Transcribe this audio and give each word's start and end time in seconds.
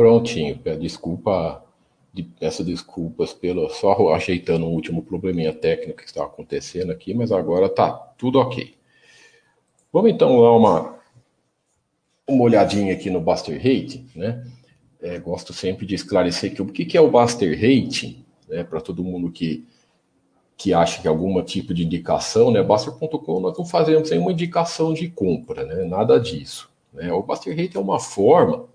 Prontinho, 0.00 0.58
desculpa, 0.80 1.62
peço 2.38 2.64
desculpas 2.64 3.34
pelo 3.34 3.68
só 3.68 4.14
ajeitando 4.14 4.64
o 4.64 4.70
último 4.70 5.02
probleminha 5.02 5.52
técnico 5.52 5.98
que 5.98 6.06
estava 6.06 6.26
acontecendo 6.26 6.90
aqui, 6.90 7.12
mas 7.12 7.30
agora 7.30 7.68
tá 7.68 7.92
tudo 8.16 8.38
ok. 8.38 8.74
Vamos 9.92 10.10
então 10.10 10.40
dar 10.40 10.52
uma, 10.52 10.98
uma 12.26 12.44
olhadinha 12.44 12.94
aqui 12.94 13.10
no 13.10 13.20
Buster 13.20 13.54
Rate, 13.58 14.06
né? 14.16 14.42
É, 15.02 15.18
gosto 15.18 15.52
sempre 15.52 15.84
de 15.84 15.96
esclarecer 15.96 16.54
que 16.54 16.62
o 16.62 16.66
que, 16.66 16.86
que 16.86 16.96
é 16.96 17.00
o 17.02 17.10
Buster 17.10 17.52
Rate, 17.52 18.24
né? 18.48 18.64
Para 18.64 18.80
todo 18.80 19.04
mundo 19.04 19.30
que, 19.30 19.68
que 20.56 20.72
acha 20.72 21.02
que 21.02 21.08
é 21.08 21.10
algum 21.10 21.42
tipo 21.42 21.74
de 21.74 21.84
indicação, 21.84 22.50
né? 22.50 22.62
Buster.com 22.62 23.38
nós 23.38 23.58
não 23.58 23.66
fazemos 23.66 24.08
nenhuma 24.08 24.32
indicação 24.32 24.94
de 24.94 25.10
compra, 25.10 25.66
né? 25.66 25.84
Nada 25.84 26.18
disso. 26.18 26.70
Né? 26.90 27.12
O 27.12 27.22
Buster 27.22 27.54
Rate 27.54 27.76
é 27.76 27.80
uma 27.80 28.00
forma 28.00 28.70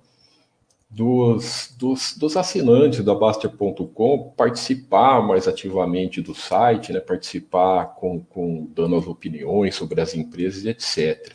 dos, 0.96 1.76
dos, 1.78 2.18
dos 2.18 2.38
assinantes 2.38 3.04
da 3.04 3.14
Baster.com 3.14 4.34
participar 4.38 5.22
mais 5.22 5.46
ativamente 5.46 6.22
do 6.22 6.34
site, 6.34 6.94
né, 6.94 7.02
participar 7.02 7.96
com, 7.96 8.22
com 8.22 8.72
dando 8.74 8.96
as 8.96 9.06
opiniões 9.06 9.76
sobre 9.76 10.00
as 10.00 10.16
empresas, 10.16 10.66
etc. 10.66 11.34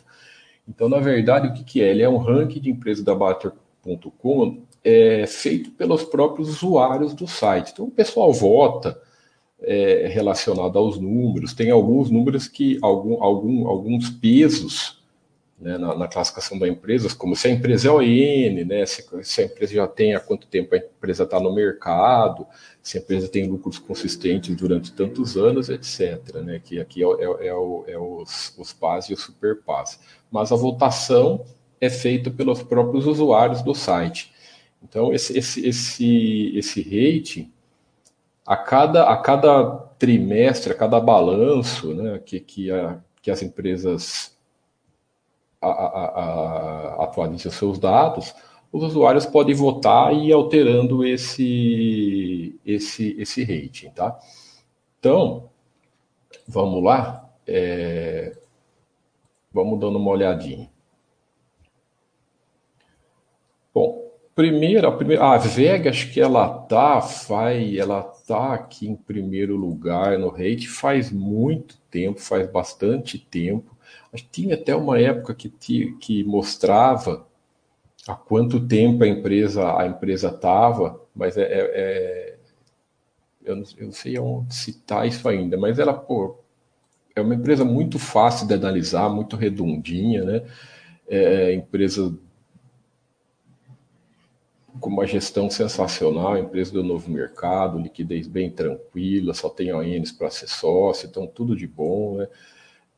Então, 0.67 0.89
na 0.89 0.97
verdade, 0.97 1.47
o 1.47 1.53
que, 1.53 1.63
que 1.63 1.81
é? 1.83 1.91
Ele 1.91 2.01
é 2.01 2.09
um 2.09 2.17
ranking 2.17 2.59
de 2.59 2.71
empresas 2.71 3.03
da 3.03 3.13
Baster.com 3.13 4.63
é, 4.83 5.27
feito 5.27 5.69
pelos 5.69 6.03
próprios 6.05 6.49
usuários 6.49 7.13
do 7.13 7.27
site. 7.27 7.69
Então, 7.71 7.85
o 7.85 7.91
pessoal 7.91 8.33
vota 8.33 8.99
é, 9.61 10.07
relacionado 10.11 10.75
aos 10.79 10.99
números, 10.99 11.53
tem 11.53 11.69
alguns 11.69 12.09
números 12.09 12.47
que, 12.47 12.79
algum, 12.81 13.21
algum, 13.23 13.67
alguns 13.67 14.09
pesos 14.09 15.00
né, 15.61 15.77
na, 15.77 15.95
na, 15.95 16.07
classificação 16.07 16.57
da 16.57 16.67
empresa, 16.67 17.13
como 17.15 17.35
se 17.35 17.47
a 17.47 17.51
empresa 17.51 17.87
é 17.87 17.91
ON, 17.91 18.65
né, 18.65 18.85
se, 18.85 19.05
se, 19.21 19.41
a 19.41 19.45
empresa 19.45 19.73
já 19.75 19.87
tem 19.87 20.15
há 20.15 20.19
quanto 20.19 20.47
tempo 20.47 20.73
a 20.73 20.77
empresa 20.79 21.23
está 21.23 21.39
no 21.39 21.53
mercado, 21.53 22.47
se 22.81 22.97
a 22.97 23.01
empresa 23.01 23.29
tem 23.29 23.47
lucros 23.47 23.77
consistentes 23.77 24.55
durante 24.55 24.91
tantos 24.91 25.37
anos, 25.37 25.69
etc. 25.69 26.35
Né, 26.43 26.59
que 26.63 26.79
aqui 26.79 27.03
é, 27.03 27.05
é, 27.05 27.47
é, 27.47 27.53
o, 27.53 27.85
é 27.87 27.97
os, 27.97 28.55
os 28.57 28.73
PAS 28.73 29.09
e 29.09 29.13
os 29.13 29.21
super 29.21 29.61
PAS. 29.61 29.99
Mas 30.31 30.51
a 30.51 30.55
votação 30.55 31.45
é 31.79 31.89
feita 31.89 32.31
pelos 32.31 32.63
próprios 32.63 33.05
usuários 33.05 33.61
do 33.61 33.75
site. 33.75 34.33
Então, 34.83 35.13
esse, 35.13 35.37
esse, 35.37 35.67
esse, 35.67 36.57
esse 36.57 36.81
rating, 36.81 37.51
a 38.45 38.57
cada, 38.57 39.09
a 39.09 39.17
cada 39.17 39.77
trimestre, 39.99 40.73
a 40.73 40.75
cada 40.75 40.99
balanço 40.99 41.93
né, 41.93 42.19
que, 42.25 42.39
que, 42.39 42.71
a, 42.71 42.99
que 43.21 43.29
as 43.29 43.43
empresas 43.43 44.35
a, 45.61 45.67
a, 45.67 46.05
a, 46.05 47.03
atualize 47.03 47.47
os 47.47 47.53
seus 47.53 47.77
dados, 47.77 48.33
os 48.71 48.83
usuários 48.83 49.25
podem 49.25 49.53
votar 49.53 50.13
e 50.13 50.29
ir 50.29 50.33
alterando 50.33 51.05
esse, 51.05 52.59
esse, 52.65 53.15
esse 53.19 53.43
rating, 53.43 53.89
tá? 53.89 54.17
Então, 54.99 55.49
vamos 56.47 56.83
lá, 56.83 57.29
é, 57.45 58.37
vamos 59.53 59.79
dando 59.79 59.97
uma 59.97 60.11
olhadinha. 60.11 60.69
Bom, 63.73 64.11
primeiro, 64.33 64.87
a, 64.87 64.91
primeira, 64.91 65.25
a 65.25 65.37
Vega, 65.37 65.89
acho 65.89 66.11
que 66.11 66.19
ela 66.21 66.47
tá, 66.47 67.01
faz, 67.01 67.75
ela 67.75 68.03
tá 68.03 68.53
aqui 68.53 68.87
em 68.87 68.95
primeiro 68.95 69.55
lugar 69.55 70.17
no 70.17 70.29
rate 70.29 70.67
faz 70.67 71.11
muito 71.11 71.77
tempo, 71.89 72.19
faz 72.19 72.49
bastante 72.49 73.17
tempo. 73.17 73.75
Tinha 74.31 74.55
até 74.55 74.75
uma 74.75 74.99
época 74.99 75.33
que, 75.33 75.49
que 75.93 76.23
mostrava 76.25 77.25
há 78.07 78.15
quanto 78.15 78.59
tempo 78.59 79.03
a 79.03 79.07
empresa 79.07 79.77
a 79.77 79.87
empresa 79.87 80.29
estava, 80.29 80.99
mas 81.15 81.37
é, 81.37 81.43
é, 81.43 81.71
é 81.73 82.37
eu, 83.43 83.55
não, 83.55 83.63
eu, 83.77 83.85
não, 83.85 83.91
sei 83.93 84.19
onde 84.19 84.53
citar 84.53 85.07
isso 85.07 85.27
ainda, 85.27 85.57
mas 85.57 85.79
ela 85.79 85.93
pô, 85.93 86.37
é 87.15 87.21
uma 87.21 87.35
empresa 87.35 87.63
muito 87.63 87.97
fácil 87.97 88.47
de 88.47 88.53
analisar, 88.53 89.09
muito 89.09 89.35
redondinha, 89.35 90.23
né? 90.23 90.43
É, 91.07 91.53
empresa 91.53 92.13
com 94.79 94.89
uma 94.89 95.05
gestão 95.05 95.49
sensacional, 95.49 96.37
empresa 96.37 96.71
do 96.71 96.83
novo 96.83 97.09
mercado, 97.11 97.77
liquidez 97.77 98.27
bem 98.27 98.49
tranquila, 98.49 99.33
só 99.33 99.49
tem 99.49 99.73
ONs 99.73 100.11
para 100.11 100.29
ser 100.29 100.47
sócio, 100.47 101.07
então 101.07 101.27
tudo 101.27 101.55
de 101.55 101.67
bom, 101.67 102.17
né? 102.17 102.27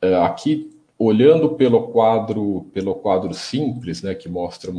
É, 0.02 0.16
aqui 0.16 0.70
olhando 1.04 1.56
pelo 1.56 1.88
quadro, 1.88 2.68
pelo 2.74 2.96
quadro 2.96 3.34
simples, 3.34 4.02
né, 4.02 4.14
que 4.16 4.30
mostra 4.30 4.72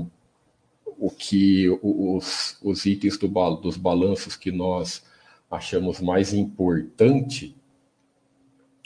o 0.86 1.10
que 1.10 1.68
os, 1.82 2.58
os 2.62 2.86
itens 2.86 3.18
do, 3.18 3.28
dos 3.56 3.76
balanços 3.76 4.36
que 4.36 4.52
nós 4.52 5.04
achamos 5.50 6.00
mais 6.00 6.32
importante 6.32 7.56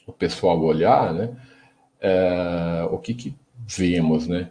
o 0.07 0.13
pessoal 0.13 0.61
olhar, 0.63 1.13
né, 1.13 1.37
é, 2.01 2.89
o 2.91 2.99
que, 2.99 3.15
que 3.15 3.37
vemos, 3.67 4.27
né? 4.27 4.51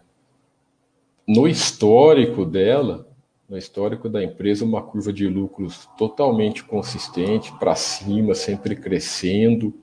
No 1.27 1.47
histórico 1.47 2.45
dela, 2.45 3.07
no 3.49 3.57
histórico 3.57 4.07
da 4.07 4.23
empresa, 4.23 4.63
uma 4.63 4.81
curva 4.81 5.11
de 5.11 5.27
lucros 5.27 5.89
totalmente 5.97 6.63
consistente, 6.63 7.51
para 7.57 7.75
cima, 7.75 8.33
sempre 8.33 8.75
crescendo, 8.75 9.73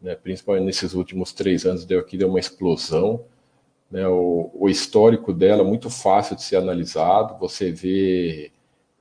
né, 0.00 0.14
principalmente 0.14 0.64
nesses 0.66 0.94
últimos 0.94 1.32
três 1.32 1.64
anos, 1.64 1.84
deu 1.84 2.00
aqui 2.00 2.16
deu 2.16 2.28
uma 2.28 2.40
explosão. 2.40 3.24
Né, 3.90 4.06
o, 4.06 4.50
o, 4.54 4.68
histórico 4.68 5.32
dela 5.32 5.64
muito 5.64 5.90
fácil 5.90 6.36
de 6.36 6.42
ser 6.42 6.56
analisado, 6.56 7.38
você 7.38 7.72
vê 7.72 8.52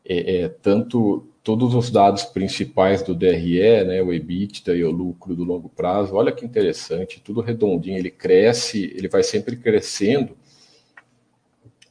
é, 0.04 0.42
é, 0.42 0.50
tanto 0.50 1.28
todos 1.44 1.76
os 1.76 1.92
dados 1.92 2.24
principais 2.24 3.04
do 3.04 3.14
DRE, 3.14 3.84
né, 3.86 4.02
o 4.02 4.12
EBITDA 4.12 4.76
e 4.76 4.84
o 4.84 4.92
lucro 4.92 5.36
do 5.36 5.44
longo 5.44 5.70
prazo, 5.70 6.16
olha 6.16 6.32
que 6.32 6.46
interessante, 6.46 7.22
tudo 7.22 7.42
redondinho, 7.42 7.98
ele 7.98 8.10
cresce, 8.10 8.92
ele 8.96 9.08
vai 9.08 9.24
sempre 9.24 9.56
crescendo, 9.56 10.36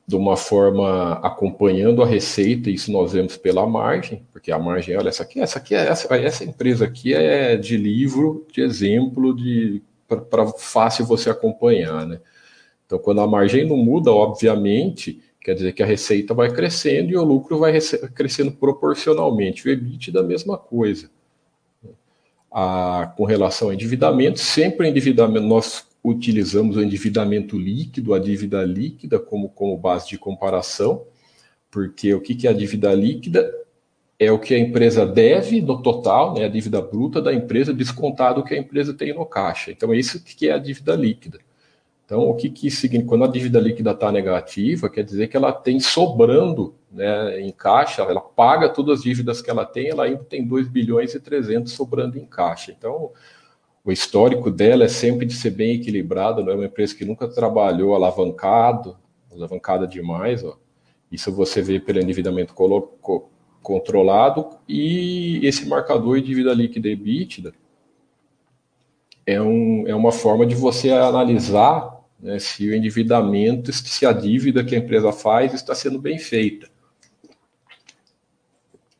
de 0.08 0.16
uma 0.16 0.38
forma 0.38 1.20
acompanhando 1.22 2.02
a 2.02 2.06
receita, 2.06 2.70
isso 2.70 2.91
nós 2.91 3.12
vemos 3.12 3.36
pela 3.36 3.66
margem, 3.66 4.22
porque 4.32 4.50
a 4.50 4.58
margem, 4.58 4.96
olha, 4.96 5.10
essa 5.10 5.22
aqui, 5.22 5.38
essa 5.38 5.58
aqui 5.58 5.74
é 5.74 5.86
essa, 5.86 6.16
essa 6.16 6.44
empresa 6.44 6.86
aqui 6.86 7.12
é 7.12 7.58
de 7.58 7.76
livro, 7.76 8.46
de 8.50 8.62
exemplo, 8.62 9.36
de 9.36 9.82
para 10.30 10.46
fácil 10.46 11.04
você 11.04 11.28
acompanhar, 11.28 12.06
né? 12.06 12.19
Então, 12.86 12.98
quando 12.98 13.20
a 13.20 13.26
margem 13.26 13.69
não 13.69 13.76
muda, 13.76 14.10
obviamente, 14.10 15.20
quer 15.42 15.52
dizer 15.52 15.74
que 15.74 15.82
a 15.82 15.86
receita 15.86 16.32
vai 16.32 16.50
crescendo 16.50 17.10
e 17.10 17.16
o 17.16 17.22
lucro 17.22 17.58
vai 17.58 17.78
crescendo 18.14 18.52
proporcionalmente. 18.52 19.69
O 19.69 19.70
EBIT 19.70 20.10
da 20.10 20.22
mesma 20.22 20.56
coisa. 20.56 21.10
A, 22.50 23.12
com 23.14 23.26
relação 23.26 23.69
ao 23.69 23.75
endividamento, 23.75 24.38
sempre 24.38 24.86
o 24.86 24.88
endividamento, 24.88 25.46
nós 25.46 25.86
utilizamos 26.03 26.76
o 26.76 26.82
endividamento 26.82 27.59
líquido, 27.59 28.14
a 28.14 28.19
dívida 28.19 28.62
líquida, 28.64 29.19
como, 29.19 29.48
como 29.48 29.76
base 29.76 30.09
de 30.09 30.19
comparação, 30.19 31.04
porque 31.70 32.14
o 32.14 32.20
que, 32.20 32.34
que 32.34 32.47
é 32.47 32.50
a 32.50 32.54
dívida 32.54 32.94
líquida? 32.94 33.53
É 34.19 34.32
o 34.32 34.38
que 34.38 34.54
a 34.54 34.58
empresa 34.58 35.06
deve 35.06 35.60
no 35.60 35.81
total, 35.81 36.34
né, 36.34 36.44
a 36.44 36.48
dívida 36.48 36.81
bruta 36.81 37.22
da 37.22 37.32
empresa, 37.32 37.72
descontado 37.72 38.41
o 38.41 38.44
que 38.44 38.54
a 38.54 38.58
empresa 38.58 38.92
tem 38.92 39.14
no 39.14 39.25
caixa. 39.25 39.70
Então, 39.70 39.92
é 39.92 39.97
isso 39.97 40.22
que 40.25 40.48
é 40.48 40.53
a 40.53 40.58
dívida 40.58 40.97
líquida. 40.97 41.38
Então, 42.04 42.28
o 42.28 42.34
que, 42.34 42.48
que 42.48 42.70
significa? 42.70 43.06
Quando 43.06 43.25
a 43.25 43.28
dívida 43.28 43.60
líquida 43.60 43.91
está 43.91 44.10
negativa, 44.10 44.88
quer 44.88 45.04
dizer 45.04 45.28
que 45.28 45.37
ela 45.37 45.53
tem 45.53 45.78
sobrando 45.78 46.75
né, 46.90 47.38
em 47.43 47.52
caixa, 47.52 48.00
ela 48.00 48.20
paga 48.20 48.70
todas 48.70 49.00
as 49.00 49.05
dívidas 49.05 49.43
que 49.43 49.50
ela 49.50 49.67
tem, 49.67 49.90
ela 49.90 50.05
ainda 50.05 50.25
tem 50.25 50.43
2 50.43 50.69
bilhões 50.69 51.14
e 51.14 51.20
300 51.20 51.70
sobrando 51.70 52.19
em 52.19 52.25
caixa. 52.25 52.72
Então, 52.72 53.12
o 53.84 53.92
histórico 53.92 54.50
dela 54.50 54.84
é 54.84 54.88
sempre 54.88 55.25
de 55.25 55.34
ser 55.34 55.50
bem 55.50 55.76
equilibrada, 55.76 56.42
não 56.42 56.52
é 56.52 56.54
uma 56.54 56.66
empresa 56.66 56.94
que 56.94 57.04
nunca 57.04 57.28
trabalhou 57.28 57.94
alavancado, 57.94 58.96
alavancada 59.32 59.86
demais, 59.86 60.44
ó. 60.44 60.58
Isso 61.10 61.32
você 61.32 61.62
vê 61.62 61.80
pelo 61.80 62.00
endividamento 62.00 62.54
controlado 63.62 64.50
e 64.69 65.40
esse 65.42 65.66
marcador 65.66 66.20
de 66.20 66.26
dívida 66.26 66.52
líquida 66.52 66.88
e 66.88 66.92
EBITDA 66.92 67.54
é, 69.26 69.40
um, 69.40 69.86
é 69.86 69.94
uma 69.94 70.12
forma 70.12 70.44
de 70.44 70.54
você 70.54 70.90
analisar 70.90 71.98
né, 72.20 72.38
se 72.38 72.69
o 72.69 72.74
endividamento, 72.74 73.72
se 73.72 74.04
a 74.04 74.12
dívida 74.12 74.62
que 74.62 74.74
a 74.74 74.78
empresa 74.78 75.12
faz 75.12 75.54
está 75.54 75.74
sendo 75.74 75.98
bem 75.98 76.19
feita 76.19 76.69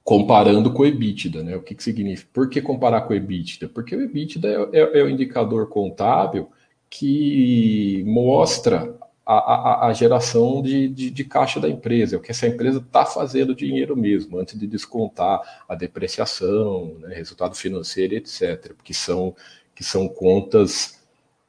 comparando 0.09 0.73
com 0.73 0.85
o 0.85 0.87
EBITDA, 0.87 1.43
né? 1.43 1.55
O 1.55 1.61
que, 1.61 1.75
que 1.75 1.83
significa? 1.83 2.31
Por 2.33 2.49
que 2.49 2.63
comparar 2.63 3.03
com 3.03 3.13
o 3.13 3.17
EBITDA? 3.17 3.69
Porque 3.69 3.95
o 3.95 4.01
EBITDA 4.01 4.49
é, 4.49 4.79
é, 4.81 5.01
é 5.01 5.05
o 5.05 5.11
indicador 5.11 5.69
contábil 5.69 6.49
que 6.89 8.03
mostra 8.07 8.97
a, 9.27 9.35
a, 9.35 9.87
a 9.89 9.93
geração 9.93 10.63
de, 10.63 10.89
de, 10.89 11.11
de, 11.11 11.25
caixa 11.25 11.61
da 11.61 11.69
empresa, 11.69 12.17
é 12.17 12.19
o 12.19 12.23
que 12.23 12.31
essa 12.31 12.47
empresa 12.47 12.79
está 12.79 13.05
fazendo 13.05 13.55
dinheiro 13.55 13.95
mesmo, 13.95 14.39
antes 14.39 14.59
de 14.59 14.67
descontar 14.67 15.43
a 15.69 15.75
depreciação, 15.75 16.97
né, 17.01 17.15
resultado 17.15 17.55
financeiro, 17.55 18.15
etc. 18.15 18.73
Que 18.83 18.95
são, 18.95 19.37
que 19.75 19.85
são 19.85 20.09
contas 20.09 21.01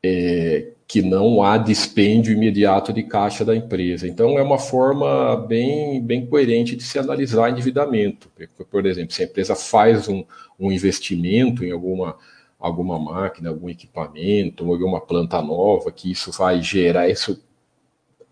é, 0.03 0.73
que 0.89 1.03
não 1.03 1.43
há 1.43 1.55
dispêndio 1.55 2.33
imediato 2.33 2.91
de 2.91 3.03
caixa 3.03 3.45
da 3.45 3.55
empresa. 3.55 4.07
Então, 4.07 4.39
é 4.39 4.41
uma 4.41 4.57
forma 4.57 5.35
bem, 5.37 6.01
bem 6.01 6.25
coerente 6.25 6.75
de 6.75 6.81
se 6.81 6.97
analisar 6.97 7.51
endividamento. 7.51 8.27
Por 8.71 8.83
exemplo, 8.87 9.13
se 9.13 9.21
a 9.21 9.25
empresa 9.25 9.55
faz 9.55 10.07
um, 10.09 10.25
um 10.59 10.71
investimento 10.71 11.63
em 11.63 11.69
alguma, 11.69 12.17
alguma 12.59 12.97
máquina, 12.97 13.49
algum 13.49 13.69
equipamento, 13.69 14.67
alguma 14.67 14.99
planta 14.99 15.39
nova, 15.43 15.91
que 15.91 16.09
isso 16.09 16.31
vai 16.31 16.59
gerar 16.59 17.07
isso. 17.07 17.39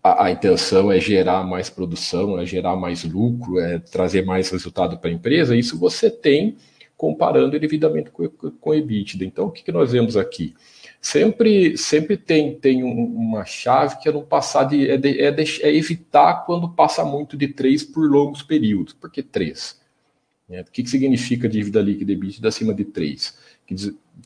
A, 0.02 0.24
a 0.24 0.30
intenção 0.32 0.90
é 0.90 0.98
gerar 0.98 1.44
mais 1.44 1.70
produção, 1.70 2.40
é 2.40 2.44
gerar 2.44 2.74
mais 2.74 3.04
lucro, 3.04 3.60
é 3.60 3.78
trazer 3.78 4.24
mais 4.24 4.50
resultado 4.50 4.98
para 4.98 5.10
a 5.10 5.12
empresa. 5.12 5.54
Isso 5.54 5.78
você 5.78 6.10
tem 6.10 6.56
comparando 6.96 7.56
endividamento 7.56 8.10
com, 8.10 8.28
com 8.28 8.74
EBITDA. 8.74 9.24
Então, 9.24 9.46
o 9.46 9.52
que, 9.52 9.62
que 9.62 9.70
nós 9.70 9.92
vemos 9.92 10.16
aqui? 10.16 10.56
Sempre, 11.00 11.76
sempre 11.76 12.16
tem, 12.16 12.54
tem 12.54 12.82
uma 12.82 13.44
chave 13.44 13.98
que 13.98 14.08
é 14.08 14.12
não 14.12 14.22
passar 14.22 14.64
de 14.64 14.90
é, 14.90 14.96
de, 14.96 15.20
é, 15.20 15.30
de, 15.30 15.62
é, 15.62 15.74
evitar 15.74 16.44
quando 16.44 16.68
passa 16.68 17.04
muito 17.04 17.36
de 17.36 17.48
três 17.48 17.82
por 17.82 18.10
longos 18.10 18.42
períodos. 18.42 18.92
Por 18.92 19.10
que 19.10 19.22
três? 19.22 19.80
É, 20.50 20.62
o 20.62 20.64
que, 20.64 20.82
que 20.82 20.90
significa 20.90 21.48
dívida 21.48 21.80
líquida 21.80 22.12
EBITDA 22.12 22.48
acima 22.48 22.74
de 22.74 22.84
três? 22.84 23.36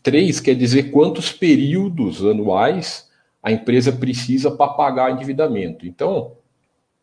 três 0.02 0.38
quer 0.38 0.54
dizer 0.54 0.90
quantos 0.90 1.32
períodos 1.32 2.24
anuais 2.24 3.10
a 3.42 3.50
empresa 3.50 3.90
precisa 3.90 4.50
para 4.50 4.72
pagar 4.72 5.10
endividamento. 5.10 5.84
Então, 5.84 6.36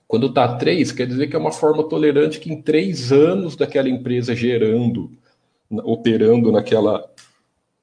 quando 0.07 0.27
está 0.27 0.55
três, 0.55 0.91
quer 0.91 1.05
dizer 1.05 1.27
que 1.27 1.35
é 1.35 1.39
uma 1.39 1.51
forma 1.51 1.83
tolerante 1.83 2.39
que 2.39 2.51
em 2.51 2.61
três 2.61 3.11
anos 3.11 3.55
daquela 3.55 3.89
empresa 3.89 4.33
gerando, 4.33 5.11
operando 5.69 6.51
naquela, 6.51 7.07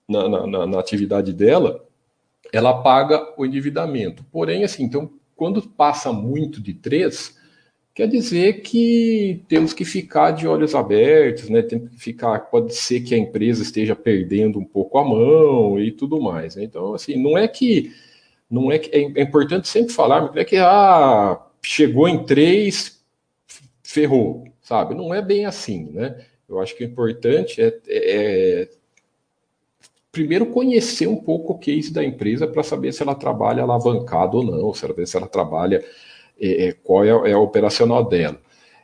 na, 0.09 0.47
na, 0.47 0.67
na, 0.67 0.81
atividade 0.81 1.33
dela, 1.33 1.85
ela 2.53 2.83
paga 2.83 3.35
o 3.37 3.45
endividamento. 3.45 4.25
Porém, 4.31 4.65
assim, 4.65 4.85
então, 4.85 5.11
quando 5.35 5.63
passa 5.63 6.13
muito 6.13 6.61
de 6.61 6.75
três, 6.75 7.37
quer 7.95 8.07
dizer 8.07 8.63
que 8.63 9.43
temos 9.49 9.73
que 9.73 9.85
ficar 9.85 10.31
de 10.31 10.47
olhos 10.47 10.75
abertos, 10.75 11.49
né? 11.49 11.63
Tem 11.63 11.87
que 11.87 11.99
ficar, 11.99 12.39
pode 12.51 12.75
ser 12.75 13.01
que 13.01 13.15
a 13.15 13.19
empresa 13.19 13.63
esteja 13.63 13.97
perdendo 13.97 14.59
um 14.59 14.65
pouco 14.65 14.99
a 14.99 15.05
mão 15.05 15.81
e 15.81 15.91
tudo 15.91 16.21
mais. 16.21 16.57
Né? 16.57 16.65
Então, 16.65 16.95
assim, 16.95 17.21
não 17.21 17.37
é 17.37 17.49
que 17.49 17.93
não 18.49 18.71
é 18.71 18.79
que 18.79 18.95
é, 18.97 19.01
é 19.01 19.23
importante 19.23 19.67
sempre 19.69 19.93
falar, 19.93 20.21
não 20.21 20.35
é 20.37 20.45
que 20.45 20.57
ah, 20.57 21.41
chegou 21.61 22.09
em 22.09 22.25
três, 22.25 23.03
ferrou, 23.83 24.45
sabe? 24.63 24.95
Não 24.95 25.13
é 25.13 25.21
bem 25.21 25.47
assim, 25.47 25.91
né? 25.91 26.25
Eu 26.49 26.61
acho 26.61 26.77
que 26.77 26.85
o 26.85 26.87
importante 26.87 27.61
é, 27.61 27.81
é 27.89 28.69
primeiro 30.17 30.47
conhecer 30.47 31.07
um 31.07 31.17
pouco 31.17 31.53
o 31.53 31.59
case 31.59 31.93
da 31.93 32.03
empresa 32.03 32.47
para 32.47 32.63
saber 32.63 32.91
se 32.93 33.03
ela 33.03 33.15
trabalha 33.15 33.63
alavancado 33.63 34.39
ou 34.39 34.43
não, 34.43 34.73
saber 34.73 35.07
se 35.07 35.15
ela 35.15 35.27
trabalha, 35.27 35.85
é, 36.41 36.69
é, 36.69 36.73
qual 36.73 37.05
é, 37.05 37.31
é 37.31 37.33
a 37.35 37.39
operacional 37.39 38.03
dela. 38.09 38.41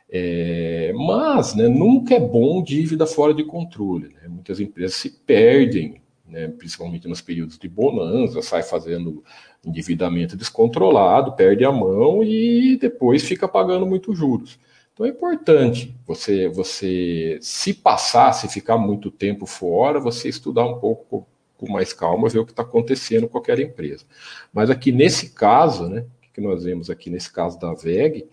É, 0.07 0.93
mas 0.95 1.55
né, 1.55 1.67
nunca 1.67 2.13
é 2.13 2.19
bom 2.19 2.61
dívida 2.61 3.07
fora 3.07 3.33
de 3.33 3.43
controle. 3.43 4.09
Né? 4.09 4.27
Muitas 4.27 4.59
empresas 4.59 4.95
se 4.95 5.09
perdem, 5.09 6.03
né, 6.27 6.49
principalmente 6.49 7.07
nos 7.07 7.19
períodos 7.19 7.57
de 7.57 7.67
bonança, 7.67 8.39
sai 8.43 8.61
fazendo 8.61 9.23
endividamento 9.65 10.37
descontrolado, 10.37 11.35
perde 11.35 11.65
a 11.65 11.71
mão 11.71 12.23
e 12.23 12.77
depois 12.77 13.23
fica 13.23 13.47
pagando 13.47 13.87
muitos 13.87 14.15
juros. 14.15 14.59
Então 14.93 15.05
é 15.05 15.09
importante 15.09 15.95
você, 16.05 16.47
você 16.47 17.39
se 17.41 17.73
passar, 17.73 18.31
se 18.33 18.47
ficar 18.47 18.77
muito 18.77 19.09
tempo 19.09 19.45
fora, 19.45 19.99
você 19.99 20.29
estudar 20.29 20.65
um 20.65 20.79
pouco 20.79 21.27
com 21.57 21.71
mais 21.71 21.93
calma, 21.93 22.29
ver 22.29 22.39
o 22.39 22.45
que 22.45 22.51
está 22.51 22.61
acontecendo 22.61 23.23
com 23.23 23.33
qualquer 23.33 23.59
empresa. 23.59 24.05
Mas 24.53 24.69
aqui 24.69 24.91
nesse 24.91 25.31
caso, 25.31 25.87
né, 25.89 26.05
que 26.33 26.41
nós 26.41 26.63
vemos 26.63 26.89
aqui 26.89 27.09
nesse 27.09 27.31
caso 27.31 27.59
da 27.59 27.73
VEG, 27.73 28.27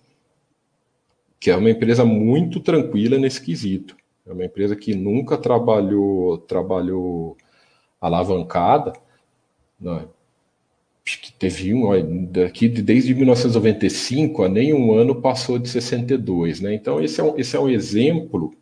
que 1.38 1.50
é 1.50 1.56
uma 1.56 1.70
empresa 1.70 2.04
muito 2.04 2.60
tranquila 2.60 3.18
nesse 3.18 3.40
quesito. 3.40 3.96
É 4.26 4.32
uma 4.32 4.44
empresa 4.44 4.76
que 4.76 4.94
nunca 4.94 5.38
trabalhou, 5.38 6.36
trabalhou 6.38 7.36
alavancada. 7.98 8.92
Não, 9.80 10.10
acho 11.10 11.20
que 11.20 11.32
teve 11.32 11.74
um, 11.74 12.24
daqui 12.26 12.68
desde 12.68 13.14
1995 13.14 14.44
a 14.44 14.48
nenhum 14.48 14.92
ano 14.92 15.20
passou 15.20 15.58
de 15.58 15.68
62, 15.68 16.60
né? 16.60 16.72
Então 16.74 17.02
esse 17.02 17.20
é 17.20 17.24
um, 17.24 17.36
esse 17.36 17.56
é 17.56 17.60
um 17.60 17.68
exemplo 17.68 18.54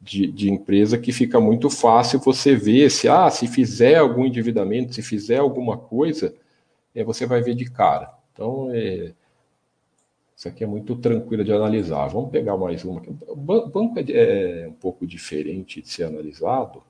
de, 0.00 0.26
de 0.26 0.50
empresa 0.50 0.98
que 0.98 1.10
fica 1.10 1.40
muito 1.40 1.70
fácil 1.70 2.20
você 2.20 2.54
ver 2.54 2.90
se 2.90 3.08
ah, 3.08 3.30
se 3.30 3.46
fizer 3.46 3.96
algum 3.96 4.26
endividamento, 4.26 4.94
se 4.94 5.02
fizer 5.02 5.38
alguma 5.38 5.78
coisa, 5.78 6.34
é, 6.94 7.02
você 7.02 7.24
vai 7.24 7.40
ver 7.42 7.54
de 7.54 7.70
cara. 7.70 8.12
Então 8.32 8.70
é, 8.72 9.14
isso 10.36 10.48
aqui 10.48 10.62
é 10.62 10.66
muito 10.66 10.96
tranquilo 10.96 11.44
de 11.44 11.52
analisar. 11.52 12.08
Vamos 12.08 12.30
pegar 12.30 12.58
mais 12.58 12.84
uma. 12.84 13.00
O 13.28 13.36
banco 13.36 13.98
é, 13.98 14.64
é 14.64 14.68
um 14.68 14.74
pouco 14.74 15.06
diferente 15.06 15.80
de 15.80 15.88
ser 15.88 16.04
analisado. 16.04 16.82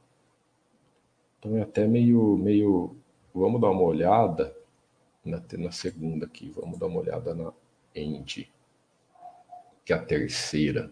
Então 1.39 1.57
é 1.57 1.63
até 1.63 1.87
meio, 1.87 2.37
meio. 2.37 2.97
Vamos 3.33 3.61
dar 3.61 3.71
uma 3.71 3.83
olhada 3.83 4.60
na, 5.25 5.43
na 5.59 5.71
segunda 5.71 6.27
aqui. 6.27 6.51
Vamos 6.55 6.79
dar 6.79 6.87
uma 6.87 7.01
olhada 7.01 7.35
na 7.35 7.53
End, 7.95 8.51
que 9.85 9.93
é 9.93 9.97
a 9.97 9.99
terceira. 9.99 10.91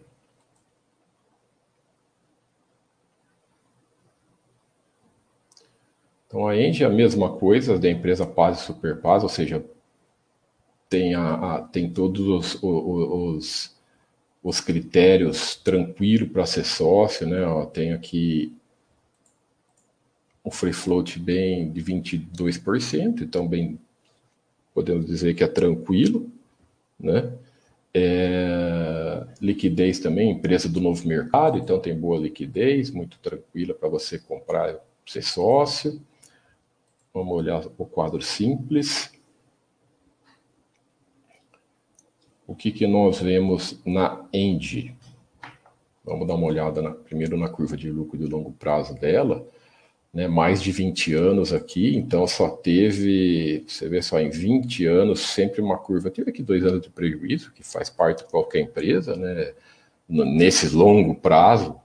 Então 6.27 6.47
a 6.47 6.55
End 6.55 6.83
é 6.83 6.85
a 6.85 6.91
mesma 6.91 7.35
coisa 7.37 7.79
da 7.79 7.89
empresa 7.89 8.25
Paz 8.25 8.59
e 8.59 8.63
Superpaz, 8.63 9.23
ou 9.23 9.29
seja, 9.29 9.65
tem, 10.87 11.15
a, 11.15 11.55
a 11.55 11.61
tem 11.61 11.91
todos 11.91 12.27
os, 12.27 12.63
os, 12.63 13.75
os 14.43 14.61
critérios 14.61 15.55
tranquilo 15.55 16.29
para 16.29 16.45
ser 16.45 16.65
sócio, 16.65 17.27
né? 17.27 17.43
Ó, 17.45 17.65
tem 17.65 17.93
aqui 17.93 18.55
um 20.45 20.51
free 20.51 20.73
float 20.73 21.19
bem 21.19 21.71
de 21.71 21.83
22%, 21.83 23.21
então 23.21 23.47
bem 23.47 23.79
podemos 24.79 25.05
dizer 25.05 25.33
que 25.33 25.43
é 25.43 25.47
tranquilo, 25.47 26.31
né? 26.97 27.33
É, 27.93 29.27
liquidez 29.41 29.99
também, 29.99 30.31
empresa 30.31 30.69
do 30.69 30.79
novo 30.79 31.05
mercado, 31.05 31.57
então 31.57 31.77
tem 31.79 31.93
boa 31.93 32.17
liquidez, 32.17 32.89
muito 32.89 33.19
tranquila 33.19 33.73
para 33.73 33.89
você 33.89 34.17
comprar, 34.17 34.79
ser 35.05 35.21
sócio. 35.21 36.01
Vamos 37.13 37.35
olhar 37.35 37.61
o 37.77 37.85
quadro 37.85 38.21
simples. 38.21 39.11
O 42.47 42.55
que, 42.55 42.71
que 42.71 42.87
nós 42.87 43.19
vemos 43.19 43.81
na 43.85 44.25
End? 44.31 44.95
Vamos 46.05 46.25
dar 46.25 46.35
uma 46.35 46.47
olhada 46.47 46.81
na, 46.81 46.91
primeiro 46.91 47.37
na 47.37 47.49
curva 47.49 47.75
de 47.75 47.91
lucro 47.91 48.17
de 48.17 48.27
longo 48.27 48.53
prazo 48.53 48.95
dela 48.95 49.45
né, 50.13 50.27
mais 50.27 50.61
de 50.61 50.71
20 50.71 51.13
anos 51.13 51.53
aqui, 51.53 51.95
então 51.95 52.27
só 52.27 52.49
teve, 52.49 53.63
você 53.67 53.87
vê 53.87 54.01
só, 54.01 54.19
em 54.19 54.29
20 54.29 54.85
anos, 54.85 55.21
sempre 55.21 55.61
uma 55.61 55.77
curva. 55.77 56.09
Teve 56.09 56.31
aqui 56.31 56.41
dois 56.41 56.65
anos 56.65 56.81
de 56.81 56.89
prejuízo, 56.89 57.51
que 57.53 57.63
faz 57.63 57.89
parte 57.89 58.23
de 58.23 58.29
qualquer 58.29 58.61
empresa, 58.61 59.15
né, 59.15 59.53
nesse 60.07 60.75
longo 60.75 61.13
prazo 61.13 61.79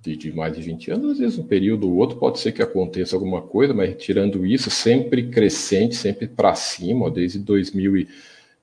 de, 0.00 0.16
de, 0.16 0.32
mais 0.32 0.56
de 0.56 0.62
20 0.62 0.90
anos, 0.92 1.10
às 1.12 1.18
vezes 1.18 1.38
um 1.38 1.46
período 1.46 1.86
ou 1.86 1.96
outro 1.96 2.16
pode 2.16 2.38
ser 2.38 2.52
que 2.52 2.62
aconteça 2.62 3.14
alguma 3.14 3.42
coisa, 3.42 3.74
mas 3.74 4.02
tirando 4.02 4.46
isso, 4.46 4.70
sempre 4.70 5.28
crescente, 5.28 5.94
sempre 5.94 6.26
para 6.26 6.54
cima, 6.54 7.04
ó, 7.06 7.10
desde 7.10 7.38
2000 7.38 7.98
e, 7.98 8.08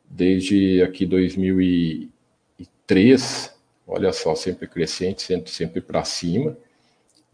desde 0.09 0.81
aqui 0.81 1.05
2003, 1.05 3.53
olha 3.85 4.11
só, 4.11 4.33
sempre 4.33 4.67
crescente, 4.67 5.21
sempre, 5.21 5.51
sempre 5.51 5.79
para 5.79 6.03
cima 6.03 6.57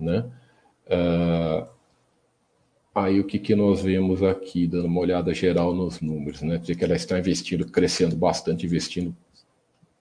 né? 0.04 0.30
Uh, 0.88 1.68
aí 2.94 3.20
o 3.20 3.24
que, 3.24 3.40
que 3.40 3.56
nós 3.56 3.82
vemos 3.82 4.22
aqui, 4.22 4.68
dando 4.68 4.86
uma 4.86 5.02
olhada 5.02 5.34
geral 5.34 5.74
nos 5.74 6.02
números, 6.02 6.42
né? 6.42 6.58
Dizer 6.58 6.76
que 6.76 6.84
ela 6.84 6.96
está 6.96 7.18
investindo, 7.18 7.66
crescendo 7.66 8.16
bastante, 8.16 8.66
investindo 8.66 9.16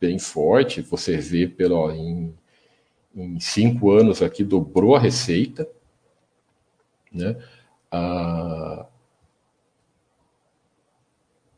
bem 0.00 0.18
forte. 0.18 0.82
Você 0.82 1.16
vê 1.16 1.46
pelo 1.46 1.90
em, 1.92 2.34
em 3.14 3.40
cinco 3.40 3.90
anos 3.90 4.20
aqui 4.22 4.44
dobrou 4.44 4.94
a 4.94 4.98
receita, 4.98 5.68
né? 7.12 7.36
A, 7.90 8.86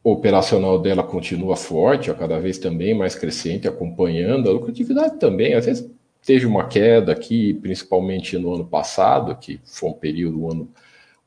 o 0.05 0.13
operacional 0.13 0.79
dela 0.79 1.03
continua 1.03 1.57
forte, 1.57 2.11
a 2.11 2.15
cada 2.15 2.39
vez 2.39 2.59
também 2.59 2.93
mais 2.95 3.15
crescente, 3.15 3.67
acompanhando 3.67 4.51
a 4.51 4.53
lucratividade 4.53 5.19
também. 5.19 5.55
Às 5.55 5.65
vezes 5.65 5.91
Teve 6.25 6.47
uma 6.47 6.67
queda 6.67 7.13
aqui, 7.13 7.55
principalmente 7.55 8.39
no 8.39 8.55
ano 8.55 8.65
passado, 8.65 9.37
que 9.37 9.61
foi 9.65 9.91
um 9.91 9.93
período, 9.93 10.43
um 10.43 10.51
ano, 10.51 10.71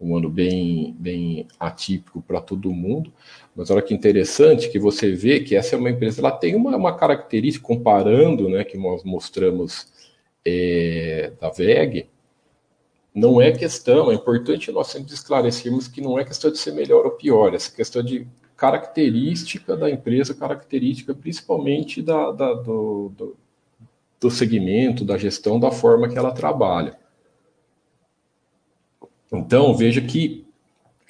um 0.01 0.17
ano 0.17 0.29
bem, 0.29 0.95
bem 0.97 1.47
atípico 1.59 2.21
para 2.21 2.41
todo 2.41 2.73
mundo. 2.73 3.13
Mas 3.55 3.69
olha 3.69 3.81
que 3.81 3.93
interessante 3.93 4.69
que 4.69 4.79
você 4.79 5.11
vê 5.11 5.39
que 5.39 5.55
essa 5.55 5.75
é 5.75 5.79
uma 5.79 5.91
empresa, 5.91 6.21
ela 6.21 6.31
tem 6.31 6.55
uma, 6.55 6.75
uma 6.75 6.95
característica, 6.95 7.65
comparando, 7.65 8.49
né, 8.49 8.63
que 8.63 8.77
nós 8.77 9.03
mostramos 9.03 9.87
é, 10.45 11.31
da 11.39 11.49
VEG, 11.49 12.09
não 13.13 13.41
é 13.41 13.51
questão, 13.51 14.11
é 14.11 14.15
importante 14.15 14.71
nós 14.71 14.87
sempre 14.87 15.13
esclarecermos 15.13 15.87
que 15.87 16.01
não 16.01 16.19
é 16.19 16.23
questão 16.23 16.51
de 16.51 16.57
ser 16.57 16.71
melhor 16.71 17.05
ou 17.05 17.11
pior, 17.11 17.53
essa 17.53 17.71
questão 17.71 18.03
de 18.03 18.27
característica 18.55 19.75
da 19.75 19.89
empresa, 19.89 20.33
característica 20.33 21.13
principalmente 21.13 22.01
da, 22.01 22.31
da 22.31 22.53
do, 22.53 23.11
do, 23.15 23.37
do 24.19 24.29
segmento, 24.31 25.05
da 25.05 25.17
gestão, 25.17 25.59
da 25.59 25.71
forma 25.71 26.09
que 26.09 26.17
ela 26.17 26.31
trabalha. 26.31 26.97
Então, 29.31 29.75
veja 29.75 30.01
que 30.01 30.47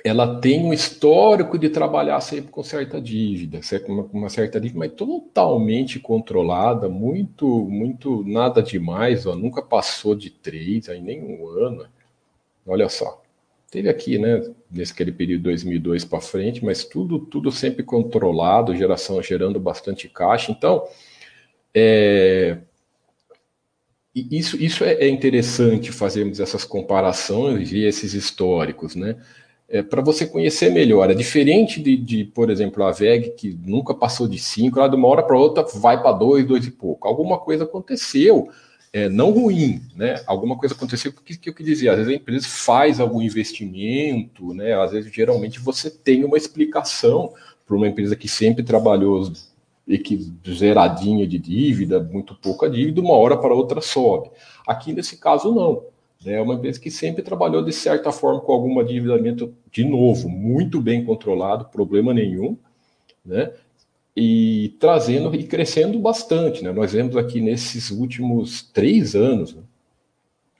ela 0.03 0.39
tem 0.39 0.63
um 0.63 0.73
histórico 0.73 1.57
de 1.57 1.69
trabalhar 1.69 2.19
sempre 2.21 2.51
com 2.51 2.63
certa 2.63 2.99
dívida, 3.01 3.59
com 3.85 4.09
uma, 4.13 4.29
certa 4.29 4.59
dívida, 4.59 4.79
mas 4.79 4.93
totalmente 4.93 5.99
controlada, 5.99 6.87
muito, 6.87 7.47
muito, 7.65 8.23
nada 8.25 8.61
demais, 8.61 9.25
ó, 9.25 9.35
nunca 9.35 9.61
passou 9.61 10.15
de 10.15 10.29
três, 10.29 10.87
aí 10.87 11.01
nem 11.01 11.21
um 11.21 11.47
ano. 11.47 11.85
Olha 12.65 12.87
só, 12.89 13.21
teve 13.69 13.89
aqui, 13.89 14.17
né, 14.17 14.41
nesse 14.71 14.93
aquele 14.93 15.11
período 15.11 15.43
2002 15.43 16.05
para 16.05 16.21
frente, 16.21 16.63
mas 16.63 16.85
tudo, 16.85 17.19
tudo 17.19 17.51
sempre 17.51 17.83
controlado, 17.83 18.75
geração 18.75 19.21
gerando 19.21 19.59
bastante 19.59 20.07
caixa. 20.07 20.51
Então, 20.51 20.87
é, 21.73 22.57
isso, 24.31 24.61
isso 24.61 24.83
é, 24.83 24.93
é 24.93 25.09
interessante 25.09 25.91
fazermos 25.91 26.39
essas 26.39 26.63
comparações 26.63 27.71
e 27.71 27.83
esses 27.83 28.13
históricos, 28.13 28.95
né? 28.95 29.15
É, 29.69 29.81
para 29.81 30.01
você 30.01 30.25
conhecer 30.25 30.69
melhor. 30.69 31.11
É 31.11 31.13
diferente 31.13 31.81
de, 31.81 31.97
de, 31.97 32.23
por 32.23 32.49
exemplo, 32.49 32.83
a 32.83 32.91
VEG, 32.91 33.31
que 33.31 33.59
nunca 33.65 33.93
passou 33.93 34.27
de 34.27 34.39
5, 34.39 34.79
ela 34.79 34.87
de 34.87 34.95
uma 34.95 35.07
hora 35.09 35.23
para 35.23 35.37
outra 35.37 35.63
vai 35.63 36.01
para 36.01 36.13
2, 36.13 36.45
2 36.45 36.67
e 36.67 36.71
pouco. 36.71 37.07
Alguma 37.07 37.37
coisa 37.37 37.65
aconteceu 37.65 38.49
é, 38.93 39.09
não 39.09 39.31
ruim, 39.31 39.81
né? 39.95 40.21
Alguma 40.25 40.57
coisa 40.57 40.73
aconteceu 40.73 41.11
que, 41.11 41.37
que 41.37 41.49
eu 41.49 41.53
quis 41.53 41.65
dizer, 41.65 41.89
às 41.89 41.97
vezes 41.97 42.11
a 42.11 42.15
empresa 42.15 42.47
faz 42.47 42.99
algum 42.99 43.21
investimento, 43.21 44.53
né? 44.53 44.73
Às 44.73 44.91
vezes, 44.91 45.13
geralmente, 45.13 45.59
você 45.59 45.89
tem 45.89 46.23
uma 46.23 46.37
explicação 46.37 47.33
para 47.65 47.75
uma 47.75 47.87
empresa 47.87 48.15
que 48.15 48.27
sempre 48.27 48.63
trabalhou 48.63 49.29
e 49.29 49.56
zeradinha 50.53 51.25
de 51.25 51.39
dívida, 51.39 51.99
muito 52.01 52.35
pouca 52.35 52.69
dívida, 52.69 52.99
uma 52.99 53.13
hora 53.13 53.37
para 53.37 53.53
outra 53.53 53.79
sobe. 53.79 54.29
Aqui 54.67 54.91
nesse 54.93 55.17
caso 55.17 55.53
não. 55.53 55.83
Né? 56.23 56.33
É 56.33 56.41
uma 56.41 56.55
empresa 56.55 56.79
que 56.79 56.91
sempre 56.91 57.23
trabalhou 57.23 57.63
de 57.63 57.71
certa 57.71 58.11
forma 58.11 58.41
com 58.41 58.51
algum 58.51 58.81
endividamento 58.81 59.53
de 59.71 59.85
novo, 59.85 60.27
muito 60.27 60.81
bem 60.81 61.05
controlado, 61.05 61.65
problema 61.65 62.13
nenhum, 62.13 62.57
né? 63.25 63.53
e 64.15 64.75
trazendo 64.79 65.33
e 65.35 65.43
crescendo 65.43 65.99
bastante. 65.99 66.63
Né? 66.63 66.71
Nós 66.71 66.91
vemos 66.91 67.15
aqui 67.15 67.39
nesses 67.39 67.91
últimos 67.91 68.63
três 68.63 69.15
anos, 69.15 69.53
né? 69.53 69.61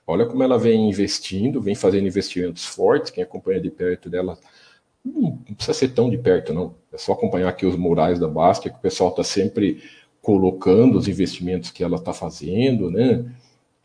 olha 0.06 0.24
como 0.24 0.42
ela 0.42 0.58
vem 0.58 0.88
investindo, 0.88 1.60
vem 1.60 1.74
fazendo 1.74 2.06
investimentos 2.06 2.64
fortes. 2.64 3.10
Quem 3.10 3.22
acompanha 3.22 3.60
de 3.60 3.70
perto 3.70 4.08
dela 4.08 4.38
não 5.04 5.36
precisa 5.54 5.74
ser 5.74 5.88
tão 5.88 6.10
de 6.10 6.18
perto, 6.18 6.52
não. 6.52 6.74
É 6.92 6.98
só 6.98 7.12
acompanhar 7.12 7.48
aqui 7.48 7.66
os 7.66 7.76
murais 7.76 8.18
da 8.18 8.28
Basque, 8.28 8.70
que 8.70 8.76
o 8.76 8.80
pessoal 8.80 9.10
está 9.10 9.24
sempre 9.24 9.82
colocando 10.20 10.98
os 10.98 11.08
investimentos 11.08 11.70
que 11.70 11.82
ela 11.82 11.96
está 11.96 12.12
fazendo, 12.12 12.90
né? 12.90 13.24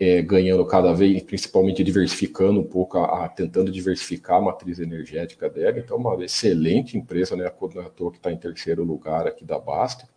é, 0.03 0.21
ganhando 0.21 0.65
cada 0.65 0.91
vez, 0.93 1.21
principalmente 1.23 1.83
diversificando 1.83 2.59
um 2.59 2.63
pouco, 2.63 2.97
a, 2.97 3.25
a, 3.25 3.29
tentando 3.29 3.71
diversificar 3.71 4.37
a 4.37 4.41
matriz 4.41 4.79
energética 4.79 5.49
dela. 5.49 5.79
Então, 5.79 5.97
uma 5.97 6.23
excelente 6.23 6.97
empresa, 6.97 7.35
né? 7.35 7.45
A 7.45 7.51
Conator 7.51 8.11
que 8.11 8.17
está 8.17 8.31
em 8.31 8.37
terceiro 8.37 8.83
lugar 8.83 9.27
aqui 9.27 9.45
da 9.45 9.57
Basta. 9.59 10.07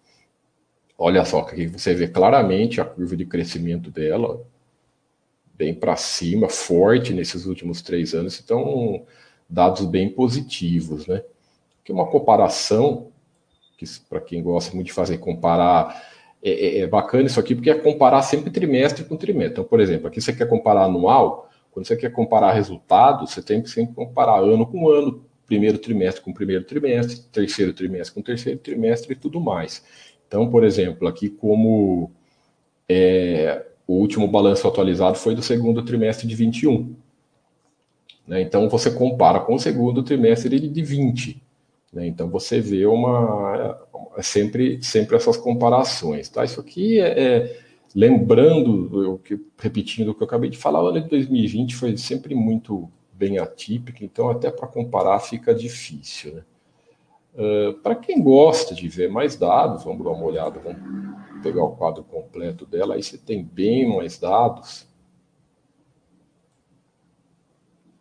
Olha 0.99 1.25
só, 1.25 1.41
aqui 1.41 1.67
você 1.67 1.95
vê 1.95 2.09
claramente 2.09 2.81
a 2.81 2.85
curva 2.85 3.17
de 3.17 3.27
crescimento 3.27 3.91
dela, 3.91 4.45
bem 5.55 5.75
para 5.75 5.95
cima, 5.97 6.49
forte 6.49 7.13
nesses 7.15 7.47
últimos 7.47 7.83
três 7.83 8.15
anos. 8.15 8.41
Então, 8.43 9.05
dados 9.49 9.85
bem 9.87 10.09
positivos, 10.09 11.07
né? 11.07 11.23
Que 11.85 11.93
uma 11.93 12.07
comparação, 12.07 13.09
que 13.77 13.85
para 14.09 14.21
quem 14.21 14.43
gosta 14.43 14.75
muito 14.75 14.89
de 14.89 14.93
fazer 14.93 15.19
comparar 15.19 16.03
é, 16.43 16.51
é, 16.51 16.79
é, 16.81 16.87
bacana 16.87 17.27
isso 17.27 17.41
aqui 17.41 17.55
porque 17.55 17.71
é 17.71 17.75
comparar 17.75 18.23
sempre 18.23 18.51
trimestre 18.51 19.05
com 19.05 19.17
trimestre. 19.17 19.53
Então, 19.53 19.65
por 19.65 19.81
exemplo, 19.81 20.07
aqui 20.07 20.21
você 20.21 20.33
quer 20.33 20.49
comparar 20.49 20.85
anual, 20.85 21.51
quando 21.73 21.87
você 21.87 21.97
quer 21.97 22.11
comparar 22.11 22.53
resultados, 22.53 23.33
você 23.33 23.43
tem 23.43 23.63
que 23.63 23.69
sempre 23.69 23.95
comparar 23.95 24.39
ano 24.39 24.67
com 24.67 24.89
ano, 24.89 25.25
primeiro 25.47 25.79
trimestre 25.79 26.23
com 26.23 26.33
primeiro 26.33 26.65
trimestre, 26.65 27.21
terceiro 27.33 27.73
trimestre 27.73 28.15
com 28.15 28.23
terceiro 28.23 28.59
trimestre 28.59 29.13
e 29.13 29.17
tudo 29.17 29.41
mais. 29.41 29.85
Então, 30.27 30.51
por 30.51 30.65
exemplo, 30.65 31.07
aqui 31.07 31.29
como 31.29 32.11
é, 32.89 33.65
o 33.87 33.95
último 33.95 34.27
balanço 34.27 34.67
atualizado 34.67 35.17
foi 35.17 35.35
do 35.35 35.43
segundo 35.43 35.85
trimestre 35.85 36.27
de 36.27 36.35
21. 36.35 36.95
Né? 38.27 38.41
Então, 38.43 38.69
você 38.69 38.91
compara 38.91 39.41
com 39.41 39.55
o 39.55 39.59
segundo 39.59 40.03
trimestre 40.03 40.59
de 40.59 40.83
20. 40.83 41.47
Né? 41.97 42.07
Então 42.07 42.29
você 42.29 42.61
vê 42.61 42.85
uma 42.85 43.79
é 44.17 44.23
sempre 44.23 44.83
sempre 44.83 45.17
essas 45.17 45.37
comparações, 45.37 46.29
tá? 46.29 46.45
Isso 46.45 46.61
aqui 46.61 47.01
é, 47.01 47.21
é 47.21 47.61
lembrando 47.95 49.03
eu 49.03 49.21
repetindo 49.59 50.11
o 50.11 50.15
que 50.15 50.23
eu 50.23 50.27
acabei 50.27 50.51
de 50.51 50.59
falar, 50.59 50.83
o 50.83 50.89
ano 50.89 51.01
de 51.01 51.09
2020 51.09 51.75
foi 51.75 51.97
sempre 51.97 52.35
muito 52.35 52.91
bem 53.13 53.39
atípico, 53.39 54.05
então 54.05 54.29
até 54.29 54.51
para 54.51 54.69
comparar 54.69 55.19
fica 55.21 55.55
difícil, 55.55 56.35
né? 56.35 56.43
Uh, 57.35 57.75
para 57.81 57.95
quem 57.95 58.23
gosta 58.23 58.75
de 58.75 58.89
ver 58.89 59.11
mais 59.11 59.37
dados, 59.37 59.85
vamos 59.85 60.05
dar 60.05 60.11
uma 60.11 60.25
olhada, 60.25 60.59
vamos 60.59 60.81
pegar 61.43 61.65
o 61.65 61.77
quadro 61.77 62.03
completo 62.03 62.65
dela, 62.65 62.95
aí 62.95 63.03
você 63.03 63.19
tem 63.19 63.45
bem 63.45 63.95
mais 63.95 64.19
dados. 64.19 64.86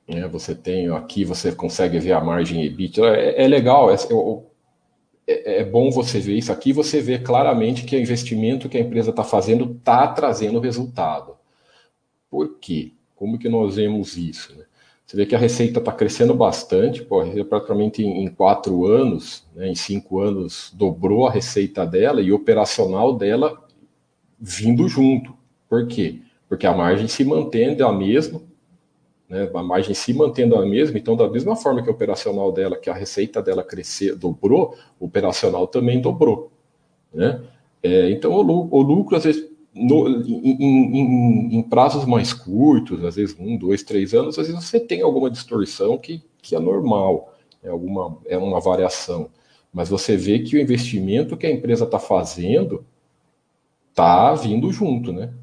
Né? 0.08 0.28
Você 0.28 0.54
tem 0.54 0.90
aqui, 0.90 1.26
você 1.26 1.52
consegue 1.52 2.00
ver 2.00 2.14
a 2.14 2.22
margem 2.22 2.64
EBITDA. 2.64 3.08
É, 3.16 3.44
é 3.44 3.48
legal, 3.48 3.92
é, 3.92 3.96
é, 5.28 5.60
é, 5.62 5.64
bom 5.64 5.90
você 5.90 6.20
ver 6.20 6.38
isso 6.38 6.52
aqui. 6.52 6.72
Você 6.74 7.02
vê 7.02 7.20
claramente 7.20 7.86
que 7.86 7.96
o 7.96 8.00
investimento 8.00 8.70
que 8.70 8.78
a 8.78 8.82
empresa 8.82 9.10
está 9.10 9.24
fazendo 9.24 9.72
está 9.72 10.08
trazendo 10.08 10.60
resultado. 10.60 11.36
Por 12.30 12.60
quê? 12.60 12.92
Como 13.16 13.40
que 13.40 13.50
nós 13.50 13.76
vemos 13.76 14.18
isso? 14.18 14.56
Né? 14.56 14.66
Você 15.06 15.16
vê 15.18 15.26
que 15.26 15.36
a 15.36 15.40
receita 15.40 15.80
está 15.80 15.92
crescendo 15.92 16.34
bastante, 16.34 17.04
pô, 17.04 17.24
praticamente 17.48 18.04
em, 18.04 18.26
em 18.26 18.28
quatro 18.28 18.88
anos, 18.88 19.46
né, 19.56 19.70
em 19.70 19.76
cinco 19.76 20.20
anos, 20.20 20.72
dobrou 20.74 21.28
a 21.28 21.32
receita 21.32 21.86
dela 21.86 22.22
e 22.22 22.32
operacional 22.32 23.16
dela 23.16 23.64
vindo 24.40 24.88
junto. 24.88 25.36
Por 25.70 25.88
quê? 25.88 26.22
Porque 26.50 26.66
a 26.66 26.74
margem 26.74 27.08
se 27.08 27.24
mantém 27.24 27.80
a 27.80 27.92
mesma, 27.92 28.42
né, 29.30 29.50
a 29.54 29.64
margem 29.64 29.94
se 29.94 30.14
mantendo 30.14 30.56
a 30.56 30.66
mesma, 30.66 30.98
então 30.98 31.16
da 31.16 31.30
mesma 31.30 31.56
forma 31.56 31.82
que 31.82 31.90
a 31.90 31.92
operacional 31.92 32.52
dela, 32.52 32.78
que 32.78 32.90
a 32.90 32.94
receita 32.94 33.42
dela 33.42 33.64
crescer, 33.64 34.16
dobrou, 34.16 34.76
o 35.00 35.06
operacional 35.06 35.68
também 35.68 36.00
dobrou, 36.00 36.52
né? 37.14 37.42
É, 37.82 38.10
então 38.10 38.32
o, 38.34 38.76
o, 38.76 38.82
lucro 38.82 39.16
às 39.16 39.24
vezes 39.24 39.48
no, 39.74 40.08
em, 40.08 40.64
em, 40.64 41.56
em, 41.58 41.64
prazos 41.64 42.06
mais 42.06 42.34
curtos, 42.34 43.04
às 43.04 43.16
vezes 43.16 43.36
um, 43.40 43.58
dois, 43.58 43.84
três 43.84 44.14
anos, 44.14 44.40
às 44.40 44.48
vezes 44.48 44.64
você 44.64 44.80
tem 44.80 45.02
alguma 45.02 45.30
distorção 45.30 45.98
que, 45.98 46.24
que 46.42 46.56
é 46.56 46.60
normal, 46.60 47.34
é 47.62 47.70
alguma 47.70 48.18
é 48.26 48.38
uma 48.38 48.60
variação, 48.60 49.30
mas 49.74 49.90
você 49.90 50.16
vê 50.16 50.40
que 50.40 50.56
o 50.56 50.62
investimento 50.62 51.38
que 51.38 51.46
a 51.46 51.52
empresa 51.52 51.84
está 51.86 52.00
fazendo 52.00 52.86
está 53.90 54.34
vindo 54.34 54.72
junto, 54.72 55.14
né? 55.14 55.34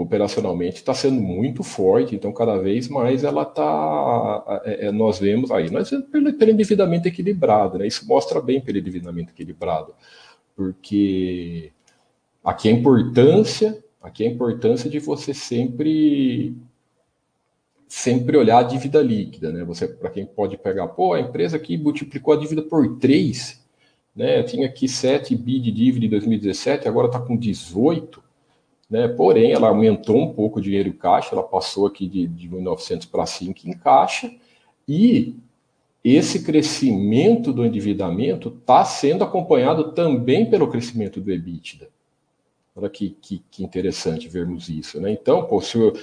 Operacionalmente 0.00 0.76
está 0.76 0.92
sendo 0.92 1.22
muito 1.22 1.62
forte, 1.62 2.14
então 2.14 2.30
cada 2.30 2.58
vez 2.58 2.86
mais 2.86 3.24
ela 3.24 3.44
está, 3.44 4.62
é, 4.66 4.88
é, 4.88 4.92
nós 4.92 5.18
vemos 5.18 5.50
aí, 5.50 5.70
nós 5.70 5.88
vemos 5.88 6.06
pelo, 6.10 6.34
pelo 6.34 6.50
endividamento 6.50 7.08
equilibrado, 7.08 7.78
né? 7.78 7.86
Isso 7.86 8.06
mostra 8.06 8.38
bem 8.42 8.60
pelo 8.60 8.76
endividamento 8.76 9.32
equilibrado, 9.32 9.94
porque 10.54 11.72
aqui 12.44 12.68
a 12.68 12.72
importância, 12.72 13.82
aqui 14.02 14.26
a 14.26 14.30
importância 14.30 14.90
de 14.90 14.98
você 14.98 15.32
sempre 15.32 16.54
sempre 17.88 18.36
olhar 18.36 18.58
a 18.58 18.62
dívida 18.64 19.00
líquida, 19.00 19.50
né? 19.50 19.64
Você 19.64 19.88
para 19.88 20.10
quem 20.10 20.26
pode 20.26 20.58
pegar, 20.58 20.88
pô, 20.88 21.14
a 21.14 21.20
empresa 21.20 21.56
aqui 21.56 21.78
multiplicou 21.78 22.34
a 22.34 22.36
dívida 22.36 22.60
por 22.60 22.98
3, 22.98 23.64
né? 24.14 24.42
Tinha 24.42 24.66
aqui 24.66 24.88
7 24.88 25.34
bi 25.34 25.58
de 25.58 25.70
dívida 25.70 26.04
em 26.04 26.10
2017, 26.10 26.86
agora 26.86 27.06
está 27.06 27.18
com 27.18 27.34
18 27.34 28.25
né? 28.88 29.08
Porém, 29.08 29.52
ela 29.52 29.68
aumentou 29.68 30.16
um 30.16 30.32
pouco 30.32 30.58
o 30.58 30.62
dinheiro 30.62 30.88
em 30.88 30.92
caixa, 30.92 31.30
ela 31.32 31.42
passou 31.42 31.86
aqui 31.86 32.06
de, 32.06 32.26
de 32.26 32.48
1.900 32.48 33.10
para 33.10 33.26
5 33.26 33.60
em 33.68 33.72
caixa, 33.72 34.32
e 34.88 35.36
esse 36.04 36.44
crescimento 36.44 37.52
do 37.52 37.64
endividamento 37.64 38.48
está 38.48 38.84
sendo 38.84 39.24
acompanhado 39.24 39.90
também 39.92 40.48
pelo 40.48 40.68
crescimento 40.68 41.20
do 41.20 41.32
EBITDA. 41.32 41.88
Olha 42.76 42.88
que, 42.88 43.16
que, 43.20 43.42
que 43.50 43.64
interessante 43.64 44.28
vermos 44.28 44.68
isso. 44.68 45.00
Né? 45.00 45.10
Então, 45.10 45.44
pô, 45.46 45.60
se 45.60 45.76
eu, 45.76 45.94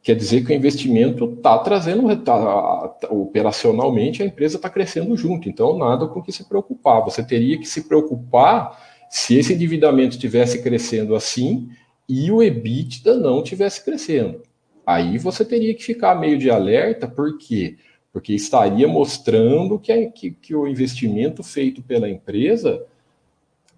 quer 0.00 0.14
dizer 0.14 0.44
que 0.44 0.52
o 0.52 0.54
investimento 0.54 1.24
está 1.24 1.58
trazendo, 1.58 2.14
tá, 2.18 2.96
operacionalmente, 3.10 4.22
a 4.22 4.26
empresa 4.26 4.56
está 4.56 4.70
crescendo 4.70 5.16
junto, 5.16 5.48
então 5.48 5.76
nada 5.76 6.06
com 6.06 6.22
que 6.22 6.30
se 6.30 6.44
preocupar. 6.48 7.02
Você 7.02 7.24
teria 7.24 7.58
que 7.58 7.66
se 7.66 7.88
preocupar 7.88 8.78
se 9.10 9.36
esse 9.36 9.54
endividamento 9.54 10.14
estivesse 10.14 10.62
crescendo 10.62 11.16
assim 11.16 11.68
e 12.08 12.30
o 12.30 12.42
EBITDA 12.42 13.18
não 13.18 13.42
tivesse 13.42 13.84
crescendo. 13.84 14.42
Aí 14.86 15.18
você 15.18 15.44
teria 15.44 15.74
que 15.74 15.84
ficar 15.84 16.14
meio 16.14 16.38
de 16.38 16.50
alerta, 16.50 17.06
por 17.06 17.36
quê? 17.36 17.76
Porque 18.12 18.32
estaria 18.32 18.88
mostrando 18.88 19.78
que, 19.78 20.06
que, 20.06 20.30
que 20.30 20.54
o 20.54 20.66
investimento 20.66 21.42
feito 21.42 21.82
pela 21.82 22.08
empresa 22.08 22.82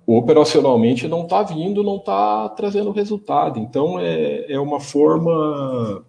operacionalmente 0.07 1.07
não 1.09 1.23
está 1.23 1.43
vindo, 1.43 1.83
não 1.83 1.97
está 1.97 2.49
trazendo 2.51 2.91
resultado. 2.93 3.59
Então 3.59 3.99
é, 3.99 4.53
é 4.53 4.59
uma 4.59 4.81
forma 4.81 6.05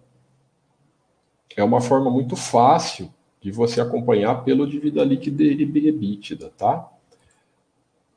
é 1.56 1.62
uma 1.62 1.80
forma 1.80 2.10
muito 2.10 2.34
fácil 2.36 3.12
de 3.40 3.50
você 3.50 3.80
acompanhar 3.80 4.44
pelo 4.44 4.66
dívida 4.66 5.04
líquida 5.04 5.42
e 5.42 5.62
EBITDA, 5.62 6.52
tá? 6.56 6.88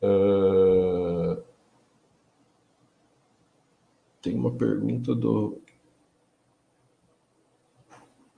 Uh... 0.01 0.94
Tem 4.25 4.33
uma 4.33 4.49
pergunta 4.49 5.13
do 5.13 5.61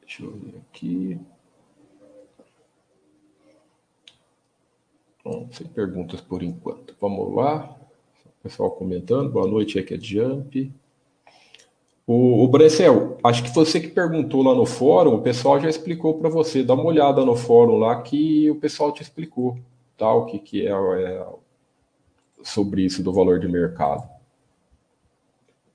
Deixa 0.02 0.22
eu 0.22 0.32
ver 0.32 0.58
aqui. 0.58 1.18
Bom, 5.24 5.48
sem 5.54 5.66
perguntas 5.66 6.20
por 6.20 6.44
enquanto. 6.44 6.94
Vamos 7.00 7.34
lá. 7.34 7.74
O 8.26 8.44
pessoal 8.44 8.72
comentando. 8.72 9.32
Boa 9.32 9.48
noite, 9.48 9.80
aqui 9.80 9.94
é 9.94 9.98
Jump. 9.98 10.74
O, 12.06 12.44
o 12.44 12.52
acho 13.24 13.44
que 13.44 13.50
você 13.56 13.80
que 13.80 13.88
perguntou 13.88 14.44
lá 14.44 14.54
no 14.54 14.66
fórum, 14.66 15.16
o 15.16 15.22
pessoal 15.22 15.58
já 15.58 15.70
explicou 15.70 16.20
para 16.20 16.28
você. 16.28 16.64
Dá 16.64 16.74
uma 16.74 16.84
olhada 16.84 17.24
no 17.24 17.38
fórum 17.38 17.78
lá 17.78 18.02
que 18.02 18.52
o 18.52 18.56
pessoal 18.56 18.92
te 18.92 19.02
explicou, 19.02 19.58
tá? 19.98 20.14
O 20.14 20.26
que, 20.26 20.38
que 20.38 20.68
é, 20.68 20.72
é 20.72 21.26
sobre 22.44 22.82
isso 22.82 23.02
do 23.02 23.14
valor 23.14 23.40
de 23.40 23.48
mercado. 23.48 24.17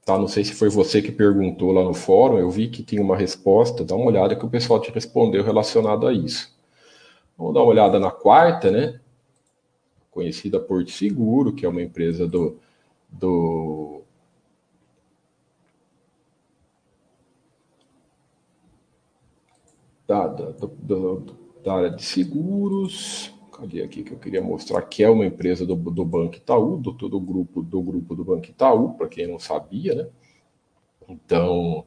Tá? 0.05 0.19
Não 0.19 0.27
sei 0.27 0.45
se 0.45 0.53
foi 0.53 0.69
você 0.69 1.01
que 1.01 1.13
perguntou 1.13 1.71
lá 1.73 1.83
no 1.85 1.95
fórum, 1.95 2.39
eu 2.39 2.51
vi 2.51 2.69
que 2.69 2.83
tinha 2.83 3.01
uma 3.01 3.17
resposta, 3.17 3.85
dá 3.85 3.95
uma 3.95 4.07
olhada 4.07 4.35
que 4.35 4.45
o 4.45 4.51
pessoal 4.51 4.81
te 4.81 4.91
respondeu 4.91 5.45
relacionado 5.45 6.07
a 6.07 6.13
isso. 6.13 6.53
Vamos 7.39 7.55
dar 7.55 7.61
uma 7.61 7.71
olhada 7.71 7.99
na 8.01 8.11
quarta, 8.11 8.71
né? 8.71 9.01
Conhecida 10.11 10.61
Porto 10.61 10.91
Seguro, 10.91 11.53
que 11.55 11.65
é 11.65 11.69
uma 11.69 11.83
empresa 11.83 12.27
do, 12.27 12.59
do 13.09 14.03
da, 20.07 20.27
da, 20.27 20.51
do, 20.79 21.25
da 21.65 21.75
área 21.75 21.91
de 21.91 22.03
seguros. 22.03 23.33
Cadê 23.62 23.81
aqui 23.81 24.02
que 24.02 24.11
eu 24.11 24.19
queria 24.19 24.42
mostrar? 24.42 24.83
Que 24.83 25.04
é 25.04 25.09
uma 25.09 25.25
empresa 25.25 25.64
do, 25.64 25.76
do 25.76 26.04
Banco 26.04 26.35
Itaú, 26.35 26.78
do, 26.78 26.90
do, 26.90 27.21
grupo, 27.21 27.62
do 27.62 27.81
grupo 27.81 28.12
do 28.16 28.25
Banco 28.25 28.47
Itaú, 28.47 28.95
para 28.95 29.07
quem 29.07 29.28
não 29.28 29.38
sabia, 29.38 29.95
né? 29.95 30.09
Então, 31.09 31.85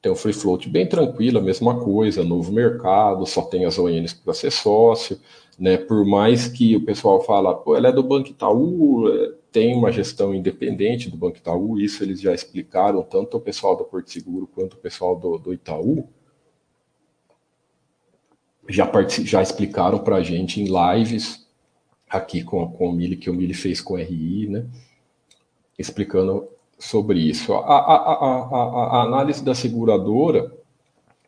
tem 0.00 0.10
um 0.10 0.14
free 0.14 0.32
float 0.32 0.66
bem 0.70 0.88
tranquilo, 0.88 1.38
a 1.38 1.42
mesma 1.42 1.78
coisa, 1.78 2.24
novo 2.24 2.50
mercado, 2.50 3.26
só 3.26 3.42
tem 3.42 3.66
as 3.66 3.78
ONs 3.78 4.14
para 4.14 4.32
ser 4.32 4.50
sócio, 4.50 5.20
né? 5.58 5.76
Por 5.76 6.06
mais 6.06 6.48
que 6.48 6.74
o 6.74 6.86
pessoal 6.86 7.20
fala, 7.20 7.54
pô, 7.54 7.76
ela 7.76 7.88
é 7.88 7.92
do 7.92 8.02
Banco 8.02 8.30
Itaú, 8.30 9.06
é, 9.06 9.34
tem 9.52 9.74
uma 9.76 9.92
gestão 9.92 10.34
independente 10.34 11.10
do 11.10 11.18
Banco 11.18 11.36
Itaú, 11.36 11.78
isso 11.78 12.02
eles 12.02 12.18
já 12.18 12.32
explicaram, 12.32 13.02
tanto 13.02 13.36
o 13.36 13.40
pessoal 13.40 13.76
do 13.76 13.84
Porto 13.84 14.10
Seguro 14.10 14.46
quanto 14.46 14.72
o 14.72 14.78
pessoal 14.78 15.14
do, 15.14 15.36
do 15.36 15.52
Itaú, 15.52 16.08
já, 18.70 18.90
já 19.24 19.42
explicaram 19.42 19.98
para 19.98 20.16
a 20.16 20.22
gente 20.22 20.60
em 20.60 20.66
lives 20.66 21.46
aqui 22.08 22.42
com, 22.42 22.66
com 22.72 22.88
o 22.88 22.92
Mili, 22.92 23.16
que 23.16 23.30
o 23.30 23.34
Mili 23.34 23.54
fez 23.54 23.80
com 23.80 23.94
o 23.94 23.96
RI, 23.96 24.48
né? 24.48 24.66
Explicando 25.78 26.48
sobre 26.78 27.20
isso. 27.20 27.54
A, 27.54 27.58
a, 27.58 27.96
a, 27.96 28.98
a, 28.98 29.02
análise 29.02 29.44
da 29.44 29.54
seguradora, 29.54 30.52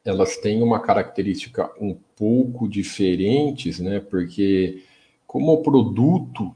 elas 0.04 0.36
têm 0.38 0.62
uma 0.62 0.80
característica 0.80 1.70
um 1.80 1.96
pouco 2.16 2.68
diferentes, 2.68 3.78
né? 3.78 4.00
Porque 4.00 4.82
como 5.26 5.52
o 5.52 5.62
produto 5.62 6.54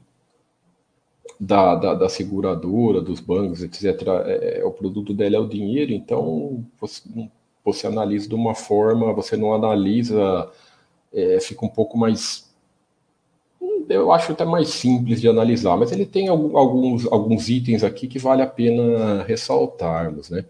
da, 1.39 1.75
da, 1.75 1.93
da, 1.93 2.09
seguradora, 2.09 2.99
dos 2.99 3.19
bancos, 3.19 3.63
etc., 3.63 3.85
é, 4.25 4.59
é, 4.59 4.65
o 4.65 4.71
produto 4.71 5.13
dela 5.13 5.37
é 5.37 5.39
o 5.39 5.47
dinheiro, 5.47 5.93
então 5.93 6.65
você, 6.79 7.01
você 7.63 7.87
analisa 7.87 8.27
de 8.27 8.35
uma 8.35 8.55
forma, 8.55 9.13
você 9.13 9.37
não 9.37 9.53
analisa 9.53 10.51
é, 11.13 11.39
fica 11.39 11.65
um 11.65 11.69
pouco 11.69 11.97
mais. 11.97 12.47
Eu 13.89 14.11
acho 14.11 14.33
até 14.33 14.43
mais 14.43 14.69
simples 14.69 15.21
de 15.21 15.29
analisar, 15.29 15.77
mas 15.77 15.91
ele 15.91 16.05
tem 16.05 16.27
alguns, 16.27 17.05
alguns 17.07 17.47
itens 17.49 17.83
aqui 17.83 18.07
que 18.07 18.19
vale 18.19 18.41
a 18.41 18.47
pena 18.47 19.23
ressaltarmos. 19.23 20.29
Né? 20.29 20.45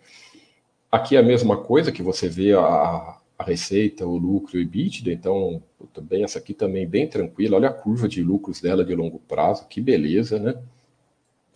Aqui 0.91 1.15
é 1.15 1.19
a 1.19 1.23
mesma 1.23 1.57
coisa 1.57 1.91
que 1.91 2.01
você 2.01 2.27
vê 2.27 2.53
a, 2.53 3.17
a 3.37 3.43
receita, 3.43 4.05
o 4.05 4.17
lucro 4.17 4.57
e 4.57 4.59
o 4.59 4.61
EBITDA, 4.63 5.11
então 5.11 5.61
também 5.93 6.23
essa 6.23 6.39
aqui 6.39 6.53
também 6.53 6.87
bem 6.87 7.07
tranquila. 7.07 7.57
Olha 7.57 7.69
a 7.69 7.73
curva 7.73 8.07
de 8.07 8.23
lucros 8.23 8.59
dela 8.59 8.83
de 8.83 8.95
longo 8.95 9.19
prazo, 9.19 9.67
que 9.67 9.79
beleza, 9.79 10.39
né? 10.39 10.55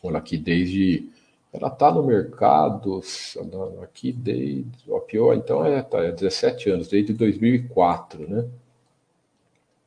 Olha 0.03 0.19
aqui 0.19 0.37
desde 0.37 1.09
ela 1.53 1.67
está 1.67 1.91
no 1.91 2.03
mercado 2.03 3.01
aqui 3.83 4.11
desde 4.13 4.65
o 4.87 4.99
pior, 5.01 5.35
então 5.35 5.65
é, 5.65 5.81
tá, 5.81 5.99
é 5.99 6.11
17 6.11 6.69
anos, 6.69 6.87
desde 6.87 7.13
2004, 7.13 8.27
né? 8.27 8.47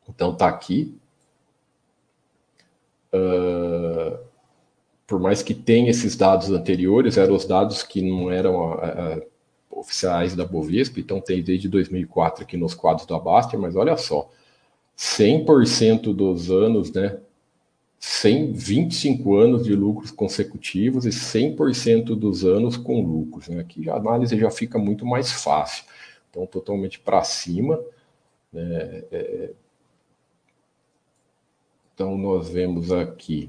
Então 0.08 0.32
está 0.32 0.48
aqui. 0.48 0.96
Uh, 3.12 4.18
por 5.06 5.20
mais 5.20 5.42
que 5.42 5.54
tenha 5.54 5.90
esses 5.90 6.16
dados 6.16 6.50
anteriores, 6.50 7.16
eram 7.16 7.34
os 7.34 7.44
dados 7.44 7.82
que 7.82 8.02
não 8.02 8.30
eram 8.30 8.72
uh, 8.72 9.22
oficiais 9.70 10.34
da 10.34 10.44
Bovespa, 10.44 10.98
então 10.98 11.20
tem 11.20 11.42
desde 11.42 11.68
2004 11.68 12.42
aqui 12.42 12.56
nos 12.56 12.74
quadros 12.74 13.06
da 13.06 13.18
Bastia, 13.18 13.58
mas 13.58 13.76
olha 13.76 13.96
só, 13.96 14.30
100% 14.96 16.14
dos 16.14 16.50
anos, 16.50 16.92
né, 16.92 17.18
125 17.98 19.34
anos 19.36 19.64
de 19.64 19.74
lucros 19.74 20.10
consecutivos 20.10 21.06
e 21.06 21.10
100% 21.10 22.14
dos 22.14 22.44
anos 22.44 22.76
com 22.76 23.00
lucros. 23.00 23.48
Né? 23.48 23.60
Aqui 23.60 23.88
a 23.88 23.96
análise 23.96 24.38
já 24.38 24.50
fica 24.50 24.78
muito 24.78 25.06
mais 25.06 25.32
fácil. 25.32 25.84
Então, 26.30 26.46
totalmente 26.46 27.00
para 27.00 27.24
cima. 27.24 27.80
Né? 28.52 29.04
É, 29.10 29.50
então, 31.94 32.18
nós 32.18 32.48
vemos 32.48 32.90
aqui 32.90 33.48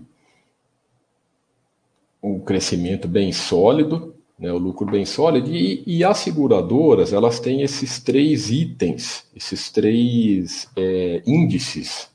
um 2.21 2.39
crescimento 2.39 3.07
bem 3.07 3.31
sólido, 3.31 4.13
né, 4.37 4.51
o 4.51 4.57
lucro 4.59 4.85
bem 4.85 5.03
sólido, 5.03 5.49
e, 5.49 5.83
e, 5.87 6.03
as 6.03 6.19
seguradoras, 6.19 7.11
elas 7.11 7.39
têm 7.39 7.63
esses 7.63 7.99
três 7.99 8.51
itens, 8.51 9.25
esses 9.35 9.71
três 9.71 10.69
é, 10.75 11.23
índices, 11.25 12.09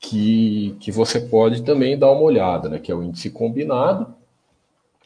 que, 0.00 0.74
que 0.80 0.90
você 0.90 1.20
pode 1.20 1.62
também 1.62 1.98
dar 1.98 2.12
uma 2.12 2.22
olhada, 2.22 2.68
né, 2.70 2.78
que 2.78 2.90
é 2.90 2.94
o 2.94 3.02
índice 3.02 3.28
combinado, 3.28 4.14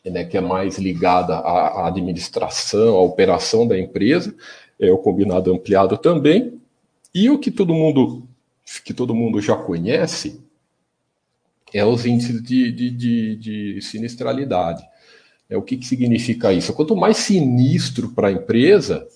né, 0.04 0.24
que 0.24 0.36
é 0.36 0.40
mais 0.40 0.78
ligada 0.78 1.38
à, 1.38 1.82
à 1.82 1.88
administração, 1.88 2.96
à 2.96 3.00
operação 3.00 3.66
da 3.66 3.76
empresa, 3.76 4.32
é 4.78 4.92
o 4.92 4.98
combinado 4.98 5.52
ampliado 5.52 5.98
também, 5.98 6.60
e 7.12 7.28
o 7.28 7.38
que 7.38 7.50
todo 7.50 7.74
mundo 7.74 8.29
que 8.78 8.94
todo 8.94 9.14
mundo 9.14 9.40
já 9.40 9.56
conhece 9.56 10.40
é 11.72 11.84
os 11.84 12.04
índices 12.04 12.42
de, 12.42 12.70
de, 12.70 12.90
de, 12.90 13.36
de 13.36 13.82
sinistralidade. 13.82 14.84
É, 15.48 15.56
o 15.56 15.62
que, 15.62 15.76
que 15.76 15.86
significa 15.86 16.52
isso? 16.52 16.72
Quanto 16.72 16.94
mais 16.94 17.16
sinistro 17.16 18.10
para 18.10 18.28
a 18.28 18.32
empresa, 18.32 19.06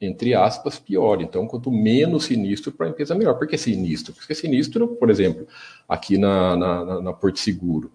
entre 0.00 0.34
aspas, 0.34 0.78
pior. 0.78 1.20
Então, 1.20 1.46
quanto 1.46 1.70
menos 1.70 2.24
sinistro 2.24 2.72
para 2.72 2.86
a 2.86 2.90
empresa, 2.90 3.14
melhor. 3.14 3.34
Por 3.34 3.46
que 3.46 3.56
sinistro? 3.56 4.12
Porque 4.12 4.34
sinistro, 4.34 4.88
por 4.88 5.10
exemplo, 5.10 5.46
aqui 5.88 6.18
na, 6.18 6.56
na, 6.56 7.00
na 7.00 7.12
Porto 7.12 7.38
Seguro, 7.38 7.90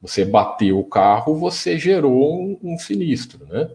você 0.00 0.24
bateu 0.24 0.78
o 0.78 0.84
carro, 0.84 1.36
você 1.36 1.78
gerou 1.78 2.42
um, 2.42 2.58
um 2.62 2.78
sinistro, 2.78 3.46
né? 3.46 3.70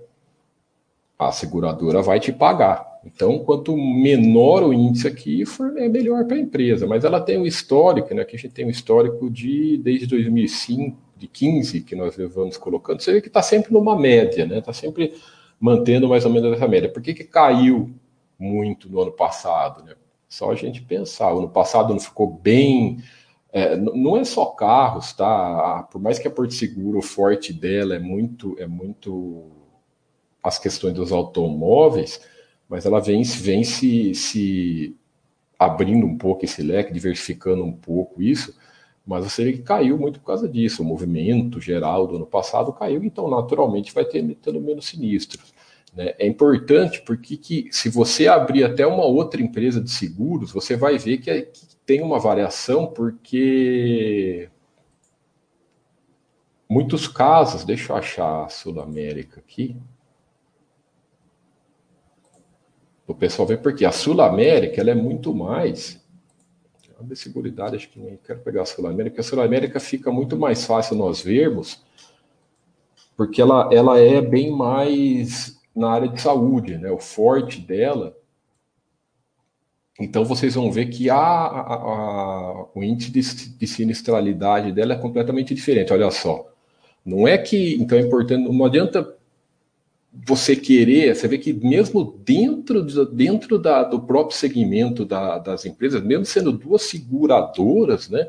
A 1.18 1.32
seguradora 1.32 2.02
vai 2.02 2.20
te 2.20 2.32
pagar. 2.32 2.95
Então, 3.06 3.38
quanto 3.38 3.78
menor 3.78 4.64
o 4.64 4.74
índice 4.74 5.08
aqui, 5.08 5.46
for, 5.46 5.78
é 5.78 5.88
melhor 5.88 6.26
para 6.26 6.38
a 6.38 6.40
empresa. 6.40 6.88
Mas 6.88 7.04
ela 7.04 7.22
tem 7.22 7.38
um 7.38 7.46
histórico, 7.46 8.14
né? 8.16 8.26
Que 8.26 8.36
a 8.36 8.40
gente 8.40 8.54
tem 8.54 8.66
um 8.66 8.70
histórico 8.70 9.30
de 9.30 9.78
desde 9.78 10.08
2005, 10.08 10.98
de 11.16 11.28
15 11.28 11.82
que 11.82 11.96
nós 11.96 12.18
levamos 12.18 12.58
colocando. 12.58 13.02
Você 13.02 13.14
vê 13.14 13.22
que 13.22 13.28
está 13.28 13.44
sempre 13.44 13.72
numa 13.72 13.96
média, 13.98 14.48
né? 14.48 14.58
Está 14.58 14.74
sempre 14.74 15.14
mantendo 15.60 16.10
mais 16.10 16.26
ou 16.26 16.32
menos 16.32 16.52
essa 16.54 16.68
média. 16.68 16.90
Por 16.92 17.02
que, 17.02 17.14
que 17.14 17.24
caiu 17.24 17.92
muito 18.40 18.90
no 18.90 19.00
ano 19.00 19.12
passado? 19.12 19.84
Né? 19.84 19.94
Só 20.28 20.52
a 20.52 20.56
gente 20.56 20.82
pensar. 20.82 21.32
O 21.32 21.40
ano 21.40 21.50
passado 21.50 21.94
não 21.94 22.00
ficou 22.00 22.28
bem. 22.28 22.98
É, 23.54 23.78
não 23.78 24.18
é 24.18 24.24
só 24.24 24.48
carros, 24.48 25.14
tá? 25.14 25.88
Por 25.92 26.02
mais 26.02 26.18
que 26.18 26.28
a 26.28 26.32
Porto 26.32 26.56
Seguro, 26.56 26.98
o 26.98 27.04
forte 27.04 27.54
dela 27.54 27.96
é 27.96 28.00
muito, 28.00 28.56
é 28.60 28.66
muito 28.66 29.44
as 30.44 30.58
questões 30.58 30.96
dos 30.96 31.12
automóveis 31.12 32.20
mas 32.70 32.86
ela 32.86 33.00
vem, 33.00 33.24
vem 33.24 33.64
se, 33.64 34.14
se 34.16 34.96
abrindo 35.58 36.06
um 36.06 36.18
pouco 36.18 36.46
esse 36.46 36.62
leque, 36.62 36.94
diversificando 36.94 37.64
um 37.64 37.72
pouco 37.72 38.22
isso, 38.22 38.56
mas 39.06 39.24
você 39.24 39.44
vê 39.46 39.54
que 39.54 39.62
caiu 39.62 39.98
muito 39.98 40.20
por 40.20 40.26
causa 40.26 40.50
disso. 40.50 40.82
O 40.82 40.86
movimento 40.86 41.62
geral 41.62 42.08
do 42.08 42.16
ano 42.16 42.26
passado 42.26 42.74
caiu, 42.74 43.04
então 43.04 43.30
naturalmente 43.30 43.94
vai 43.94 44.04
ter 44.04 44.24
tendo 44.42 44.60
menos 44.60 44.88
sinistros. 44.88 45.54
Né? 45.96 46.14
É 46.18 46.28
importante 46.28 47.02
porque 47.02 47.38
que, 47.38 47.70
se 47.72 47.88
você 47.88 48.28
abrir 48.28 48.64
até 48.64 48.86
uma 48.86 49.06
outra 49.06 49.42
empresa 49.42 49.80
de 49.80 49.92
seguros, 49.92 50.52
você 50.52 50.76
vai 50.76 50.98
ver 50.98 51.20
que, 51.20 51.30
é, 51.30 51.42
que 51.44 51.76
tem 51.86 52.02
uma 52.02 52.20
variação, 52.20 52.88
porque 52.88 54.50
muitos 56.68 57.08
casos, 57.08 57.64
deixa 57.64 57.94
eu 57.94 57.98
achar 57.98 58.46
a 58.46 58.50
Sul 58.50 58.80
América 58.82 59.40
aqui. 59.40 59.78
O 63.08 63.14
pessoal 63.14 63.48
vê 63.48 63.56
porque 63.56 63.86
a 63.86 63.92
Sul 63.92 64.20
América 64.22 64.82
ela 64.82 64.92
é 64.92 64.96
muito 64.96 65.34
mais. 65.34 66.04
A 67.00 67.04
de 67.04 67.16
seguridade, 67.16 67.76
acho 67.76 67.90
que 67.90 68.00
nem 68.00 68.18
quero 68.18 68.40
pegar 68.40 68.64
a 68.64 68.66
Sul 68.66 68.88
América, 68.88 69.20
a 69.20 69.24
Sul 69.24 69.42
América 69.42 69.80
fica 69.80 70.12
muito 70.12 70.38
mais 70.38 70.66
fácil 70.66 70.96
nós 70.96 71.22
vermos, 71.22 71.84
porque 73.18 73.42
ela, 73.42 73.70
ela 73.72 74.00
é 74.00 74.22
bem 74.22 74.50
mais 74.50 75.60
na 75.76 75.92
área 75.92 76.08
de 76.08 76.22
saúde, 76.22 76.78
né? 76.78 76.90
O 76.90 76.98
forte 76.98 77.60
dela. 77.60 78.16
Então 80.00 80.26
vocês 80.26 80.56
vão 80.56 80.72
ver 80.72 80.88
que 80.88 81.10
a, 81.10 81.18
a, 81.18 81.74
a 81.74 82.66
o 82.74 82.84
índice 82.84 83.12
de, 83.12 83.58
de, 83.58 83.68
sinistralidade 83.68 84.72
dela 84.72 84.94
é 84.94 84.98
completamente 84.98 85.54
diferente. 85.54 85.94
Olha 85.94 86.10
só, 86.12 86.50
não 87.06 87.28
é 87.28 87.38
que 87.38 87.76
então 87.76 87.98
é 87.98 88.02
importante, 88.02 88.50
não 88.50 88.66
adianta 88.66 89.15
você 90.28 90.56
querer, 90.56 91.16
você 91.16 91.28
vê 91.28 91.38
que 91.38 91.54
mesmo 91.54 92.20
dentro, 92.24 92.84
dentro 93.06 93.58
da, 93.58 93.84
do 93.84 94.00
próprio 94.00 94.38
segmento 94.38 95.06
da, 95.06 95.38
das 95.38 95.66
empresas, 95.66 96.04
mesmo 96.04 96.26
sendo 96.26 96.52
duas 96.52 96.84
seguradoras, 96.84 98.10
né, 98.10 98.28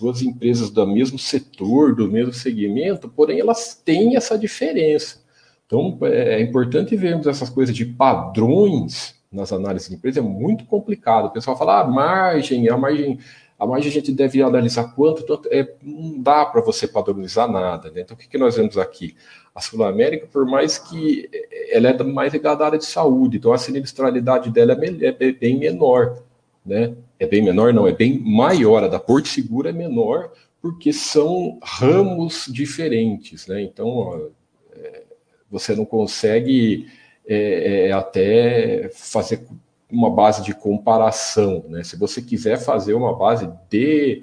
duas 0.00 0.22
empresas 0.22 0.70
do 0.70 0.86
mesmo 0.86 1.18
setor, 1.18 1.94
do 1.94 2.10
mesmo 2.10 2.32
segmento, 2.32 3.08
porém 3.08 3.40
elas 3.40 3.74
têm 3.74 4.16
essa 4.16 4.38
diferença. 4.38 5.20
Então, 5.66 5.98
é, 6.02 6.36
é 6.36 6.40
importante 6.40 6.96
vermos 6.96 7.26
essas 7.26 7.50
coisas 7.50 7.74
de 7.74 7.84
padrões 7.84 9.16
nas 9.30 9.52
análises 9.52 9.88
de 9.88 9.94
empresa, 9.94 10.20
é 10.20 10.22
muito 10.22 10.64
complicado. 10.64 11.26
O 11.26 11.30
pessoal 11.30 11.58
fala, 11.58 11.82
ah, 11.82 11.86
margem, 11.86 12.68
a 12.68 12.76
margem, 12.76 13.18
a 13.58 13.66
margem 13.66 13.90
a 13.90 13.92
gente 13.92 14.12
deve 14.12 14.40
analisar 14.40 14.94
quanto, 14.94 15.24
tanto, 15.24 15.48
é, 15.50 15.74
não 15.82 16.22
dá 16.22 16.46
para 16.46 16.60
você 16.60 16.86
padronizar 16.86 17.50
nada. 17.50 17.90
Né? 17.90 18.02
Então, 18.02 18.16
o 18.16 18.18
que, 18.18 18.28
que 18.28 18.38
nós 18.38 18.56
vemos 18.56 18.78
aqui? 18.78 19.16
A 19.52 19.60
Sul 19.60 19.82
América, 19.82 20.28
por 20.32 20.46
mais 20.46 20.78
que 20.78 21.28
ela 21.72 21.88
é 21.88 22.02
mais 22.04 22.32
ligada 22.32 22.62
à 22.62 22.66
área 22.66 22.78
de 22.78 22.86
saúde, 22.86 23.38
então 23.38 23.52
a 23.52 23.58
sinistralidade 23.58 24.50
dela 24.50 24.78
é, 24.80 25.16
é 25.18 25.32
bem 25.32 25.58
menor. 25.58 26.22
Né? 26.64 26.94
É 27.18 27.26
bem 27.26 27.42
menor, 27.42 27.74
não, 27.74 27.88
é 27.88 27.92
bem 27.92 28.20
maior. 28.20 28.84
A 28.84 28.88
da 28.88 29.00
Porto 29.00 29.26
Seguro 29.26 29.68
é 29.68 29.72
menor, 29.72 30.30
porque 30.62 30.92
são 30.92 31.58
ramos 31.60 32.46
diferentes. 32.48 33.48
Né? 33.48 33.62
Então, 33.62 34.30
é, 34.76 35.02
você 35.50 35.74
não 35.74 35.84
consegue 35.84 36.86
é, 37.26 37.90
até 37.90 38.88
fazer 38.94 39.44
uma 39.90 40.10
base 40.10 40.42
de 40.42 40.54
comparação, 40.54 41.64
né? 41.68 41.82
Se 41.82 41.96
você 41.96 42.20
quiser 42.20 42.58
fazer 42.58 42.94
uma 42.94 43.16
base 43.16 43.50
de, 43.68 44.22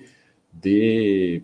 de, 0.53 1.43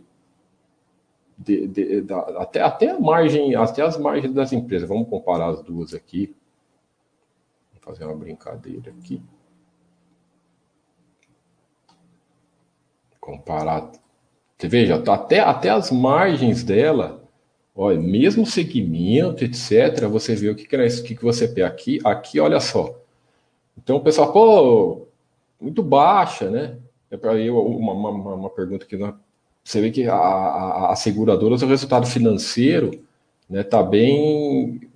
de, 1.37 1.67
de 1.67 2.01
da, 2.01 2.19
até, 2.41 2.61
até 2.61 2.91
a 2.91 2.99
margem, 2.99 3.55
até 3.55 3.81
as 3.81 3.97
margens 3.97 4.33
das 4.33 4.53
empresas, 4.53 4.87
vamos 4.87 5.09
comparar 5.09 5.49
as 5.49 5.61
duas 5.61 5.93
aqui. 5.93 6.35
Vou 7.73 7.81
fazer 7.81 8.05
uma 8.05 8.15
brincadeira 8.15 8.91
aqui. 8.91 9.21
Comparar. 13.19 13.91
Você 14.57 14.67
veja, 14.67 14.95
até, 14.95 15.39
até 15.39 15.69
as 15.69 15.89
margens 15.91 16.63
dela 16.63 17.21
Olha, 17.73 17.99
mesmo 17.99 18.45
segmento, 18.45 19.43
etc., 19.45 20.05
você 20.07 20.35
vê 20.35 20.49
o 20.49 20.55
que, 20.55 20.67
que, 20.67 20.75
é 20.75 20.85
isso, 20.85 21.01
o 21.01 21.05
que, 21.05 21.15
que 21.15 21.23
você 21.23 21.47
pega 21.47 21.67
aqui. 21.67 21.99
Aqui, 22.03 22.39
olha 22.39 22.59
só. 22.59 23.00
Então 23.83 23.97
o 23.97 24.01
pessoal, 24.01 24.31
pô, 24.31 25.07
muito 25.59 25.81
baixa, 25.83 26.49
né? 26.49 26.77
É 27.09 27.17
para 27.17 27.35
eu 27.37 27.57
uma, 27.59 27.93
uma, 27.93 28.35
uma, 28.35 28.49
pergunta 28.49 28.85
que 28.85 28.97
você 29.63 29.81
vê 29.81 29.91
que 29.91 30.07
a, 30.07 30.15
a, 30.15 30.91
a 30.93 30.95
seguradora, 30.95 31.55
o 31.55 31.67
resultado 31.67 32.07
financeiro, 32.07 33.03
né, 33.49 33.63
tá 33.63 33.83
bem 33.83 34.89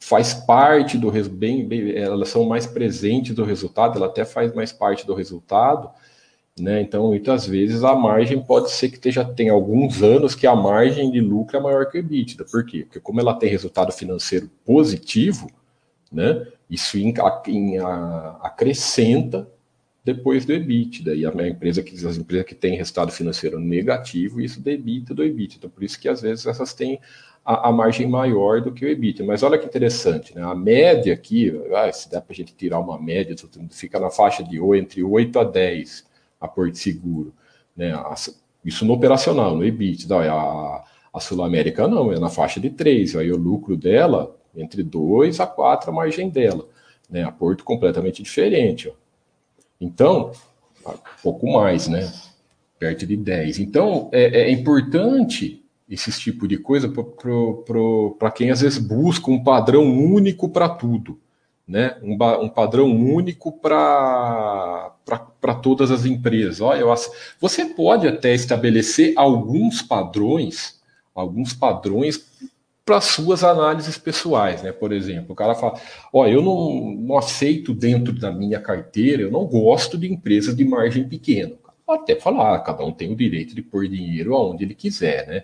faz 0.00 0.32
parte 0.32 0.96
do 0.96 1.10
bem, 1.28 1.68
bem, 1.68 1.94
elas 1.94 2.30
são 2.30 2.44
mais 2.44 2.66
presentes 2.66 3.34
do 3.34 3.44
resultado, 3.44 3.98
ela 3.98 4.06
até 4.06 4.24
faz 4.24 4.52
mais 4.54 4.72
parte 4.72 5.06
do 5.06 5.14
resultado, 5.14 5.90
né? 6.58 6.80
Então, 6.80 7.08
muitas 7.08 7.46
vezes 7.46 7.84
a 7.84 7.94
margem 7.94 8.42
pode 8.42 8.70
ser 8.70 8.88
que 8.88 8.94
esteja, 8.94 9.24
tem 9.24 9.50
alguns 9.50 10.02
anos 10.02 10.34
que 10.34 10.46
a 10.46 10.56
margem 10.56 11.10
de 11.10 11.20
lucro 11.20 11.56
é 11.56 11.60
maior 11.60 11.86
que 11.86 11.98
o 11.98 12.00
EBITDA. 12.00 12.44
Por 12.44 12.64
quê? 12.64 12.84
Porque 12.84 12.98
como 12.98 13.20
ela 13.20 13.34
tem 13.34 13.50
resultado 13.50 13.92
financeiro 13.92 14.50
positivo, 14.64 15.48
né, 16.10 16.46
isso 16.70 16.96
a, 17.20 18.38
acrescenta 18.42 19.50
depois 20.04 20.44
do 20.44 20.52
EBITDA. 20.52 21.14
E 21.14 21.26
a 21.26 21.48
empresa 21.48 21.82
que 21.82 21.94
as 21.94 22.16
empresas 22.16 22.46
que 22.46 22.54
têm 22.54 22.76
resultado 22.76 23.10
financeiro 23.10 23.58
negativo, 23.58 24.40
isso 24.40 24.60
debita 24.60 25.12
do 25.12 25.24
EBITDA. 25.24 25.56
Então, 25.58 25.70
por 25.70 25.82
isso 25.82 26.00
que 26.00 26.08
às 26.08 26.22
vezes 26.22 26.46
essas 26.46 26.72
têm 26.72 27.00
a, 27.44 27.68
a 27.68 27.72
margem 27.72 28.06
maior 28.06 28.60
do 28.60 28.72
que 28.72 28.84
o 28.84 28.88
EBITDA. 28.88 29.24
Mas 29.24 29.42
olha 29.42 29.58
que 29.58 29.66
interessante, 29.66 30.34
né? 30.34 30.42
A 30.42 30.54
média 30.54 31.12
aqui, 31.12 31.52
ah, 31.74 31.92
se 31.92 32.10
dá 32.10 32.20
para 32.20 32.32
a 32.32 32.36
gente 32.36 32.54
tirar 32.54 32.78
uma 32.78 33.00
média, 33.00 33.34
fica 33.70 33.98
na 33.98 34.10
faixa 34.10 34.42
de 34.42 34.60
8, 34.60 34.82
entre 34.82 35.02
8 35.02 35.38
a 35.38 35.44
10 35.44 36.06
a 36.40 36.48
Porto 36.48 36.76
Seguro. 36.76 37.34
Né? 37.76 37.92
Isso 38.64 38.84
no 38.84 38.94
operacional, 38.94 39.56
no 39.56 39.64
EBITDA. 39.64 40.32
A, 40.32 40.84
a 41.12 41.20
Sul 41.20 41.42
América 41.42 41.88
não, 41.88 42.12
é 42.12 42.18
na 42.18 42.30
faixa 42.30 42.60
de 42.60 42.70
3. 42.70 43.16
Aí 43.16 43.32
o 43.32 43.36
lucro 43.36 43.76
dela, 43.76 44.36
entre 44.54 44.82
2 44.82 45.40
a 45.40 45.46
4 45.46 45.90
a 45.90 45.92
margem 45.92 46.28
dela. 46.28 46.66
Né? 47.08 47.22
A 47.22 47.32
Porto 47.32 47.64
completamente 47.64 48.22
diferente. 48.22 48.88
Ó. 48.88 48.92
Então, 49.80 50.32
pouco 51.22 51.50
mais, 51.52 51.88
né? 51.88 52.12
Perto 52.78 53.06
de 53.06 53.16
10. 53.16 53.58
Então, 53.58 54.08
é, 54.12 54.42
é 54.42 54.50
importante 54.50 55.62
esse 55.88 56.12
tipo 56.20 56.46
de 56.46 56.56
coisa 56.56 56.92
para 58.18 58.30
quem 58.30 58.50
às 58.50 58.60
vezes 58.60 58.78
busca 58.78 59.30
um 59.30 59.42
padrão 59.42 59.82
único 59.82 60.48
para 60.48 60.68
tudo 60.68 61.18
né, 61.70 61.96
um, 62.02 62.14
um 62.42 62.48
padrão 62.48 62.90
único 62.90 63.52
para 63.52 64.92
todas 65.62 65.92
as 65.92 66.04
empresas. 66.04 66.60
Olha, 66.60 66.80
eu, 66.80 66.92
você 67.40 67.64
pode 67.64 68.08
até 68.08 68.34
estabelecer 68.34 69.12
alguns 69.16 69.80
padrões, 69.80 70.80
alguns 71.14 71.52
padrões 71.52 72.28
para 72.84 73.00
suas 73.00 73.44
análises 73.44 73.96
pessoais, 73.98 74.62
né? 74.62 74.72
Por 74.72 74.92
exemplo, 74.92 75.32
o 75.32 75.36
cara 75.36 75.54
fala: 75.54 75.80
ó, 76.12 76.26
eu 76.26 76.42
não, 76.42 76.94
não 76.96 77.18
aceito 77.18 77.74
dentro 77.74 78.12
da 78.12 78.32
minha 78.32 78.60
carteira, 78.60 79.22
eu 79.22 79.30
não 79.30 79.46
gosto 79.46 79.96
de 79.96 80.12
empresas 80.12 80.56
de 80.56 80.64
margem 80.64 81.08
pequena. 81.08 81.54
Até 81.88 82.14
falar, 82.14 82.60
cada 82.60 82.84
um 82.84 82.92
tem 82.92 83.12
o 83.12 83.16
direito 83.16 83.54
de 83.54 83.62
pôr 83.62 83.88
dinheiro 83.88 84.34
aonde 84.34 84.64
ele 84.64 84.74
quiser, 84.74 85.26
né? 85.26 85.42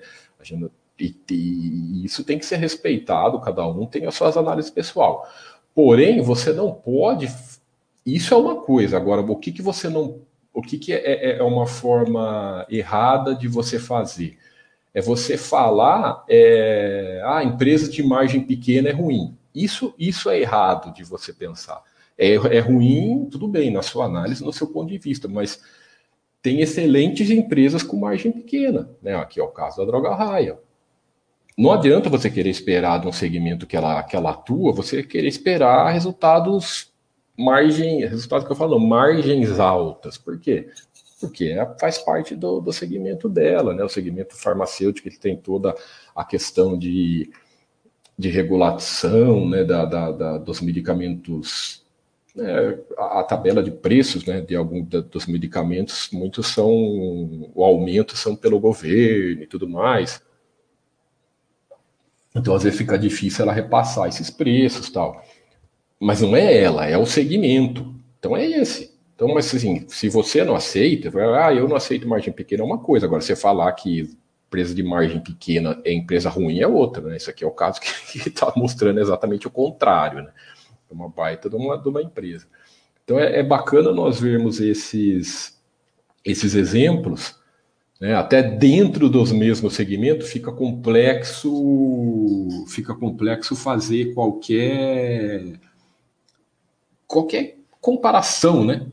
E, 0.99 1.15
e, 1.31 2.05
isso 2.05 2.25
tem 2.25 2.39
que 2.39 2.47
ser 2.47 2.57
respeitado, 2.57 3.41
cada 3.41 3.67
um 3.67 3.85
tem 3.87 4.07
as 4.07 4.15
suas 4.15 4.37
análises 4.37 4.71
pessoal. 4.71 5.29
Porém, 5.75 6.23
você 6.23 6.53
não 6.53 6.73
pode. 6.73 7.29
Isso 8.05 8.33
é 8.33 8.37
uma 8.37 8.63
coisa. 8.63 8.97
Agora, 8.97 9.21
o 9.21 9.37
que, 9.37 9.53
que 9.53 9.63
você 9.63 9.89
não. 9.89 10.21
O 10.55 10.63
que, 10.63 10.79
que 10.79 10.93
é, 10.93 11.33
é, 11.33 11.39
é 11.39 11.43
uma 11.43 11.67
forma 11.67 12.65
errada 12.71 13.35
de 13.35 13.47
você 13.47 13.79
fazer? 13.79 14.39
É 14.97 15.01
você 15.03 15.37
falar, 15.37 16.25
é, 16.29 17.23
ah, 17.25 17.45
empresa 17.45 17.91
de 17.91 18.03
margem 18.03 18.41
pequena 18.41 18.89
é 18.89 18.93
ruim. 18.93 19.37
Isso, 19.55 19.95
isso 19.99 20.31
é 20.31 20.41
errado 20.41 20.93
de 20.95 21.05
você 21.05 21.33
pensar. 21.33 21.83
É, 22.17 22.35
é 22.35 22.59
ruim, 22.61 23.29
tudo 23.31 23.47
bem, 23.47 23.71
na 23.71 23.83
sua 23.83 24.07
análise, 24.07 24.43
no 24.43 24.53
seu 24.53 24.69
ponto 24.69 24.89
de 24.89 24.97
vista, 24.99 25.29
mas 25.29 25.61
tem 26.41 26.61
excelentes 26.61 27.31
empresas 27.31 27.83
com 27.83 27.97
margem 27.97 28.33
pequena. 28.33 28.89
Né? 29.03 29.15
Aqui 29.15 29.39
é 29.39 29.43
o 29.43 29.49
caso 29.49 29.77
da 29.77 29.85
Droga 29.85 30.15
Raia 30.15 30.59
não 31.57 31.73
adianta 31.73 32.11
você 32.11 32.29
querer 32.29 32.51
esperar 32.51 33.01
de 33.01 33.09
um 33.09 33.13
segmento 33.13 33.67
que 33.67 33.77
ela, 33.77 34.03
que 34.03 34.15
ela 34.15 34.31
atua, 34.31 34.75
você 34.75 35.03
querer 35.03 35.29
esperar 35.29 35.91
resultados 35.91 36.93
margem, 37.39 38.01
resultados 38.07 38.47
que 38.47 38.53
eu 38.53 38.57
falo, 38.57 38.79
margens 38.79 39.59
altas. 39.59 40.19
Por 40.19 40.39
quê? 40.39 40.69
Porque 41.21 41.47
é, 41.47 41.67
faz 41.79 41.99
parte 41.99 42.37
do, 42.37 42.61
do 42.61 42.73
segmento 42.73 43.29
dela, 43.29 43.75
né? 43.75 43.83
O 43.83 43.89
segmento 43.89 44.37
farmacêutico 44.37 45.09
ele 45.09 45.17
tem 45.17 45.37
toda 45.37 45.75
a 46.15 46.25
questão 46.25 46.79
de, 46.79 47.31
de 48.19 48.29
regulação 48.29 49.49
né? 49.49 49.65
da, 49.65 49.85
da, 49.85 50.13
da 50.13 50.39
dos 50.39 50.61
medicamentos 50.61 51.87
né, 52.37 52.79
a, 52.99 53.23
tabela 53.23 53.63
de 53.63 53.71
preços 53.71 54.27
né, 54.27 54.43
de 54.43 54.55
algum 54.55 54.83
dos 54.83 55.27
medicamentos, 55.27 56.11
muitos 56.13 56.49
são 56.49 56.71
o 57.55 57.65
aumento 57.65 58.15
são 58.15 58.37
pelo 58.37 58.61
governo 58.61 59.43
e 59.43 59.47
tudo 59.47 59.67
mais. 59.67 60.23
Então, 62.35 62.55
às 62.55 62.65
vezes, 62.65 62.79
fica 62.79 62.99
difícil 62.99 63.43
ela 63.43 63.55
repassar 63.55 64.07
esses 64.09 64.29
preços 64.29 64.91
tal. 64.91 65.25
Mas 65.99 66.21
não 66.21 66.37
é 66.37 66.63
ela, 66.63 66.87
é 66.87 66.99
o 66.99 67.07
segmento. 67.07 67.95
Então, 68.19 68.37
é 68.37 68.45
esse. 68.45 68.95
Então, 69.17 69.33
mas 69.33 69.53
assim, 69.55 69.87
se 69.89 70.11
você 70.11 70.45
não 70.45 70.55
aceita, 70.55 71.11
ah, 71.43 71.53
eu 71.53 71.67
não 71.67 71.75
aceito 71.75 72.07
margem 72.07 72.33
pequena, 72.33 72.63
é 72.63 72.67
uma 72.67 72.79
coisa. 72.79 73.07
Agora, 73.07 73.23
você 73.23 73.35
falar 73.35 73.73
que 73.73 74.15
empresa 74.47 74.75
de 74.75 74.83
margem 74.83 75.21
pequena 75.21 75.81
é 75.85 75.93
empresa 75.93 76.29
ruim 76.29 76.61
é 76.61 76.69
outra, 76.69 77.03
né? 77.03 77.17
Isso 77.17 77.31
aqui 77.31 77.43
é 77.43 77.47
o 77.47 77.51
caso 77.51 77.81
que 77.81 78.19
está 78.29 78.53
mostrando 78.55 79.01
exatamente 79.01 79.47
o 79.47 79.51
contrário, 79.51 80.23
né? 80.23 80.31
É 80.91 80.95
uma 80.95 81.09
baita 81.09 81.49
de 81.49 81.57
uma, 81.57 81.79
de 81.79 81.89
uma 81.89 82.03
empresa. 82.03 82.47
Então 83.05 83.19
é, 83.19 83.41
é 83.41 83.43
bacana 83.43 83.91
nós 83.91 84.21
vermos 84.21 84.61
esses, 84.61 85.59
esses 86.23 86.55
exemplos, 86.55 87.37
né? 87.99 88.15
até 88.15 88.43
dentro 88.43 89.09
dos 89.09 89.33
mesmos 89.33 89.75
segmentos 89.75 90.29
fica 90.29 90.53
complexo, 90.53 91.49
fica 92.69 92.95
complexo 92.95 93.57
fazer 93.57 94.13
qualquer 94.13 95.59
qualquer 97.07 97.57
comparação, 97.81 98.65
né? 98.65 98.87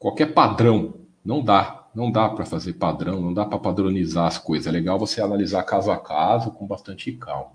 Qualquer 0.00 0.32
padrão 0.32 0.94
não 1.22 1.44
dá, 1.44 1.86
não 1.94 2.10
dá 2.10 2.26
para 2.30 2.46
fazer 2.46 2.72
padrão, 2.72 3.20
não 3.20 3.34
dá 3.34 3.44
para 3.44 3.58
padronizar 3.58 4.26
as 4.26 4.38
coisas. 4.38 4.66
É 4.66 4.70
legal 4.70 4.98
você 4.98 5.20
analisar 5.20 5.62
caso 5.62 5.90
a 5.90 5.98
caso 5.98 6.50
com 6.52 6.66
bastante 6.66 7.12
calma. 7.12 7.52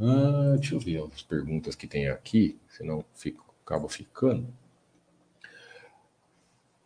Ah, 0.00 0.54
deixa 0.56 0.74
eu 0.74 0.80
ver 0.80 1.04
as 1.12 1.20
perguntas 1.20 1.74
que 1.74 1.86
tem 1.86 2.08
aqui, 2.08 2.56
senão 2.70 3.04
fico, 3.14 3.44
acabo 3.62 3.88
ficando. 3.88 4.46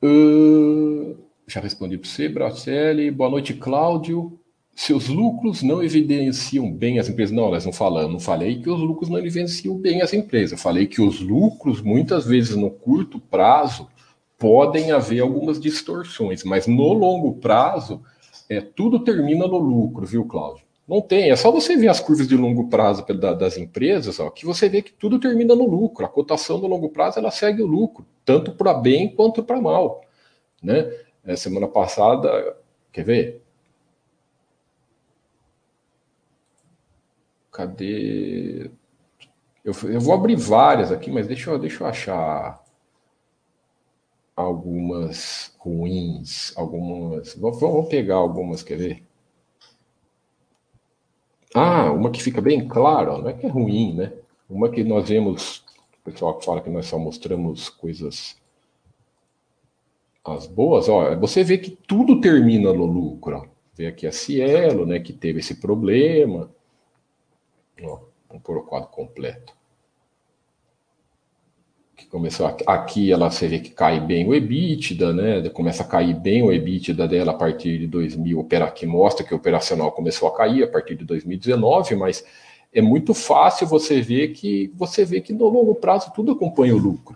Uh, 0.02 1.16
já 1.46 1.60
respondi 1.60 1.96
para 1.96 2.08
você, 2.08 2.28
Bracelli. 2.28 3.12
Boa 3.12 3.30
noite, 3.30 3.54
Cláudio. 3.54 4.36
Seus 4.74 5.06
lucros 5.06 5.62
não 5.62 5.80
evidenciam 5.84 6.72
bem 6.72 6.98
as 6.98 7.08
empresas. 7.08 7.32
Não, 7.32 7.48
nós 7.48 7.64
não 7.64 7.72
falamos, 7.72 8.10
não 8.10 8.18
falei 8.18 8.60
que 8.60 8.68
os 8.68 8.80
lucros 8.80 9.08
não 9.08 9.18
evidenciam 9.18 9.78
bem 9.78 10.02
as 10.02 10.12
empresas. 10.12 10.52
Eu 10.52 10.58
falei 10.58 10.88
que 10.88 11.00
os 11.00 11.20
lucros, 11.20 11.80
muitas 11.80 12.26
vezes 12.26 12.56
no 12.56 12.70
curto 12.70 13.20
prazo, 13.20 13.88
podem 14.42 14.90
haver 14.90 15.20
algumas 15.20 15.60
distorções, 15.60 16.42
mas 16.42 16.66
no 16.66 16.92
longo 16.92 17.36
prazo, 17.36 18.02
é, 18.48 18.60
tudo 18.60 19.04
termina 19.04 19.46
no 19.46 19.56
lucro, 19.56 20.04
viu, 20.04 20.24
Cláudio? 20.24 20.64
Não 20.86 21.00
tem, 21.00 21.30
é 21.30 21.36
só 21.36 21.52
você 21.52 21.76
ver 21.76 21.86
as 21.86 22.00
curvas 22.00 22.26
de 22.26 22.36
longo 22.36 22.68
prazo 22.68 23.06
das 23.38 23.56
empresas, 23.56 24.18
ó, 24.18 24.30
que 24.30 24.44
você 24.44 24.68
vê 24.68 24.82
que 24.82 24.92
tudo 24.92 25.20
termina 25.20 25.54
no 25.54 25.64
lucro. 25.64 26.04
A 26.04 26.08
cotação 26.08 26.58
no 26.58 26.66
longo 26.66 26.88
prazo 26.88 27.20
ela 27.20 27.30
segue 27.30 27.62
o 27.62 27.68
lucro, 27.68 28.04
tanto 28.24 28.50
para 28.50 28.74
bem 28.74 29.14
quanto 29.14 29.44
para 29.44 29.60
mal. 29.60 30.02
Né? 30.60 30.92
É, 31.24 31.36
semana 31.36 31.68
passada, 31.68 32.56
quer 32.92 33.04
ver? 33.04 33.42
Cadê? 37.52 38.72
Eu, 39.64 39.72
eu 39.84 40.00
vou 40.00 40.12
abrir 40.12 40.34
várias 40.34 40.90
aqui, 40.90 41.12
mas 41.12 41.28
deixa 41.28 41.48
eu, 41.48 41.60
deixa 41.60 41.84
eu 41.84 41.86
achar 41.86 42.61
algumas 44.36 45.54
ruins, 45.58 46.56
algumas. 46.56 47.34
Vamos 47.34 47.88
pegar 47.88 48.16
algumas, 48.16 48.62
quer 48.62 48.76
ver? 48.78 49.02
Ah, 51.54 51.90
uma 51.92 52.10
que 52.10 52.22
fica 52.22 52.40
bem 52.40 52.66
clara, 52.66 53.18
não 53.18 53.28
é 53.28 53.32
que 53.34 53.46
é 53.46 53.48
ruim, 53.48 53.94
né? 53.94 54.12
Uma 54.48 54.70
que 54.70 54.82
nós 54.82 55.08
vemos, 55.08 55.64
o 56.00 56.10
pessoal 56.10 56.40
fala 56.40 56.62
que 56.62 56.70
nós 56.70 56.86
só 56.86 56.98
mostramos 56.98 57.68
coisas 57.68 58.40
as 60.24 60.46
boas, 60.46 60.88
ó, 60.88 61.16
você 61.16 61.42
vê 61.42 61.58
que 61.58 61.70
tudo 61.70 62.20
termina 62.20 62.72
no 62.72 62.86
lucro. 62.86 63.38
Ó. 63.38 63.46
Vê 63.74 63.86
aqui 63.86 64.06
a 64.06 64.12
Cielo, 64.12 64.86
né, 64.86 65.00
que 65.00 65.12
teve 65.12 65.40
esse 65.40 65.56
problema. 65.56 66.50
Ó, 67.82 68.00
pôr 68.42 68.58
o 68.58 68.62
quadro 68.62 68.88
completo 68.90 69.52
começou 72.12 72.54
aqui, 72.66 73.10
ela 73.10 73.30
você 73.30 73.48
vê 73.48 73.58
que 73.58 73.70
cai 73.70 73.98
bem 73.98 74.28
o 74.28 74.34
EBITDA, 74.34 75.14
né? 75.14 75.48
Começa 75.48 75.82
a 75.82 75.86
cair 75.86 76.14
bem 76.14 76.42
o 76.42 76.52
EBITDA 76.52 77.08
dela 77.08 77.32
a 77.32 77.34
partir 77.34 77.78
de 77.78 77.86
2000, 77.86 78.46
que 78.74 78.84
mostra 78.84 79.24
que 79.24 79.32
o 79.32 79.38
operacional 79.38 79.90
começou 79.90 80.28
a 80.28 80.36
cair 80.36 80.62
a 80.62 80.68
partir 80.68 80.94
de 80.94 81.06
2019, 81.06 81.96
mas 81.96 82.22
é 82.70 82.82
muito 82.82 83.14
fácil 83.14 83.66
você 83.66 84.02
ver 84.02 84.34
que 84.34 84.70
você 84.74 85.06
vê 85.06 85.22
que 85.22 85.32
no 85.32 85.48
longo 85.48 85.74
prazo 85.74 86.12
tudo 86.14 86.32
acompanha 86.32 86.76
o 86.76 86.78
lucro, 86.78 87.14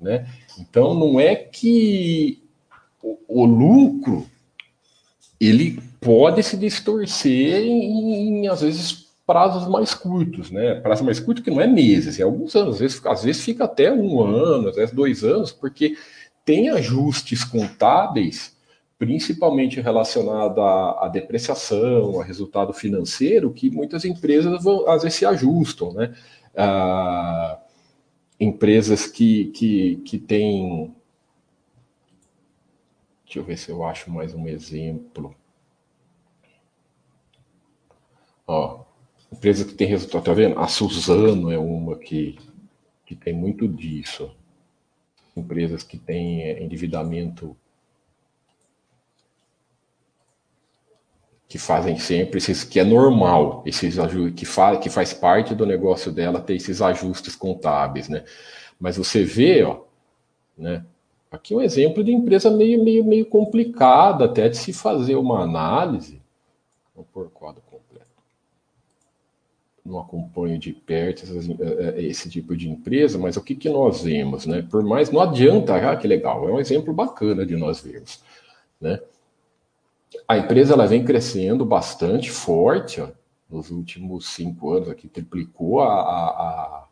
né? 0.00 0.26
Então 0.58 0.94
não 0.94 1.20
é 1.20 1.36
que 1.36 2.42
o, 3.00 3.16
o 3.28 3.44
lucro 3.44 4.26
ele 5.40 5.80
pode 6.00 6.42
se 6.42 6.56
distorcer 6.56 7.62
em, 7.62 8.40
em 8.40 8.48
às 8.48 8.62
vezes 8.62 9.03
prazos 9.26 9.66
mais 9.68 9.94
curtos, 9.94 10.50
né? 10.50 10.74
Prazo 10.80 11.04
mais 11.04 11.18
curto 11.18 11.42
que 11.42 11.50
não 11.50 11.60
é 11.60 11.66
meses, 11.66 12.20
é 12.20 12.22
alguns 12.22 12.54
anos, 12.54 12.74
às 12.74 12.80
vezes, 12.80 13.06
às 13.06 13.24
vezes 13.24 13.44
fica 13.44 13.64
até 13.64 13.92
um 13.92 14.20
ano, 14.20 14.68
às 14.68 14.76
vezes 14.76 14.94
dois 14.94 15.24
anos, 15.24 15.50
porque 15.52 15.96
tem 16.44 16.68
ajustes 16.70 17.42
contábeis, 17.42 18.56
principalmente 18.98 19.80
relacionado 19.80 20.60
à, 20.60 21.06
à 21.06 21.08
depreciação, 21.08 22.20
a 22.20 22.24
resultado 22.24 22.72
financeiro, 22.72 23.52
que 23.52 23.70
muitas 23.70 24.04
empresas 24.04 24.62
vão, 24.62 24.88
às 24.88 25.02
vezes 25.02 25.18
se 25.18 25.26
ajustam, 25.26 25.92
né? 25.94 26.14
Ah, 26.56 27.58
empresas 28.38 29.06
que, 29.06 29.46
que, 29.46 29.96
que 30.04 30.18
têm. 30.18 30.94
Deixa 33.24 33.38
eu 33.40 33.44
ver 33.44 33.56
se 33.56 33.70
eu 33.70 33.84
acho 33.84 34.10
mais 34.10 34.34
um 34.34 34.46
exemplo. 34.46 35.34
Ó, 38.46 38.83
Empresa 39.34 39.64
que 39.64 39.74
tem 39.74 39.88
resultado, 39.88 40.22
tá 40.22 40.32
vendo? 40.32 40.60
A 40.60 40.68
Suzano 40.68 41.50
é 41.50 41.58
uma 41.58 41.96
que, 41.96 42.38
que 43.04 43.16
tem 43.16 43.34
muito 43.34 43.66
disso. 43.66 44.30
Empresas 45.36 45.82
que 45.82 45.98
têm 45.98 46.42
é, 46.42 46.62
endividamento 46.62 47.56
que 51.48 51.58
fazem 51.58 51.98
sempre 51.98 52.38
esses 52.38 52.62
que 52.62 52.78
é 52.78 52.84
normal, 52.84 53.64
esses 53.66 53.96
que 54.36 54.46
faz 54.46 54.78
que 54.78 54.88
faz 54.88 55.12
parte 55.12 55.52
do 55.52 55.66
negócio 55.66 56.12
dela 56.12 56.40
ter 56.40 56.54
esses 56.54 56.80
ajustes 56.80 57.34
contábeis, 57.34 58.08
né? 58.08 58.24
Mas 58.78 58.96
você 58.96 59.24
vê, 59.24 59.64
ó, 59.64 59.80
né? 60.56 60.84
Aqui 61.28 61.56
um 61.56 61.60
exemplo 61.60 62.04
de 62.04 62.12
empresa 62.12 62.50
meio 62.50 62.84
meio 62.84 63.04
meio 63.04 63.26
complicada 63.26 64.26
até 64.26 64.48
de 64.48 64.56
se 64.56 64.72
fazer 64.72 65.16
uma 65.16 65.42
análise. 65.42 66.22
Pôr 67.12 67.28
quadro 67.30 67.60
não 69.84 69.98
acompanho 70.00 70.58
de 70.58 70.72
perto 70.72 71.24
essas, 71.24 71.48
eh, 71.48 71.56
eh, 71.60 72.02
esse 72.04 72.30
tipo 72.30 72.56
de 72.56 72.70
empresa, 72.70 73.18
mas 73.18 73.36
o 73.36 73.42
que, 73.42 73.54
que 73.54 73.68
nós 73.68 74.02
vemos, 74.02 74.46
né? 74.46 74.62
Por 74.62 74.82
mais, 74.82 75.10
não 75.10 75.20
adianta, 75.20 75.76
ah, 75.76 75.96
que 75.96 76.08
legal, 76.08 76.48
é 76.48 76.52
um 76.52 76.58
exemplo 76.58 76.94
bacana 76.94 77.44
de 77.44 77.54
nós 77.54 77.80
vermos, 77.80 78.22
né? 78.80 78.98
A 80.26 80.38
empresa 80.38 80.72
ela 80.72 80.86
vem 80.86 81.04
crescendo 81.04 81.64
bastante 81.66 82.30
forte, 82.30 83.00
ó, 83.00 83.08
nos 83.50 83.70
últimos 83.70 84.28
cinco 84.28 84.72
anos 84.72 84.88
aqui 84.88 85.06
triplicou 85.06 85.80
a, 85.80 85.86
a, 85.86 86.28
a, 86.30 86.84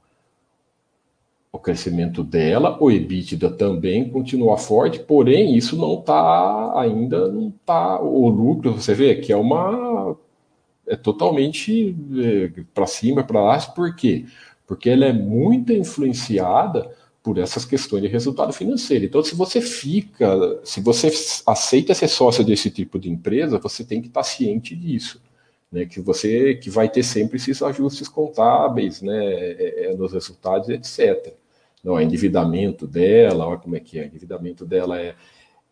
o 1.50 1.58
crescimento 1.58 2.22
dela, 2.22 2.76
o 2.80 2.90
EBITDA 2.90 3.50
também 3.52 4.10
continua 4.10 4.58
forte, 4.58 4.98
porém 4.98 5.56
isso 5.56 5.76
não 5.76 6.00
está 6.00 6.78
ainda 6.78 7.28
não 7.28 7.48
está 7.48 8.00
o 8.00 8.28
lucro, 8.28 8.72
você 8.72 8.94
vê 8.94 9.16
que 9.16 9.32
é 9.32 9.36
uma 9.36 10.16
é 10.92 10.96
totalmente 10.96 11.96
é, 12.22 12.62
para 12.74 12.86
cima, 12.86 13.24
para 13.24 13.42
lá. 13.42 13.58
Por 13.58 13.96
quê? 13.96 14.26
Porque 14.66 14.90
ela 14.90 15.06
é 15.06 15.12
muito 15.12 15.72
influenciada 15.72 16.94
por 17.22 17.38
essas 17.38 17.64
questões 17.64 18.02
de 18.02 18.08
resultado 18.08 18.52
financeiro. 18.52 19.06
Então, 19.06 19.22
se 19.24 19.34
você 19.34 19.62
fica, 19.62 20.60
se 20.62 20.82
você 20.82 21.10
aceita 21.46 21.94
ser 21.94 22.08
sócio 22.08 22.44
desse 22.44 22.70
tipo 22.70 22.98
de 22.98 23.08
empresa, 23.08 23.58
você 23.58 23.84
tem 23.84 24.02
que 24.02 24.08
estar 24.08 24.22
ciente 24.22 24.76
disso, 24.76 25.22
né? 25.70 25.86
Que 25.86 25.98
você 25.98 26.56
que 26.56 26.68
vai 26.68 26.90
ter 26.90 27.02
sempre 27.02 27.36
esses 27.36 27.62
ajustes 27.62 28.06
contábeis, 28.06 29.00
né? 29.00 29.24
É, 29.24 29.84
é, 29.86 29.96
nos 29.96 30.12
resultados, 30.12 30.68
etc. 30.68 31.32
Não, 31.82 31.94
o 31.94 32.00
endividamento 32.00 32.86
dela, 32.86 33.46
olha 33.46 33.58
como 33.58 33.76
é 33.76 33.80
que 33.80 33.98
é, 33.98 34.06
endividamento 34.06 34.66
dela 34.66 35.00
é, 35.00 35.14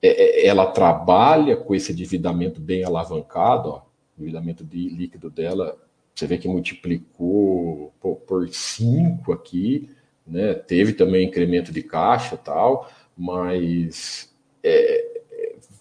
é, 0.00 0.44
é 0.44 0.46
ela 0.46 0.66
trabalha 0.66 1.56
com 1.56 1.74
esse 1.74 1.92
endividamento 1.92 2.58
bem 2.58 2.84
alavancado, 2.84 3.68
ó, 3.70 3.89
endividamento 4.22 4.64
de 4.64 4.88
líquido 4.88 5.30
dela, 5.30 5.76
você 6.14 6.26
vê 6.26 6.38
que 6.38 6.48
multiplicou 6.48 7.92
por 8.26 8.48
5 8.48 9.32
aqui, 9.32 9.88
né? 10.26 10.54
Teve 10.54 10.92
também 10.92 11.26
incremento 11.26 11.72
de 11.72 11.82
caixa 11.82 12.36
tal, 12.36 12.90
mas 13.16 14.32
é, 14.62 15.22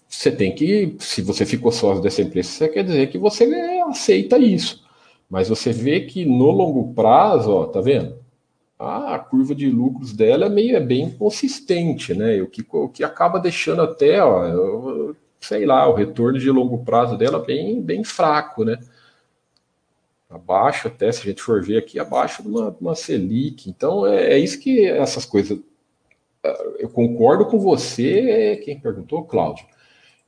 você 0.08 0.30
tem 0.30 0.54
que, 0.54 0.96
se 0.98 1.22
você 1.22 1.46
ficou 1.46 1.70
sócio 1.70 2.02
dessa 2.02 2.22
empresa, 2.22 2.48
você 2.48 2.68
quer 2.68 2.84
dizer 2.84 3.10
que 3.10 3.18
você 3.18 3.44
aceita 3.88 4.38
isso. 4.38 4.84
Mas 5.28 5.48
você 5.48 5.72
vê 5.72 6.00
que 6.00 6.24
no 6.24 6.50
longo 6.50 6.92
prazo, 6.94 7.52
ó, 7.52 7.66
tá 7.66 7.80
vendo? 7.80 8.18
a 8.80 9.18
curva 9.18 9.54
de 9.54 9.68
lucros 9.68 10.14
dela 10.14 10.46
é 10.46 10.48
meio 10.48 10.74
é 10.74 10.80
bem 10.80 11.10
consistente, 11.10 12.14
né? 12.14 12.40
O 12.40 12.46
que, 12.46 12.64
o 12.72 12.88
que 12.88 13.04
acaba 13.04 13.38
deixando 13.38 13.82
até, 13.82 14.24
ó, 14.24 15.12
sei 15.40 15.64
lá, 15.64 15.88
o 15.88 15.94
retorno 15.94 16.38
de 16.38 16.50
longo 16.50 16.84
prazo 16.84 17.16
dela 17.16 17.38
bem, 17.38 17.80
bem 17.80 18.04
fraco, 18.04 18.64
né? 18.64 18.78
Abaixo, 20.28 20.88
até 20.88 21.10
se 21.10 21.22
a 21.22 21.24
gente 21.24 21.42
for 21.42 21.62
ver 21.62 21.78
aqui, 21.78 21.98
abaixo 21.98 22.42
de 22.42 22.48
uma, 22.48 22.76
uma 22.80 22.94
Selic. 22.94 23.68
Então, 23.68 24.06
é, 24.06 24.34
é 24.34 24.38
isso 24.38 24.60
que 24.60 24.86
essas 24.86 25.24
coisas. 25.24 25.58
Eu 26.78 26.88
concordo 26.88 27.46
com 27.46 27.58
você, 27.58 28.60
quem 28.64 28.78
perguntou, 28.80 29.24
Cláudio. 29.24 29.66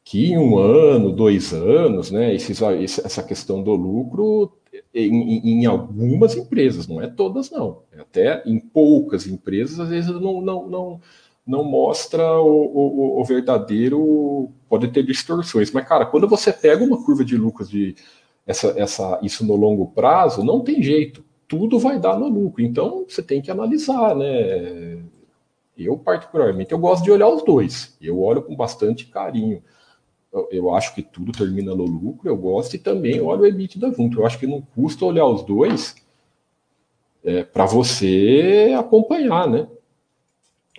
que 0.05 0.33
em 0.33 0.39
um 0.39 0.59
ano, 0.59 1.13
dois 1.13 1.53
anos, 1.55 2.11
né, 2.11 2.35
esses, 2.35 2.61
essa 2.61 3.23
questão 3.23 3.63
do 3.63 3.73
lucro 3.75 4.53
em, 4.95 5.63
em, 5.63 5.67
algumas 5.67 6.37
empresas, 6.37 6.87
não 6.87 7.01
é 7.01 7.07
todas 7.07 7.51
não, 7.51 7.83
é 7.93 8.01
até 8.01 8.43
em 8.47 8.59
poucas 8.59 9.27
empresas 9.27 9.79
às 9.81 9.89
vezes 9.89 10.11
não, 10.11 10.41
não, 10.41 10.69
não, 10.69 11.01
não 11.47 11.65
mostra 11.65 12.41
o, 12.41 12.47
o, 12.47 13.21
o, 13.21 13.25
verdadeiro, 13.25 14.51
pode 14.69 14.89
ter 14.89 15.03
distorções, 15.03 15.73
mas 15.73 15.87
cara, 15.87 16.07
quando 16.07 16.29
você 16.29 16.53
pega 16.53 16.85
uma 16.85 17.05
curva 17.05 17.25
de 17.25 17.37
lucros 17.37 17.69
de 17.69 17.97
essa, 18.47 18.69
essa, 18.77 19.19
isso 19.23 19.45
no 19.45 19.57
longo 19.57 19.87
prazo, 19.89 20.45
não 20.45 20.61
tem 20.61 20.83
jeito, 20.83 21.25
tudo 21.49 21.79
vai 21.79 21.99
dar 21.99 22.19
no 22.19 22.29
lucro, 22.29 22.63
então 22.63 23.05
você 23.09 23.23
tem 23.23 23.43
que 23.43 23.51
analisar, 23.51 24.15
né? 24.15 25.03
Eu 25.77 25.97
particularmente 25.99 26.73
eu 26.73 26.79
gosto 26.79 27.03
de 27.03 27.11
olhar 27.11 27.29
os 27.29 27.43
dois, 27.45 27.97
eu 28.01 28.21
olho 28.21 28.43
com 28.43 28.55
bastante 28.55 29.07
carinho 29.07 29.63
eu 30.51 30.75
acho 30.75 30.95
que 30.95 31.03
tudo 31.03 31.31
termina 31.31 31.75
no 31.75 31.85
lucro, 31.85 32.29
eu 32.29 32.37
gosto, 32.37 32.75
e 32.75 32.79
também 32.79 33.21
olho 33.21 33.43
o 33.43 33.47
EBITDA 33.47 33.93
junto. 33.93 34.19
Eu 34.19 34.27
acho 34.27 34.39
que 34.39 34.47
não 34.47 34.63
custa 34.63 35.05
olhar 35.05 35.27
os 35.27 35.43
dois 35.43 35.95
é, 37.23 37.45
para 37.45 37.67
você 37.67 38.75
acompanhar, 38.79 39.47
né? 39.49 39.69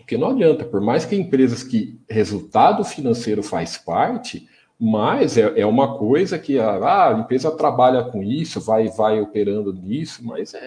Porque 0.04 0.18
não 0.18 0.32
adianta, 0.32 0.66
por 0.66 0.82
mais 0.82 1.06
que 1.06 1.16
empresas 1.16 1.64
que 1.64 1.98
resultado 2.10 2.84
financeiro 2.84 3.42
faz 3.42 3.78
parte, 3.78 4.50
mas 4.78 5.38
é, 5.38 5.62
é 5.62 5.66
uma 5.66 5.98
coisa 5.98 6.38
que 6.38 6.60
a, 6.60 6.72
ah, 6.72 7.16
a, 7.16 7.20
empresa 7.20 7.50
trabalha 7.50 8.04
com 8.04 8.22
isso, 8.22 8.60
vai, 8.60 8.90
vai 8.90 9.22
operando 9.22 9.72
nisso, 9.72 10.22
mas 10.26 10.54
é, 10.54 10.60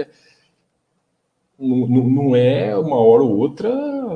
é 0.00 0.10
não, 1.58 1.86
não 1.88 2.36
é 2.36 2.76
uma 2.76 2.96
hora 2.96 3.24
ou 3.24 3.36
outra, 3.36 3.68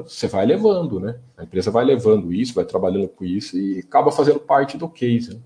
você 0.02 0.28
vai 0.28 0.46
levando, 0.46 1.00
né? 1.00 1.18
A 1.36 1.42
empresa 1.42 1.72
vai 1.72 1.84
levando 1.84 2.32
isso, 2.32 2.54
vai 2.54 2.64
trabalhando 2.64 3.08
com 3.08 3.24
isso 3.24 3.58
e 3.58 3.80
acaba 3.80 4.12
fazendo 4.12 4.38
parte 4.38 4.78
do 4.78 4.88
case. 4.88 5.34
Né? 5.34 5.40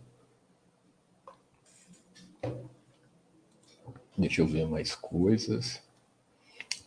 Deixa 4.19 4.43
eu 4.43 4.47
ver 4.47 4.67
mais 4.67 4.95
coisas. 4.95 5.83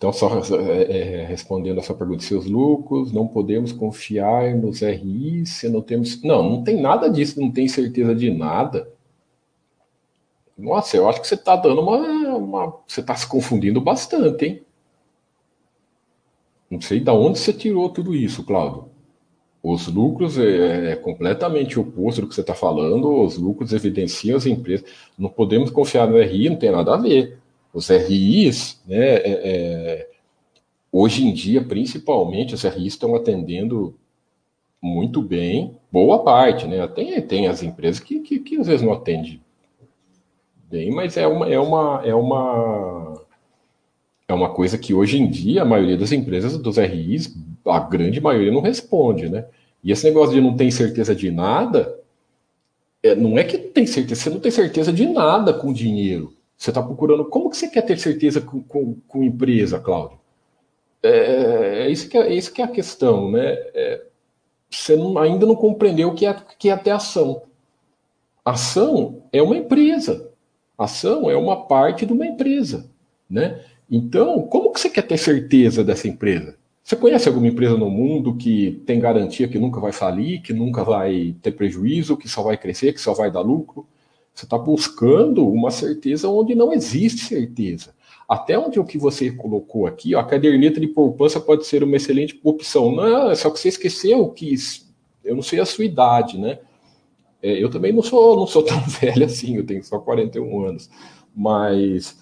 Então, 0.07 0.13
só 0.13 0.59
é, 0.61 0.83
é, 0.83 1.25
respondendo 1.25 1.79
a 1.79 1.81
sua 1.81 1.95
pergunta, 1.95 2.23
seus 2.23 2.45
lucros, 2.45 3.11
não 3.11 3.27
podemos 3.27 3.71
confiar 3.71 4.55
nos 4.55 4.81
RIs 4.81 5.49
se 5.49 5.67
não 5.67 5.81
temos. 5.81 6.21
Não, 6.21 6.47
não 6.47 6.63
tem 6.63 6.79
nada 6.79 7.09
disso, 7.09 7.41
não 7.41 7.51
tem 7.51 7.67
certeza 7.67 8.13
de 8.13 8.29
nada. 8.29 8.87
Nossa, 10.55 10.95
eu 10.95 11.09
acho 11.09 11.21
que 11.21 11.27
você 11.27 11.33
está 11.33 11.55
dando 11.55 11.81
uma, 11.81 11.97
uma. 12.37 12.77
Você 12.87 13.01
está 13.01 13.15
se 13.15 13.25
confundindo 13.27 13.81
bastante, 13.81 14.45
hein? 14.45 14.61
Não 16.69 16.79
sei 16.79 16.99
de 16.99 17.09
onde 17.09 17.39
você 17.39 17.51
tirou 17.51 17.89
tudo 17.89 18.13
isso, 18.13 18.43
Claudio. 18.43 18.89
Os 19.63 19.87
lucros 19.87 20.37
é, 20.37 20.91
é 20.91 20.95
completamente 20.95 21.79
oposto 21.79 22.21
do 22.21 22.27
que 22.27 22.35
você 22.35 22.41
está 22.41 22.53
falando. 22.53 23.23
Os 23.23 23.37
lucros 23.39 23.73
evidenciam 23.73 24.37
as 24.37 24.45
empresas. 24.45 24.87
Não 25.17 25.29
podemos 25.29 25.71
confiar 25.71 26.07
no 26.07 26.21
RI, 26.21 26.49
não 26.49 26.57
tem 26.57 26.71
nada 26.71 26.93
a 26.93 26.97
ver. 26.97 27.39
Os 27.75 27.89
RIs, 27.89 28.81
né, 28.87 29.15
é, 29.17 29.41
é, 29.43 30.09
hoje 30.89 31.27
em 31.27 31.33
dia, 31.33 31.61
principalmente, 31.61 32.55
os 32.55 32.63
RIs 32.63 32.93
estão 32.93 33.13
atendendo 33.13 33.93
muito 34.81 35.21
bem, 35.21 35.77
boa 35.91 36.23
parte, 36.23 36.65
né? 36.67 36.87
Tem, 36.87 37.21
tem 37.21 37.47
as 37.47 37.61
empresas 37.61 37.99
que, 37.99 38.21
que, 38.21 38.39
que 38.39 38.55
às 38.55 38.67
vezes 38.67 38.81
não 38.81 38.93
atendem 38.93 39.41
bem, 40.71 40.89
mas 40.89 41.17
é 41.17 41.27
uma, 41.27 41.49
é 41.49 41.59
uma, 41.59 42.01
é 42.05 42.15
uma 42.15 43.21
é 44.25 44.33
uma 44.33 44.53
coisa 44.53 44.77
que 44.77 44.93
hoje 44.93 45.19
em 45.19 45.29
dia 45.29 45.63
a 45.63 45.65
maioria 45.65 45.97
das 45.97 46.13
empresas, 46.13 46.57
dos 46.57 46.77
RIs, 46.77 47.35
a 47.65 47.79
grande 47.79 48.21
maioria 48.21 48.53
não 48.53 48.61
responde, 48.61 49.27
né? 49.27 49.45
E 49.83 49.91
esse 49.91 50.05
negócio 50.05 50.33
de 50.33 50.39
não 50.39 50.55
ter 50.55 50.71
certeza 50.71 51.13
de 51.13 51.29
nada, 51.29 51.99
é, 53.03 53.13
não 53.15 53.37
é 53.37 53.43
que 53.43 53.57
tem 53.57 53.85
certeza, 53.85 54.21
você 54.21 54.29
não 54.29 54.39
tem 54.39 54.51
certeza 54.51 54.93
de 54.93 55.05
nada 55.05 55.53
com 55.53 55.73
dinheiro. 55.73 56.34
Você 56.57 56.71
está 56.71 56.81
procurando. 56.81 57.25
Como 57.25 57.49
que 57.49 57.57
você 57.57 57.67
quer 57.67 57.81
ter 57.81 57.97
certeza 57.97 58.41
com, 58.41 58.61
com, 58.61 58.95
com 59.07 59.23
empresa, 59.23 59.79
Cláudio? 59.79 60.19
É, 61.03 61.83
é, 61.83 61.89
isso 61.89 62.09
que 62.09 62.17
é, 62.17 62.33
isso 62.33 62.51
que 62.51 62.61
é 62.61 62.65
a 62.65 62.69
questão, 62.69 63.31
né? 63.31 63.53
É, 63.73 64.05
você 64.69 64.95
não, 64.95 65.17
ainda 65.17 65.45
não 65.45 65.55
compreendeu 65.55 66.09
o 66.09 66.15
que 66.15 66.25
é, 66.25 66.33
que 66.57 66.69
é 66.69 66.77
ter 66.77 66.91
ação. 66.91 67.43
Ação 68.43 69.23
é 69.31 69.41
uma 69.41 69.57
empresa. 69.57 70.31
Ação 70.77 71.29
é 71.29 71.35
uma 71.35 71.65
parte 71.67 72.05
de 72.05 72.13
uma 72.13 72.25
empresa, 72.25 72.89
né? 73.29 73.61
Então, 73.89 74.41
como 74.43 74.71
que 74.71 74.79
você 74.79 74.89
quer 74.89 75.03
ter 75.03 75.17
certeza 75.17 75.83
dessa 75.83 76.07
empresa? 76.07 76.57
Você 76.83 76.95
conhece 76.95 77.27
alguma 77.27 77.47
empresa 77.47 77.77
no 77.77 77.89
mundo 77.89 78.35
que 78.35 78.83
tem 78.85 78.99
garantia 78.99 79.47
que 79.47 79.57
nunca 79.57 79.79
vai 79.79 79.91
falir, 79.91 80.41
que 80.41 80.53
nunca 80.53 80.83
vai 80.83 81.35
ter 81.41 81.51
prejuízo, 81.51 82.17
que 82.17 82.27
só 82.27 82.43
vai 82.43 82.57
crescer, 82.57 82.93
que 82.93 83.01
só 83.01 83.13
vai 83.13 83.31
dar 83.31 83.41
lucro? 83.41 83.87
Você 84.35 84.45
está 84.45 84.57
buscando 84.57 85.47
uma 85.47 85.71
certeza 85.71 86.27
onde 86.27 86.53
não 86.53 86.73
existe 86.73 87.21
certeza. 87.21 87.95
Até 88.27 88.59
onde 88.59 88.77
o 88.79 88.83
que 88.83 88.97
você 88.97 89.31
colocou 89.31 89.87
aqui, 89.87 90.13
ó, 90.13 90.19
a 90.19 90.25
caderneta 90.25 90.79
de 90.79 90.87
poupança 90.87 91.39
pode 91.39 91.65
ser 91.65 91.83
uma 91.83 91.95
excelente 91.95 92.37
opção. 92.43 92.93
Não, 92.93 93.33
só 93.33 93.49
que 93.49 93.59
você 93.59 93.69
esqueceu 93.69 94.27
que 94.29 94.55
eu 95.23 95.35
não 95.35 95.41
sei 95.41 95.59
a 95.61 95.65
sua 95.65 95.85
idade, 95.85 96.37
né? 96.37 96.59
É, 97.41 97.63
eu 97.63 97.69
também 97.69 97.93
não 97.93 98.01
sou, 98.01 98.35
não 98.35 98.45
sou 98.45 98.61
tão 98.65 98.79
velho 98.81 99.25
assim, 99.25 99.55
eu 99.55 99.65
tenho 99.65 99.83
só 99.83 99.99
41 99.99 100.65
anos. 100.65 100.89
Mas 101.33 102.17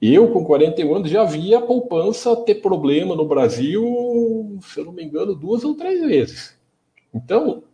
eu, 0.00 0.30
com 0.32 0.44
41 0.44 0.94
anos, 0.94 1.10
já 1.10 1.24
vi 1.24 1.54
a 1.54 1.60
poupança 1.60 2.34
ter 2.36 2.56
problema 2.56 3.14
no 3.14 3.26
Brasil, 3.26 4.58
se 4.62 4.80
eu 4.80 4.86
não 4.86 4.92
me 4.92 5.04
engano, 5.04 5.34
duas 5.34 5.64
ou 5.64 5.74
três 5.74 6.00
vezes. 6.00 6.56
Então, 7.12 7.64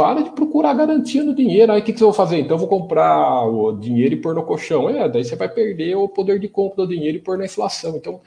para 0.00 0.22
de 0.22 0.30
procurar 0.30 0.72
garantia 0.72 1.22
no 1.22 1.34
dinheiro. 1.34 1.70
Aí 1.70 1.82
o 1.82 1.84
que, 1.84 1.92
que 1.92 1.98
você 1.98 2.06
vai 2.06 2.14
fazer? 2.14 2.38
Então, 2.38 2.54
eu 2.54 2.58
vou 2.58 2.68
comprar 2.68 3.44
o 3.44 3.72
dinheiro 3.72 4.14
e 4.14 4.16
pôr 4.16 4.34
no 4.34 4.42
colchão. 4.42 4.88
É, 4.88 5.06
daí 5.06 5.22
você 5.22 5.36
vai 5.36 5.46
perder 5.46 5.94
o 5.94 6.08
poder 6.08 6.40
de 6.40 6.48
compra 6.48 6.86
do 6.86 6.88
dinheiro 6.88 7.18
e 7.18 7.20
pôr 7.20 7.36
na 7.36 7.44
inflação. 7.44 7.96
Então, 7.96 8.22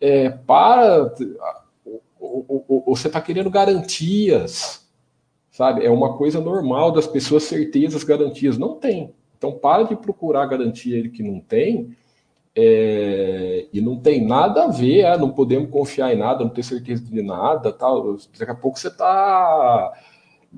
é, 0.00 0.30
para. 0.30 1.14
Você 2.86 3.06
está 3.06 3.20
querendo 3.20 3.50
garantias, 3.50 4.84
sabe? 5.48 5.86
É 5.86 5.90
uma 5.90 6.16
coisa 6.16 6.40
normal 6.40 6.90
das 6.90 7.06
pessoas 7.06 7.44
certezas, 7.44 8.02
garantias. 8.02 8.58
Não 8.58 8.74
tem. 8.74 9.14
Então, 9.38 9.52
para 9.52 9.84
de 9.84 9.94
procurar 9.94 10.46
garantia 10.46 11.08
que 11.08 11.22
não 11.22 11.38
tem 11.38 11.96
é, 12.54 13.66
e 13.72 13.80
não 13.80 13.96
tem 13.96 14.26
nada 14.26 14.64
a 14.64 14.68
ver, 14.68 15.00
é, 15.00 15.16
não 15.16 15.30
podemos 15.30 15.70
confiar 15.70 16.12
em 16.12 16.18
nada, 16.18 16.42
não 16.42 16.50
ter 16.50 16.64
certeza 16.64 17.04
de 17.04 17.22
nada, 17.22 17.72
tal. 17.72 18.16
Daqui 18.36 18.50
a 18.50 18.56
pouco 18.56 18.78
você 18.78 18.88
está. 18.88 19.92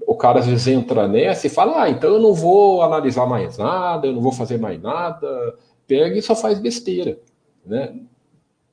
O 0.07 0.17
cara 0.17 0.41
às 0.41 0.47
vezes 0.47 0.67
entra 0.67 1.07
nessa 1.07 1.47
e 1.47 1.51
fala: 1.51 1.83
Ah, 1.83 1.91
então 1.91 2.15
eu 2.15 2.21
não 2.21 2.35
vou 2.35 2.83
analisar 2.83 3.27
mais 3.27 3.59
nada, 3.59 4.07
eu 4.07 4.13
não 4.13 4.21
vou 4.21 4.33
fazer 4.33 4.59
mais 4.59 4.81
nada. 4.81 5.55
Pega 5.87 6.19
e 6.19 6.23
só 6.23 6.35
faz 6.35 6.59
besteira. 6.59 7.19
Né? 7.65 7.95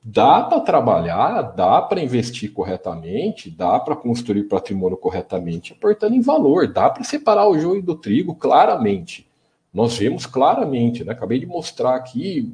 Dá 0.04 0.42
para 0.42 0.60
trabalhar, 0.60 1.42
dá 1.42 1.80
para 1.80 2.02
investir 2.02 2.52
corretamente, 2.52 3.48
dá 3.48 3.78
para 3.78 3.94
construir 3.94 4.44
patrimônio 4.44 4.96
corretamente, 4.96 5.72
aportando 5.72 6.16
em 6.16 6.20
valor, 6.20 6.66
dá 6.66 6.90
para 6.90 7.04
separar 7.04 7.48
o 7.48 7.56
joio 7.56 7.82
do 7.82 7.94
trigo 7.94 8.34
claramente. 8.34 9.28
Nós 9.72 9.96
vemos 9.96 10.26
claramente, 10.26 11.04
né? 11.04 11.12
acabei 11.12 11.38
de 11.38 11.46
mostrar 11.46 11.94
aqui 11.94 12.52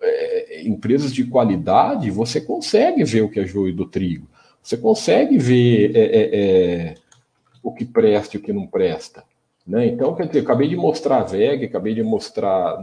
é, 0.00 0.62
empresas 0.62 1.12
de 1.12 1.24
qualidade, 1.24 2.10
você 2.10 2.40
consegue 2.40 3.02
ver 3.02 3.22
o 3.22 3.28
que 3.28 3.40
é 3.40 3.46
joio 3.46 3.74
do 3.74 3.86
trigo. 3.86 4.28
Você 4.62 4.76
consegue 4.76 5.38
ver 5.38 5.96
é, 5.96 6.00
é, 6.00 6.30
é, 6.32 6.94
o 7.62 7.72
que 7.72 7.84
presta 7.84 8.36
e 8.36 8.40
o 8.40 8.42
que 8.42 8.52
não 8.52 8.66
presta. 8.66 9.24
Né? 9.66 9.86
Então, 9.86 10.14
quer 10.14 10.26
dizer, 10.26 10.40
acabei 10.40 10.68
de 10.68 10.76
mostrar 10.76 11.18
a 11.18 11.24
VEG, 11.24 11.66
acabei 11.66 11.94
de 11.94 12.02
mostrar. 12.02 12.78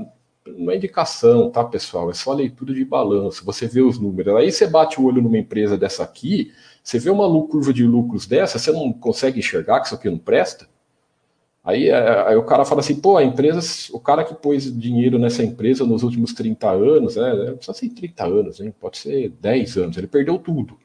Não 0.47 0.71
é 0.71 0.77
indicação, 0.77 1.51
tá, 1.51 1.63
pessoal? 1.63 2.09
É 2.09 2.13
só 2.13 2.33
leitura 2.33 2.73
de 2.73 2.85
balanço. 2.85 3.45
Você 3.45 3.67
vê 3.67 3.81
os 3.81 3.99
números. 3.99 4.35
Aí 4.35 4.51
você 4.51 4.65
bate 4.65 4.99
o 4.99 5.05
olho 5.05 5.21
numa 5.21 5.37
empresa 5.37 5.77
dessa 5.77 6.03
aqui, 6.03 6.51
você 6.83 6.97
vê 6.97 7.09
uma 7.09 7.27
curva 7.47 7.73
de 7.73 7.85
lucros 7.85 8.25
dessa, 8.25 8.57
você 8.57 8.71
não 8.71 8.91
consegue 8.91 9.39
enxergar 9.39 9.81
que 9.81 9.87
isso 9.87 9.95
aqui 9.95 10.09
não 10.09 10.17
presta? 10.17 10.67
Aí, 11.63 11.89
é, 11.89 12.27
aí, 12.27 12.35
o 12.35 12.43
cara 12.43 12.65
fala 12.65 12.79
assim, 12.79 12.95
pô, 12.95 13.17
a 13.17 13.23
empresa, 13.23 13.61
o 13.91 13.99
cara 13.99 14.23
que 14.23 14.33
pôs 14.33 14.75
dinheiro 14.79 15.19
nessa 15.19 15.43
empresa 15.43 15.85
nos 15.85 16.03
últimos 16.03 16.33
30 16.33 16.67
anos, 16.71 17.15
né? 17.15 17.33
Não 17.33 17.57
precisa 17.57 17.77
ser 17.77 17.89
30 17.89 18.25
anos, 18.25 18.59
hein? 18.61 18.73
Pode 18.79 18.97
ser 18.97 19.29
10 19.39 19.77
anos, 19.77 19.97
ele 19.97 20.07
perdeu 20.07 20.39
tudo. 20.39 20.77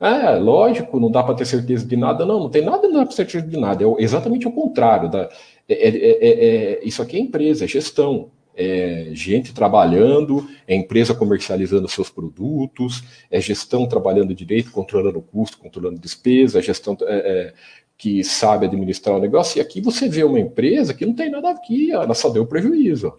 É, 0.00 0.36
lógico, 0.36 1.00
não 1.00 1.10
dá 1.10 1.22
para 1.22 1.34
ter 1.34 1.44
certeza 1.44 1.84
de 1.84 1.96
nada, 1.96 2.24
não, 2.24 2.40
não 2.40 2.48
tem 2.48 2.64
nada, 2.64 2.86
não 2.86 2.94
dá 2.94 3.06
para 3.06 3.08
ter 3.08 3.16
certeza 3.16 3.46
de 3.46 3.56
nada. 3.56 3.84
É 3.84 4.02
exatamente 4.02 4.46
o 4.46 4.52
contrário. 4.52 5.10
Da, 5.10 5.28
é, 5.68 5.74
é, 5.74 5.88
é, 5.88 6.44
é, 6.74 6.80
isso 6.84 7.02
aqui 7.02 7.16
é 7.16 7.20
empresa, 7.20 7.64
é 7.64 7.68
gestão. 7.68 8.30
É 8.60 9.10
gente 9.12 9.54
trabalhando, 9.54 10.48
é 10.66 10.74
empresa 10.74 11.14
comercializando 11.14 11.86
seus 11.88 12.10
produtos, 12.10 13.04
é 13.30 13.40
gestão 13.40 13.86
trabalhando 13.86 14.34
direito, 14.34 14.72
controlando 14.72 15.22
custo, 15.22 15.58
controlando 15.58 16.00
despesa, 16.00 16.58
é 16.58 16.62
gestão 16.62 16.96
é, 17.02 17.52
que 17.96 18.22
sabe 18.22 18.66
administrar 18.66 19.16
o 19.16 19.20
negócio, 19.20 19.58
e 19.58 19.60
aqui 19.60 19.80
você 19.80 20.08
vê 20.08 20.22
uma 20.22 20.38
empresa 20.38 20.94
que 20.94 21.04
não 21.04 21.14
tem 21.14 21.28
nada 21.28 21.50
aqui, 21.50 21.90
ela 21.90 22.14
só 22.14 22.28
deu 22.28 22.46
prejuízo. 22.46 23.12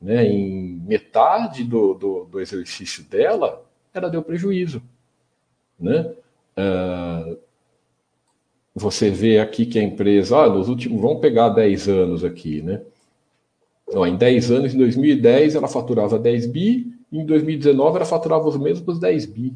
Né? 0.00 0.26
Em 0.26 0.80
metade 0.86 1.64
do, 1.64 1.94
do, 1.94 2.24
do 2.24 2.40
exercício 2.40 3.04
dela, 3.04 3.64
ela 3.92 4.08
deu 4.08 4.22
prejuízo. 4.22 4.82
Né? 5.78 6.12
Uh, 6.56 7.38
você 8.74 9.10
vê 9.10 9.38
aqui 9.38 9.66
que 9.66 9.78
a 9.78 9.82
empresa, 9.82 10.38
ah, 10.38 10.48
nos 10.48 10.68
últimos, 10.68 11.00
vamos 11.00 11.20
pegar 11.20 11.50
10 11.50 11.88
anos 11.88 12.24
aqui, 12.24 12.62
né? 12.62 12.80
Ó, 13.94 14.06
em 14.06 14.16
10 14.16 14.50
anos, 14.50 14.74
em 14.74 14.78
2010, 14.78 15.54
ela 15.54 15.68
faturava 15.68 16.18
10 16.18 16.46
bi, 16.46 16.92
em 17.12 17.26
2019 17.26 17.96
ela 17.96 18.06
faturava 18.06 18.48
os 18.48 18.56
mesmos 18.56 18.98
10 18.98 19.26
bi. 19.26 19.54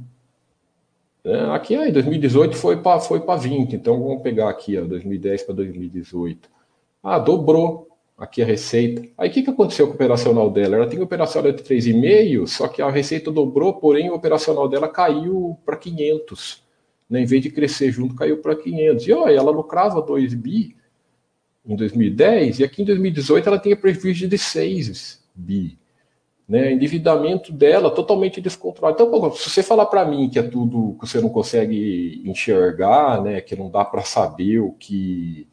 É, 1.24 1.40
aqui, 1.54 1.74
ah, 1.74 1.88
em 1.88 1.92
2018 1.92 2.56
foi 2.56 2.76
para 2.76 3.00
foi 3.00 3.20
20, 3.20 3.74
então 3.74 4.00
vamos 4.00 4.22
pegar 4.22 4.48
aqui, 4.50 4.78
ó, 4.78 4.84
2010 4.84 5.42
para 5.44 5.54
2018. 5.54 6.48
Ah, 7.02 7.18
dobrou 7.18 7.88
aqui 8.18 8.42
a 8.42 8.46
receita. 8.46 9.02
Aí 9.16 9.30
o 9.30 9.32
que, 9.32 9.42
que 9.42 9.50
aconteceu 9.50 9.86
com 9.86 9.92
o 9.92 9.94
operacional 9.96 10.50
dela? 10.50 10.76
Ela 10.76 10.86
tem 10.86 11.00
operacional 11.00 11.52
de 11.52 11.62
3,5, 11.62 12.46
só 12.46 12.68
que 12.68 12.82
a 12.82 12.90
receita 12.90 13.30
dobrou, 13.30 13.74
porém 13.74 14.10
o 14.10 14.14
operacional 14.14 14.68
dela 14.68 14.88
caiu 14.88 15.58
para 15.64 15.76
500. 15.76 16.65
Né? 17.08 17.22
Em 17.22 17.26
vez 17.26 17.42
de 17.42 17.50
crescer 17.50 17.90
junto, 17.90 18.14
caiu 18.14 18.38
para 18.38 18.56
500. 18.56 19.06
E 19.06 19.12
olha, 19.12 19.36
ela 19.36 19.50
lucrava 19.50 20.02
2 20.02 20.34
bi 20.34 20.76
em 21.64 21.74
2010, 21.74 22.60
e 22.60 22.64
aqui 22.64 22.82
em 22.82 22.84
2018 22.84 23.48
ela 23.48 23.58
tinha 23.58 23.76
prejuízo 23.76 24.28
de 24.28 24.38
6 24.38 25.20
bi. 25.34 25.78
Né? 26.48 26.72
Endividamento 26.72 27.52
dela 27.52 27.90
totalmente 27.90 28.40
descontrolado. 28.40 29.02
Então, 29.02 29.32
se 29.32 29.50
você 29.50 29.62
falar 29.62 29.86
para 29.86 30.04
mim 30.04 30.28
que 30.28 30.38
é 30.38 30.42
tudo 30.42 30.96
que 31.00 31.06
você 31.06 31.20
não 31.20 31.28
consegue 31.28 32.22
enxergar, 32.24 33.20
né? 33.20 33.40
que 33.40 33.56
não 33.56 33.68
dá 33.68 33.84
para 33.84 34.02
saber 34.02 34.60
o 34.60 34.72
que 34.72 35.48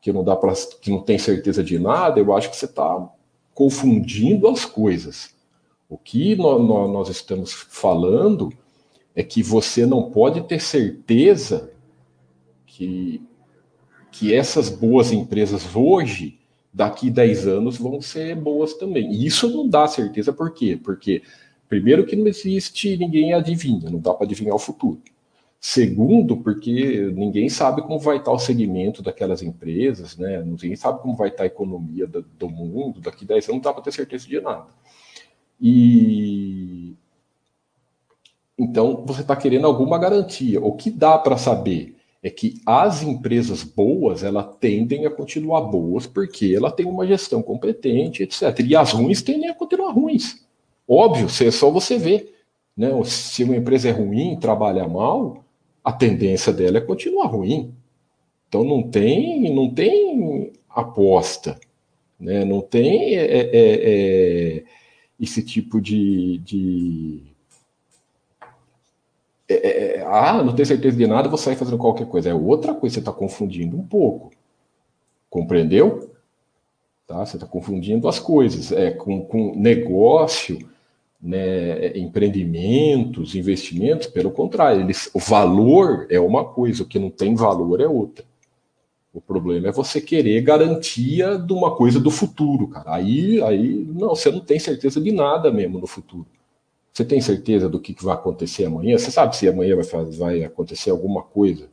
que 0.00 0.12
não 0.12 0.22
dá 0.22 0.36
para 0.36 0.52
que 0.80 0.92
não 0.92 1.02
tem 1.02 1.18
certeza 1.18 1.62
de 1.62 1.76
nada, 1.76 2.20
eu 2.20 2.32
acho 2.32 2.48
que 2.48 2.56
você 2.56 2.66
está 2.66 3.10
confundindo 3.52 4.46
as 4.46 4.64
coisas. 4.64 5.34
O 5.88 5.98
que 5.98 6.36
nós, 6.36 6.62
nós 6.62 7.08
estamos 7.08 7.52
falando 7.52 8.52
é 9.18 9.24
que 9.24 9.42
você 9.42 9.84
não 9.84 10.12
pode 10.12 10.42
ter 10.42 10.60
certeza 10.60 11.72
que, 12.64 13.20
que 14.12 14.32
essas 14.32 14.68
boas 14.68 15.10
empresas 15.10 15.74
hoje, 15.74 16.38
daqui 16.72 17.10
10 17.10 17.48
anos, 17.48 17.78
vão 17.78 18.00
ser 18.00 18.36
boas 18.36 18.74
também. 18.74 19.12
E 19.12 19.26
isso 19.26 19.50
não 19.50 19.68
dá 19.68 19.88
certeza, 19.88 20.32
por 20.32 20.54
quê? 20.54 20.78
Porque, 20.80 21.20
primeiro, 21.68 22.06
que 22.06 22.14
não 22.14 22.28
existe 22.28 22.96
ninguém 22.96 23.34
adivinha, 23.34 23.90
não 23.90 23.98
dá 23.98 24.14
para 24.14 24.24
adivinhar 24.24 24.54
o 24.54 24.60
futuro. 24.60 25.02
Segundo, 25.58 26.36
porque 26.36 27.10
ninguém 27.12 27.48
sabe 27.48 27.82
como 27.82 27.98
vai 27.98 28.18
estar 28.18 28.30
o 28.30 28.38
segmento 28.38 29.02
daquelas 29.02 29.42
empresas, 29.42 30.16
né? 30.16 30.40
Ninguém 30.44 30.76
sabe 30.76 31.02
como 31.02 31.16
vai 31.16 31.30
estar 31.30 31.42
a 31.42 31.48
economia 31.48 32.06
do, 32.06 32.22
do 32.38 32.48
mundo 32.48 33.00
daqui 33.00 33.24
10 33.24 33.48
anos, 33.48 33.56
não 33.56 33.60
dá 33.60 33.72
para 33.72 33.82
ter 33.82 33.90
certeza 33.90 34.28
de 34.28 34.40
nada. 34.40 34.68
E 35.60 36.94
então 38.58 39.04
você 39.06 39.20
está 39.20 39.36
querendo 39.36 39.66
alguma 39.66 39.98
garantia. 39.98 40.60
O 40.60 40.72
que 40.72 40.90
dá 40.90 41.16
para 41.16 41.36
saber 41.36 41.94
é 42.22 42.28
que 42.28 42.60
as 42.66 43.02
empresas 43.02 43.62
boas 43.62 44.24
elas 44.24 44.56
tendem 44.58 45.06
a 45.06 45.10
continuar 45.10 45.60
boas 45.62 46.06
porque 46.06 46.52
ela 46.54 46.70
tem 46.70 46.84
uma 46.84 47.06
gestão 47.06 47.40
competente, 47.42 48.22
etc. 48.22 48.42
E 48.66 48.74
as 48.74 48.92
ruins 48.92 49.22
tendem 49.22 49.48
a 49.48 49.54
continuar 49.54 49.92
ruins. 49.92 50.44
Óbvio, 50.86 51.26
é 51.26 51.50
só 51.50 51.70
você 51.70 51.96
ver. 51.96 52.34
Né? 52.76 52.90
Se 53.04 53.44
uma 53.44 53.56
empresa 53.56 53.88
é 53.88 53.92
ruim, 53.92 54.38
trabalha 54.40 54.88
mal, 54.88 55.44
a 55.84 55.92
tendência 55.92 56.52
dela 56.52 56.78
é 56.78 56.80
continuar 56.80 57.26
ruim. 57.26 57.72
Então 58.48 58.64
não 58.64 58.82
tem, 58.82 59.54
não 59.54 59.70
tem 59.72 60.52
aposta, 60.68 61.58
né? 62.18 62.44
não 62.44 62.60
tem 62.60 63.14
é, 63.16 63.24
é, 63.24 63.50
é, 63.52 64.64
esse 65.20 65.42
tipo 65.42 65.80
de. 65.80 66.38
de 66.38 67.27
é, 69.48 69.54
é, 69.54 69.96
é, 69.96 70.02
ah, 70.06 70.42
não 70.42 70.54
tenho 70.54 70.66
certeza 70.66 70.96
de 70.96 71.06
nada, 71.06 71.28
vou 71.28 71.38
sair 71.38 71.56
fazendo 71.56 71.78
qualquer 71.78 72.06
coisa. 72.06 72.28
É 72.28 72.34
outra 72.34 72.74
coisa, 72.74 72.94
você 72.94 73.00
está 73.00 73.12
confundindo 73.12 73.76
um 73.76 73.82
pouco. 73.82 74.30
Compreendeu? 75.30 76.14
Tá? 77.06 77.24
Você 77.24 77.36
está 77.36 77.46
confundindo 77.46 78.08
as 78.08 78.18
coisas. 78.18 78.70
É, 78.72 78.90
com, 78.90 79.24
com 79.24 79.54
negócio 79.56 80.58
né, 81.20 81.96
empreendimentos, 81.98 83.34
investimentos, 83.34 84.06
pelo 84.06 84.30
contrário, 84.30 84.82
eles, 84.82 85.10
o 85.14 85.18
valor 85.18 86.06
é 86.10 86.20
uma 86.20 86.44
coisa, 86.44 86.82
o 86.82 86.86
que 86.86 86.98
não 86.98 87.10
tem 87.10 87.34
valor 87.34 87.80
é 87.80 87.88
outra. 87.88 88.24
O 89.12 89.20
problema 89.20 89.68
é 89.68 89.72
você 89.72 90.00
querer 90.00 90.42
garantia 90.42 91.38
de 91.38 91.52
uma 91.52 91.74
coisa 91.74 91.98
do 91.98 92.10
futuro, 92.10 92.68
cara. 92.68 92.94
Aí, 92.94 93.42
aí 93.42 93.86
não, 93.88 94.10
você 94.10 94.30
não 94.30 94.40
tem 94.40 94.58
certeza 94.58 95.00
de 95.00 95.10
nada 95.10 95.50
mesmo 95.50 95.78
no 95.78 95.86
futuro. 95.86 96.26
Você 96.98 97.04
tem 97.04 97.20
certeza 97.20 97.68
do 97.68 97.78
que 97.78 97.94
vai 98.02 98.14
acontecer 98.14 98.64
amanhã? 98.64 98.98
Você 98.98 99.12
sabe 99.12 99.36
se 99.36 99.48
amanhã 99.48 99.76
vai, 99.76 99.84
fazer, 99.84 100.18
vai 100.18 100.42
acontecer 100.42 100.90
alguma 100.90 101.22
coisa 101.22 101.68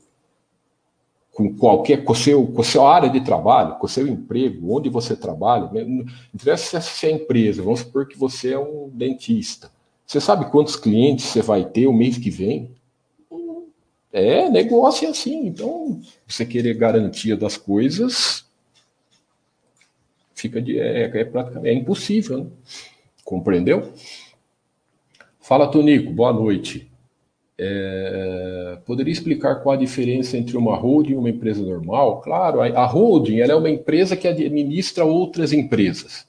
com 1.33 1.57
qualquer, 1.57 2.03
com, 2.03 2.13
seu, 2.13 2.45
com 2.45 2.61
sua 2.61 2.93
área 2.93 3.09
de 3.09 3.19
trabalho, 3.21 3.79
com 3.79 3.87
seu 3.87 4.07
emprego, 4.07 4.77
onde 4.77 4.87
você 4.87 5.15
trabalha, 5.15 5.67
não 5.83 6.05
interessa 6.31 6.79
se 6.79 7.07
é 7.07 7.09
empresa, 7.09 7.63
vamos 7.63 7.79
supor 7.79 8.07
que 8.07 8.15
você 8.15 8.53
é 8.53 8.59
um 8.59 8.87
dentista. 8.93 9.71
Você 10.05 10.21
sabe 10.21 10.51
quantos 10.51 10.75
clientes 10.75 11.25
você 11.25 11.41
vai 11.41 11.65
ter 11.65 11.87
o 11.87 11.93
mês 11.93 12.19
que 12.19 12.29
vem? 12.29 12.69
É, 14.13 14.47
negócio 14.47 15.07
é 15.07 15.09
assim. 15.09 15.47
Então, 15.47 16.01
você 16.27 16.45
querer 16.45 16.75
garantia 16.75 17.35
das 17.35 17.57
coisas 17.57 18.45
fica 20.35 20.61
de, 20.61 20.79
é, 20.79 21.05
é 21.05 21.25
praticamente 21.25 21.67
é 21.67 21.73
impossível, 21.73 22.43
né? 22.43 22.47
compreendeu? 23.23 23.91
Fala, 25.45 25.67
Tonico, 25.67 26.11
boa 26.11 26.33
noite. 26.33 26.91
É, 27.55 28.79
poderia 28.83 29.11
explicar 29.13 29.61
qual 29.61 29.75
a 29.75 29.77
diferença 29.77 30.35
entre 30.35 30.57
uma 30.57 30.75
holding 30.75 31.11
e 31.11 31.15
uma 31.15 31.29
empresa 31.29 31.63
normal? 31.63 32.19
Claro, 32.21 32.61
a, 32.61 32.85
holding 32.87 33.41
ela 33.41 33.51
é 33.51 33.55
uma 33.55 33.69
empresa 33.69 34.17
que 34.17 34.27
administra 34.27 35.05
outras 35.05 35.53
empresas. 35.53 36.27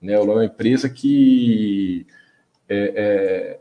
Né? 0.00 0.12
Ela 0.12 0.26
é 0.26 0.34
uma 0.36 0.44
empresa 0.44 0.88
que. 0.88 2.06
É, 2.68 2.92
é... 2.94 3.60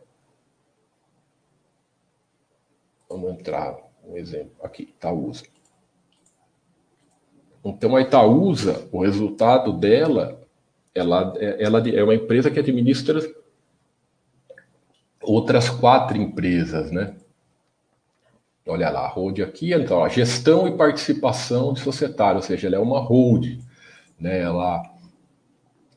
Vamos 3.10 3.32
entrar 3.32 3.76
um 4.08 4.16
exemplo 4.16 4.54
aqui, 4.62 4.84
Itaúsa. 4.84 5.46
Então 7.66 7.96
a 7.96 8.02
Itaúsa, 8.02 8.88
o 8.92 9.02
resultado 9.02 9.74
dela, 9.74 10.40
ela, 10.94 11.34
ela 11.40 11.90
é 11.90 12.04
uma 12.04 12.14
empresa 12.14 12.52
que 12.52 12.60
administra 12.60 13.20
outras 15.26 15.70
quatro 15.70 16.18
empresas, 16.18 16.92
né? 16.92 17.16
Olha 18.68 18.90
lá, 18.90 19.02
a 19.02 19.08
hold 19.08 19.40
aqui, 19.42 19.74
então, 19.74 20.04
a 20.04 20.10
gestão 20.10 20.68
e 20.68 20.76
participação 20.76 21.74
de 21.74 21.82
societário, 21.82 22.38
ou 22.38 22.42
seja, 22.42 22.68
ela 22.68 22.78
é 22.78 22.80
uma 22.80 23.00
hold, 23.00 23.60
né? 24.20 24.42
Ela 24.42 24.82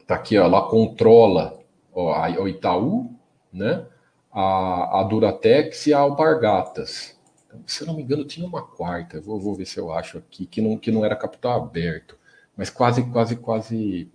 tá 0.06 0.16
aqui, 0.16 0.36
ó, 0.38 0.44
ela 0.44 0.68
controla 0.68 1.58
ó, 1.92 2.12
a, 2.12 2.28
o 2.40 2.48
Itaú, 2.48 3.14
né? 3.52 3.86
A, 4.30 5.00
a 5.00 5.02
Duratex 5.04 5.86
e 5.86 5.94
a 5.94 5.98
Alpargatas. 6.00 7.18
Então, 7.46 7.62
se 7.66 7.82
eu 7.82 7.86
não 7.86 7.94
me 7.94 8.02
engano, 8.02 8.24
tinha 8.24 8.46
uma 8.46 8.62
quarta, 8.62 9.20
vou, 9.20 9.40
vou 9.40 9.54
ver 9.54 9.64
se 9.64 9.78
eu 9.78 9.90
acho 9.90 10.18
aqui, 10.18 10.44
que 10.44 10.60
não, 10.60 10.76
que 10.76 10.92
não 10.92 11.04
era 11.04 11.16
capital 11.16 11.62
aberto, 11.62 12.18
mas 12.54 12.68
quase, 12.68 13.02
quase, 13.10 13.36
quase, 13.36 14.10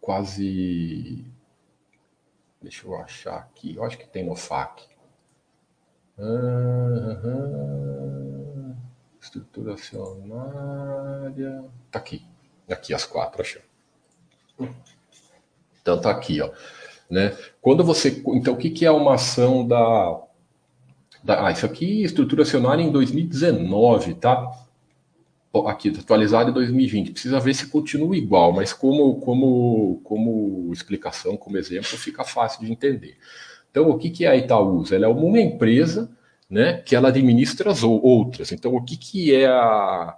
quase 0.00 1.24
Deixa 2.60 2.86
eu 2.86 2.96
achar 2.96 3.36
aqui. 3.36 3.76
Eu 3.76 3.84
acho 3.84 3.96
que 3.96 4.06
tem 4.06 4.26
no 4.26 4.34
FAQ. 4.34 4.84
Uhum. 6.18 7.48
Estrutura 9.20 9.74
acionária. 9.74 11.64
Tá 11.90 11.98
aqui. 11.98 12.26
Aqui 12.68 12.92
as 12.92 13.04
quatro, 13.04 13.40
achei. 13.40 13.62
Então 15.80 16.00
tá 16.00 16.10
aqui, 16.10 16.40
ó. 16.40 16.50
Né? 17.08 17.36
Quando 17.62 17.84
você. 17.84 18.22
Então, 18.34 18.54
o 18.54 18.56
que, 18.56 18.70
que 18.70 18.84
é 18.84 18.90
uma 18.90 19.14
ação 19.14 19.66
da. 19.66 20.20
da 21.22 21.46
ah, 21.46 21.52
isso 21.52 21.64
aqui, 21.64 22.02
estrutura 22.02 22.42
acionária 22.42 22.82
em 22.82 22.90
2019, 22.92 24.14
tá? 24.14 24.67
Aqui 25.66 25.88
atualizado 25.88 26.50
em 26.50 26.54
2020. 26.54 27.12
Precisa 27.12 27.40
ver 27.40 27.54
se 27.54 27.68
continua 27.68 28.16
igual, 28.16 28.52
mas 28.52 28.72
como, 28.72 29.16
como, 29.20 30.00
como 30.04 30.70
explicação, 30.72 31.36
como 31.36 31.56
exemplo, 31.56 31.96
fica 31.96 32.24
fácil 32.24 32.64
de 32.64 32.70
entender. 32.70 33.16
Então, 33.70 33.88
o 33.88 33.98
que, 33.98 34.10
que 34.10 34.24
é 34.24 34.28
a 34.28 34.36
Itaúsa? 34.36 34.94
Ela 34.94 35.06
é 35.06 35.08
uma 35.08 35.40
empresa 35.40 36.10
né, 36.48 36.82
que 36.84 36.96
ela 36.96 37.08
administra 37.08 37.70
as 37.70 37.82
outras. 37.82 38.52
Então, 38.52 38.74
o 38.74 38.82
que, 38.82 38.96
que 38.96 39.34
é 39.34 39.46
a. 39.46 40.14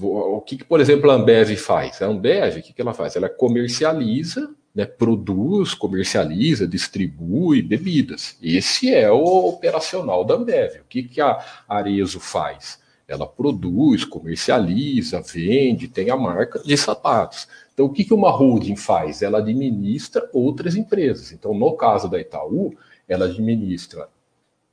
O 0.00 0.40
que, 0.40 0.58
que, 0.58 0.64
por 0.64 0.80
exemplo, 0.80 1.10
a 1.10 1.14
Ambev 1.14 1.56
faz? 1.56 2.00
A 2.00 2.06
Ambev, 2.06 2.58
o 2.58 2.62
que, 2.62 2.72
que 2.72 2.80
ela 2.80 2.94
faz? 2.94 3.16
Ela 3.16 3.28
comercializa, 3.28 4.54
né, 4.72 4.86
produz, 4.86 5.74
comercializa, 5.74 6.66
distribui 6.66 7.60
bebidas. 7.60 8.38
Esse 8.40 8.94
é 8.94 9.10
o 9.10 9.48
operacional 9.48 10.24
da 10.24 10.34
Ambev. 10.34 10.80
O 10.80 10.84
que, 10.88 11.02
que 11.02 11.20
a 11.20 11.44
Arezo 11.68 12.20
faz? 12.20 12.80
Ela 13.10 13.26
produz, 13.26 14.04
comercializa, 14.04 15.20
vende, 15.20 15.88
tem 15.88 16.10
a 16.10 16.16
marca 16.16 16.60
de 16.60 16.76
sapatos. 16.76 17.48
Então, 17.74 17.86
o 17.86 17.92
que, 17.92 18.04
que 18.04 18.14
uma 18.14 18.30
holding 18.30 18.76
faz? 18.76 19.20
Ela 19.20 19.38
administra 19.38 20.30
outras 20.32 20.76
empresas. 20.76 21.32
Então, 21.32 21.52
no 21.52 21.72
caso 21.72 22.08
da 22.08 22.20
Itaú, 22.20 22.72
ela 23.08 23.24
administra 23.24 24.08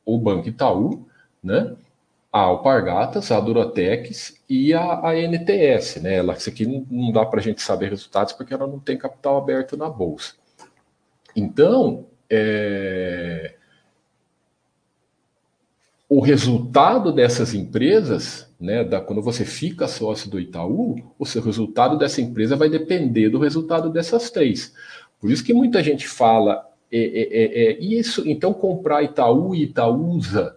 o 0.05 0.19
Banco 0.19 0.47
Itaú, 0.47 1.07
né? 1.43 1.75
a 2.31 2.41
Alpargatas, 2.41 3.31
a 3.31 3.39
Duratex 3.39 4.39
e 4.47 4.71
a, 4.71 5.09
a 5.09 5.15
NTS, 5.15 5.99
né? 6.01 6.17
Ela, 6.17 6.33
isso 6.33 6.49
aqui 6.49 6.67
não, 6.67 6.85
não 6.89 7.11
dá 7.11 7.25
para 7.25 7.39
a 7.39 7.43
gente 7.43 7.61
saber 7.61 7.89
resultados 7.89 8.33
porque 8.33 8.53
ela 8.53 8.67
não 8.67 8.79
tem 8.79 8.97
capital 8.97 9.38
aberto 9.38 9.75
na 9.75 9.89
bolsa. 9.89 10.33
Então, 11.35 12.05
é, 12.29 13.55
o 16.10 16.22
resultado 16.22 17.12
dessas 17.12 17.53
empresas, 17.53 18.49
né, 18.60 18.84
da, 18.84 19.01
quando 19.01 19.22
você 19.22 19.43
fica 19.43 19.88
sócio 19.88 20.30
do 20.30 20.39
Itaú, 20.39 20.95
o 21.20 21.26
seu 21.26 21.41
resultado 21.41 21.97
dessa 21.97 22.22
empresa 22.22 22.55
vai 22.55 22.70
depender 22.70 23.30
do 23.30 23.39
resultado 23.39 23.89
dessas 23.89 24.30
três. 24.32 24.74
Por 25.20 25.30
isso 25.30 25.43
que 25.43 25.53
muita 25.53 25.84
gente 25.84 26.08
fala, 26.08 26.66
é, 26.89 26.97
é, 26.99 27.43
é, 27.43 27.72
é 27.72 27.80
isso, 27.80 28.24
então 28.28 28.53
comprar 28.53 29.03
Itaú 29.03 29.53
e 29.53 29.64
Itaúsa 29.64 30.55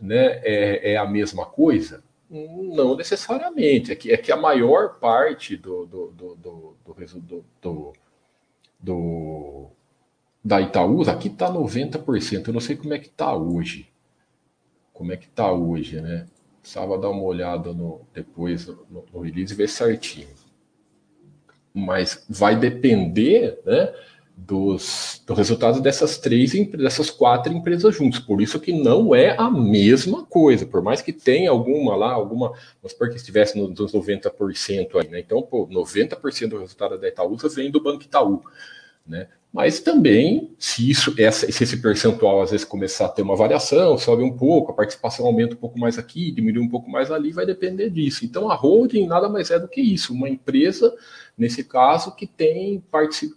né, 0.00 0.40
é, 0.42 0.92
é, 0.92 0.96
a 0.96 1.06
mesma 1.06 1.46
coisa? 1.46 2.02
Não 2.28 2.96
necessariamente. 2.96 3.92
É 3.92 3.94
que, 3.94 4.12
é 4.12 4.16
que 4.16 4.32
a 4.32 4.36
maior 4.36 4.98
parte 4.98 5.56
do, 5.56 5.84
do, 5.86 6.06
do, 6.10 6.34
do, 6.36 6.76
do, 6.84 7.44
do, 7.60 7.92
do 8.80 9.66
da 10.42 10.60
Itaúsa, 10.60 11.12
aqui 11.12 11.28
está 11.28 11.52
90%. 11.52 12.46
Eu 12.46 12.52
não 12.54 12.60
sei 12.60 12.76
como 12.76 12.94
é 12.94 12.98
que 12.98 13.08
está 13.08 13.34
hoje 13.34 13.89
como 15.00 15.14
é 15.14 15.16
que 15.16 15.28
está 15.28 15.50
hoje, 15.50 15.98
né? 15.98 16.26
Precisava 16.60 16.98
dar 16.98 17.08
uma 17.08 17.22
olhada 17.22 17.72
no, 17.72 18.02
depois 18.12 18.66
no, 18.66 19.06
no 19.10 19.20
release 19.20 19.54
e 19.54 19.56
ver 19.56 19.66
certinho. 19.66 20.28
Mas 21.72 22.22
vai 22.28 22.54
depender, 22.54 23.58
né? 23.64 23.94
Dos, 24.36 25.22
dos 25.26 25.38
resultados 25.38 25.80
dessas 25.80 26.18
três 26.18 26.52
dessas 26.72 27.10
quatro 27.10 27.50
empresas 27.50 27.96
juntas. 27.96 28.20
Por 28.20 28.42
isso 28.42 28.60
que 28.60 28.74
não 28.74 29.14
é 29.14 29.34
a 29.38 29.50
mesma 29.50 30.22
coisa. 30.26 30.66
Por 30.66 30.82
mais 30.82 31.00
que 31.00 31.14
tenha 31.14 31.50
alguma 31.50 31.96
lá, 31.96 32.12
alguma, 32.12 32.48
vamos 32.82 32.92
supor 32.92 33.08
que 33.08 33.16
estivesse 33.16 33.58
nos 33.58 33.90
90% 33.90 34.96
aí, 34.96 35.08
né? 35.08 35.20
Então, 35.20 35.40
pô, 35.40 35.66
90% 35.66 36.48
do 36.48 36.58
resultado 36.58 36.98
da 36.98 37.08
Itaúsa 37.08 37.48
vem 37.48 37.70
do 37.70 37.82
Banco 37.82 38.02
Itaú. 38.02 38.42
Né? 39.06 39.28
Mas 39.52 39.80
também, 39.80 40.54
se 40.58 40.88
isso, 40.88 41.12
essa, 41.18 41.50
se 41.50 41.64
esse 41.64 41.76
percentual 41.78 42.40
às 42.40 42.52
vezes 42.52 42.64
começar 42.64 43.06
a 43.06 43.08
ter 43.08 43.22
uma 43.22 43.34
variação, 43.34 43.98
sobe 43.98 44.22
um 44.22 44.36
pouco, 44.36 44.70
a 44.70 44.74
participação 44.74 45.26
aumenta 45.26 45.54
um 45.54 45.58
pouco 45.58 45.76
mais 45.76 45.98
aqui, 45.98 46.30
diminui 46.30 46.62
um 46.62 46.68
pouco 46.68 46.88
mais 46.88 47.10
ali, 47.10 47.32
vai 47.32 47.44
depender 47.44 47.90
disso. 47.90 48.24
Então 48.24 48.48
a 48.48 48.54
holding 48.54 49.08
nada 49.08 49.28
mais 49.28 49.50
é 49.50 49.58
do 49.58 49.66
que 49.66 49.80
isso, 49.80 50.14
uma 50.14 50.28
empresa, 50.28 50.94
nesse 51.36 51.64
caso, 51.64 52.14
que 52.14 52.28
tem 52.28 52.80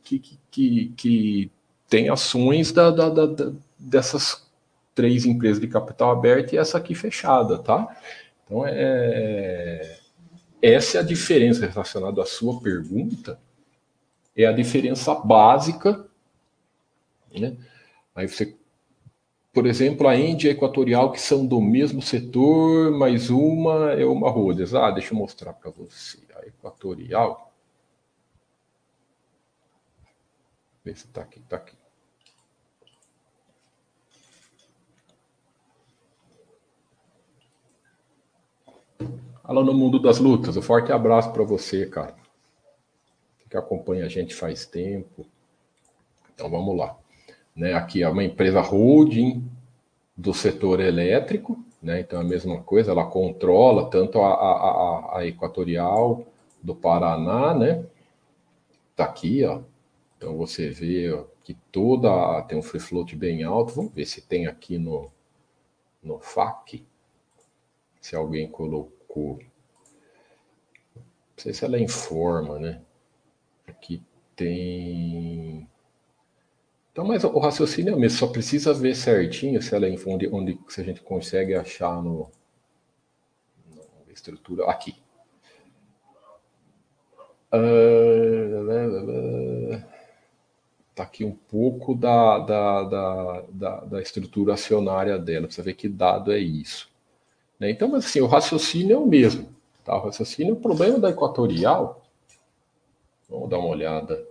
que, 0.03 0.19
que, 0.19 0.39
que, 0.51 0.93
que 0.95 1.51
tem 1.89 2.09
ações 2.09 2.71
da, 2.71 2.91
da, 2.91 3.09
da, 3.09 3.51
dessas 3.79 4.45
três 4.93 5.25
empresas 5.25 5.59
de 5.59 5.67
capital 5.67 6.11
aberto 6.11 6.53
e 6.53 6.57
essa 6.57 6.77
aqui 6.77 6.93
fechada, 6.93 7.57
tá? 7.57 7.87
Então 8.45 8.63
é 8.67 9.97
essa 10.61 10.97
é 10.97 11.01
a 11.01 11.03
diferença 11.03 11.65
relacionada 11.65 12.21
à 12.21 12.25
sua 12.25 12.61
pergunta 12.61 13.37
é 14.35 14.45
a 14.45 14.51
diferença 14.51 15.13
básica. 15.15 16.07
Né? 17.31 17.57
Aí 18.15 18.27
você, 18.27 18.55
por 19.53 19.65
exemplo, 19.65 20.07
a 20.07 20.15
Índia 20.15 20.47
e 20.47 20.51
a 20.51 20.53
Equatorial, 20.53 21.11
que 21.11 21.21
são 21.21 21.45
do 21.45 21.61
mesmo 21.61 22.01
setor, 22.01 22.91
mas 22.91 23.29
uma 23.29 23.91
é 23.91 24.05
uma 24.05 24.29
Rhodes. 24.29 24.73
Ah, 24.73 24.91
deixa 24.91 25.13
eu 25.13 25.17
mostrar 25.17 25.53
para 25.53 25.71
você. 25.71 26.19
A 26.35 26.45
Equatorial. 26.47 27.51
Vê 30.83 30.93
se 30.95 31.05
está 31.05 31.21
aqui, 31.21 31.39
está 31.39 31.55
aqui. 31.55 31.75
Alô 39.43 39.61
no 39.63 39.73
mundo 39.73 39.99
das 39.99 40.19
lutas, 40.19 40.55
um 40.55 40.61
forte 40.61 40.91
abraço 40.91 41.31
para 41.33 41.43
você, 41.43 41.85
cara 41.85 42.22
que 43.53 43.57
acompanha 43.57 44.05
a 44.05 44.09
gente 44.09 44.33
faz 44.33 44.65
tempo. 44.65 45.27
Então 46.33 46.49
vamos 46.49 46.75
lá. 46.75 46.97
Né, 47.55 47.73
aqui 47.73 48.01
é 48.01 48.09
uma 48.09 48.23
empresa 48.23 48.59
holding 48.61 49.47
do 50.17 50.33
setor 50.33 50.79
elétrico, 50.79 51.63
né, 51.79 51.99
então 51.99 52.19
é 52.19 52.23
a 52.23 52.27
mesma 52.27 52.63
coisa, 52.63 52.91
ela 52.91 53.05
controla 53.05 53.91
tanto 53.91 54.19
a, 54.19 54.33
a, 54.33 54.51
a, 55.11 55.19
a 55.19 55.27
Equatorial 55.27 56.25
do 56.63 56.73
Paraná, 56.73 57.53
né? 57.53 57.85
Tá 58.95 59.03
aqui, 59.03 59.45
ó. 59.45 59.61
Então 60.17 60.35
você 60.35 60.71
vê 60.71 61.23
que 61.43 61.53
toda 61.71 62.41
tem 62.43 62.57
um 62.57 62.63
free 62.63 62.79
float 62.79 63.15
bem 63.15 63.43
alto. 63.43 63.73
Vamos 63.73 63.93
ver 63.93 64.05
se 64.05 64.21
tem 64.21 64.47
aqui 64.47 64.79
no 64.79 65.11
no 66.01 66.19
FAQ. 66.19 66.83
Se 68.01 68.15
alguém 68.15 68.49
colocou. 68.49 69.39
Não 70.95 71.03
sei 71.37 71.53
se 71.53 71.65
ela 71.65 71.79
informa, 71.79 72.57
né? 72.57 72.81
Aqui 73.67 74.01
tem. 74.35 75.67
Então, 76.91 77.05
mas 77.05 77.23
o 77.23 77.39
raciocínio 77.39 77.93
é 77.93 77.95
o 77.95 77.99
mesmo, 77.99 78.19
só 78.19 78.27
precisa 78.27 78.73
ver 78.73 78.95
certinho 78.95 79.61
se 79.61 79.73
ela 79.73 79.87
é 79.87 79.95
onde, 80.05 80.27
onde 80.27 80.59
se 80.67 80.79
a 80.79 80.83
gente 80.83 81.01
consegue 81.01 81.55
achar 81.55 82.03
no, 82.03 82.29
no 83.73 84.11
estrutura 84.11 84.69
aqui. 84.69 84.95
Uh, 87.51 88.23
tá 90.93 91.03
aqui 91.03 91.25
um 91.25 91.31
pouco 91.31 91.95
da, 91.95 92.39
da, 92.39 92.83
da, 92.83 93.41
da, 93.49 93.79
da 93.85 94.01
estrutura 94.01 94.53
acionária 94.53 95.17
dela, 95.17 95.47
para 95.47 95.63
ver 95.63 95.73
que 95.73 95.89
dado 95.89 96.31
é 96.31 96.37
isso. 96.37 96.89
Né? 97.59 97.71
Então, 97.71 97.87
mas 97.87 98.05
assim, 98.05 98.21
o 98.21 98.27
raciocínio 98.27 98.95
é 98.95 98.99
o 98.99 99.07
mesmo. 99.07 99.49
Tá? 99.83 99.95
O 99.95 100.05
raciocínio, 100.05 100.53
o 100.53 100.59
problema 100.59 100.99
da 100.99 101.09
equatorial 101.09 102.02
Vamos 103.29 103.49
dar 103.49 103.59
uma 103.59 103.69
olhada 103.69 104.25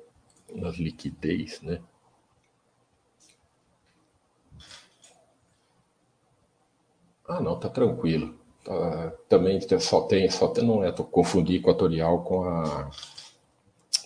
nas 0.55 0.76
liquidez, 0.76 1.61
né? 1.62 1.80
Ah, 7.26 7.40
não, 7.40 7.59
tá 7.59 7.68
tranquilo. 7.68 8.34
Tá, 8.64 9.11
também 9.28 9.61
só 9.80 10.03
tem, 10.03 10.30
só 10.30 10.49
tem, 10.49 10.64
não 10.64 10.84
é, 10.84 10.93
tô 10.93 11.05
confundi 11.05 11.57
equatorial 11.57 12.22
com 12.22 12.45
a 12.45 12.90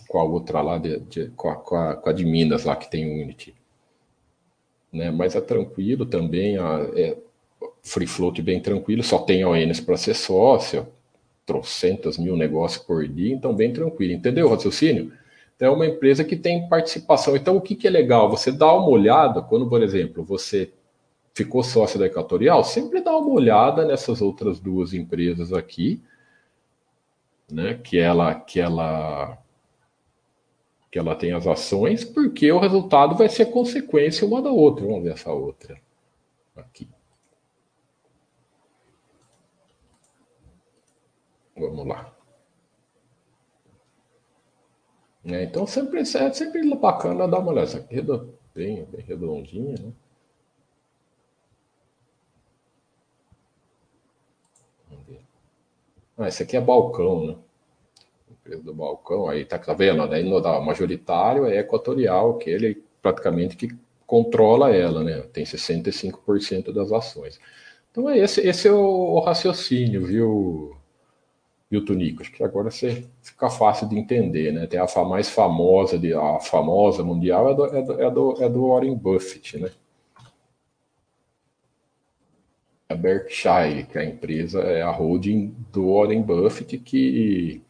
com 0.08 0.18
a 0.18 0.24
outra 0.24 0.62
lá, 0.62 0.78
de, 0.78 1.00
de 1.00 1.28
com, 1.30 1.48
a, 1.50 1.56
com, 1.56 1.76
a, 1.76 1.96
com, 1.96 2.10
a, 2.10 2.12
de 2.12 2.24
Minas 2.24 2.64
lá 2.64 2.76
que 2.76 2.90
tem 2.90 3.22
Unity. 3.22 3.54
Né? 4.92 5.10
Mas 5.10 5.34
é 5.34 5.40
tranquilo 5.40 6.06
também, 6.06 6.56
a, 6.58 6.88
é 6.94 7.16
free 7.82 8.06
float 8.06 8.40
bem 8.42 8.60
tranquilo, 8.60 9.02
só 9.02 9.18
tem 9.18 9.44
ONs 9.44 9.80
para 9.80 9.96
ser 9.96 10.14
sócio, 10.14 10.86
trocentas 11.46 12.18
mil 12.18 12.36
negócios 12.36 12.84
por 12.84 13.06
dia, 13.06 13.32
então 13.32 13.54
bem 13.54 13.72
tranquilo. 13.72 14.12
Entendeu 14.12 14.46
o 14.46 14.50
raciocínio? 14.50 15.12
Então, 15.54 15.68
é 15.68 15.70
uma 15.70 15.86
empresa 15.86 16.22
que 16.22 16.36
tem 16.36 16.68
participação. 16.68 17.34
Então, 17.34 17.56
o 17.56 17.60
que, 17.60 17.74
que 17.74 17.86
é 17.86 17.90
legal? 17.90 18.28
Você 18.28 18.52
dá 18.52 18.70
uma 18.74 18.90
olhada, 18.90 19.40
quando, 19.40 19.66
por 19.68 19.82
exemplo, 19.82 20.22
você 20.22 20.70
ficou 21.32 21.62
sócio 21.62 21.98
da 21.98 22.06
Equatorial, 22.06 22.62
sempre 22.62 23.00
dá 23.00 23.16
uma 23.16 23.30
olhada 23.30 23.84
nessas 23.84 24.20
outras 24.20 24.60
duas 24.60 24.92
empresas 24.92 25.52
aqui, 25.52 26.02
né? 27.50 27.74
Que 27.74 27.98
ela, 27.98 28.34
que 28.34 28.60
ela, 28.60 29.38
que 30.90 30.98
ela 30.98 31.14
tem 31.14 31.32
as 31.32 31.46
ações, 31.46 32.04
porque 32.04 32.50
o 32.52 32.58
resultado 32.58 33.14
vai 33.14 33.28
ser 33.28 33.46
consequência 33.46 34.26
uma 34.26 34.42
da 34.42 34.50
outra. 34.50 34.84
Vamos 34.84 35.04
ver 35.04 35.12
essa 35.12 35.32
outra 35.32 35.78
aqui. 36.54 36.88
Vamos 41.58 41.86
lá. 41.86 42.14
É, 45.24 45.42
então 45.44 45.66
sempre 45.66 46.00
é 46.00 46.04
sempre 46.32 46.74
bacana 46.76 47.26
dar 47.28 47.38
uma 47.40 47.50
olhada. 47.50 47.66
Essa 47.66 47.78
aqui 47.78 47.98
é 47.98 48.02
bem, 48.54 48.84
bem 48.86 49.00
redondinha, 49.04 49.74
né? 49.78 49.92
Ah, 56.16 56.28
esse 56.28 56.42
aqui 56.42 56.56
é 56.56 56.60
balcão, 56.60 57.26
né? 57.26 57.36
Empresa 58.30 58.62
do 58.62 58.74
balcão, 58.74 59.28
aí 59.28 59.44
tá, 59.44 59.58
tá 59.58 59.74
vendo? 59.74 60.06
Daí 60.08 60.22
no 60.24 60.40
da 60.40 60.60
majoritário 60.60 61.46
é 61.46 61.58
equatorial, 61.58 62.38
que 62.38 62.50
ele 62.50 62.82
praticamente 63.02 63.56
que 63.56 63.68
controla 64.06 64.74
ela, 64.74 65.04
né? 65.04 65.22
Tem 65.32 65.44
65% 65.44 66.72
das 66.72 66.92
ações. 66.92 67.40
Então 67.90 68.08
é 68.10 68.18
esse, 68.18 68.40
esse 68.46 68.68
é 68.68 68.72
o, 68.72 68.78
o 68.78 69.20
raciocínio, 69.20 70.06
viu? 70.06 70.75
E 71.70 71.76
o 71.76 71.84
Tunico. 71.84 72.22
Acho 72.22 72.32
que 72.32 72.42
agora 72.42 72.70
você 72.70 73.06
fica 73.22 73.50
fácil 73.50 73.88
de 73.88 73.98
entender, 73.98 74.52
né? 74.52 74.66
Tem 74.66 74.78
a 74.80 74.86
mais 75.04 75.28
famosa, 75.28 75.98
de, 75.98 76.14
a 76.14 76.40
famosa 76.40 77.02
mundial 77.04 77.50
é 77.50 77.54
do, 77.54 77.64
é 77.66 77.82
do, 77.82 78.02
é 78.02 78.10
do, 78.10 78.44
é 78.44 78.48
do 78.48 78.68
Warren 78.68 78.96
Buffett, 78.96 79.58
né? 79.58 79.70
A 82.88 82.94
Berkshire, 82.94 83.84
que 83.86 83.98
é 83.98 84.02
a 84.02 84.04
empresa, 84.04 84.60
é 84.60 84.82
a 84.82 84.90
holding 84.90 85.54
do 85.72 85.92
Warren 85.92 86.22
Buffett, 86.22 86.78
que 86.78 87.60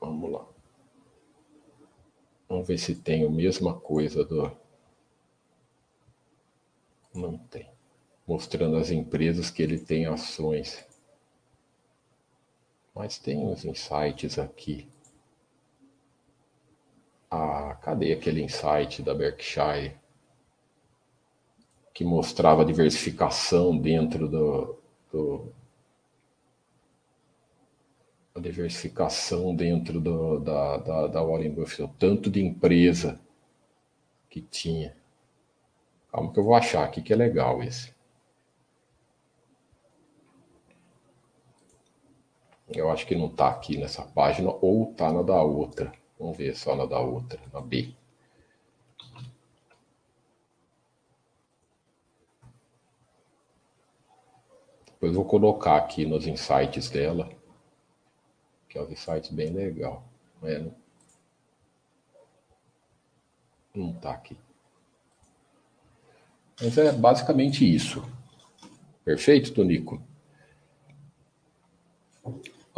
Vamos 0.00 0.30
lá. 0.32 0.46
Vamos 2.48 2.66
ver 2.66 2.78
se 2.78 2.94
tem 2.94 3.24
a 3.24 3.30
mesma 3.30 3.78
coisa 3.78 4.24
do 4.24 4.50
mostrando 8.28 8.76
as 8.76 8.90
empresas 8.90 9.50
que 9.50 9.62
ele 9.62 9.78
tem 9.78 10.04
ações. 10.04 10.86
Mas 12.94 13.16
tem 13.16 13.38
uns 13.38 13.64
insights 13.64 14.38
aqui. 14.38 14.86
Ah, 17.30 17.78
cadê 17.82 18.12
aquele 18.12 18.42
insight 18.42 19.02
da 19.02 19.14
Berkshire 19.14 19.96
que 21.94 22.04
mostrava 22.04 22.62
a 22.62 22.64
diversificação 22.64 23.76
dentro 23.76 24.28
do, 24.28 24.78
do 25.10 25.52
a 28.34 28.40
diversificação 28.40 29.54
dentro 29.54 30.00
do, 30.00 30.38
da, 30.38 30.76
da, 30.76 31.06
da 31.08 31.22
Warren 31.22 31.50
Buffett, 31.50 31.82
o 31.82 31.88
tanto 31.88 32.30
de 32.30 32.44
empresa 32.44 33.20
que 34.30 34.40
tinha. 34.40 34.94
Calma 36.12 36.32
que 36.32 36.38
eu 36.38 36.44
vou 36.44 36.54
achar 36.54 36.84
aqui 36.84 37.02
que 37.02 37.12
é 37.12 37.16
legal 37.16 37.62
esse. 37.62 37.97
Eu 42.70 42.90
acho 42.90 43.06
que 43.06 43.14
não 43.14 43.26
está 43.26 43.48
aqui 43.48 43.78
nessa 43.78 44.02
página 44.02 44.50
ou 44.60 44.90
está 44.90 45.12
na 45.12 45.22
da 45.22 45.42
outra. 45.42 45.92
Vamos 46.18 46.36
ver 46.36 46.54
só 46.54 46.76
na 46.76 46.84
da 46.84 46.98
outra, 46.98 47.40
na 47.52 47.60
B. 47.60 47.94
Depois 54.86 55.14
vou 55.14 55.24
colocar 55.24 55.76
aqui 55.76 56.04
nos 56.04 56.26
insights 56.26 56.90
dela, 56.90 57.30
que 58.68 58.76
é 58.76 58.82
um 58.82 58.90
insights 58.90 59.30
bem 59.30 59.50
legal. 59.50 60.02
É, 60.42 60.58
não, 60.58 60.74
não 63.74 63.92
tá 63.92 64.10
aqui. 64.10 64.36
Mas 66.60 66.76
é 66.76 66.92
basicamente 66.92 67.64
isso. 67.64 68.04
Perfeito, 69.04 69.54
Tonico? 69.54 70.02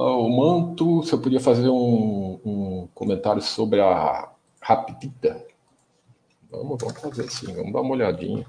O 0.03 0.31
Manto, 0.31 1.03
você 1.03 1.15
podia 1.15 1.41
fazer 1.41 1.69
um, 1.69 2.41
um 2.43 2.89
comentário 2.95 3.43
sobre 3.43 3.83
a 3.83 4.33
Rapidita? 4.59 5.45
Vamos, 6.51 6.79
vamos 6.81 6.99
fazer 6.99 7.31
sim, 7.31 7.53
vamos 7.53 7.71
dar 7.71 7.83
uma 7.83 7.93
olhadinha. 7.93 8.47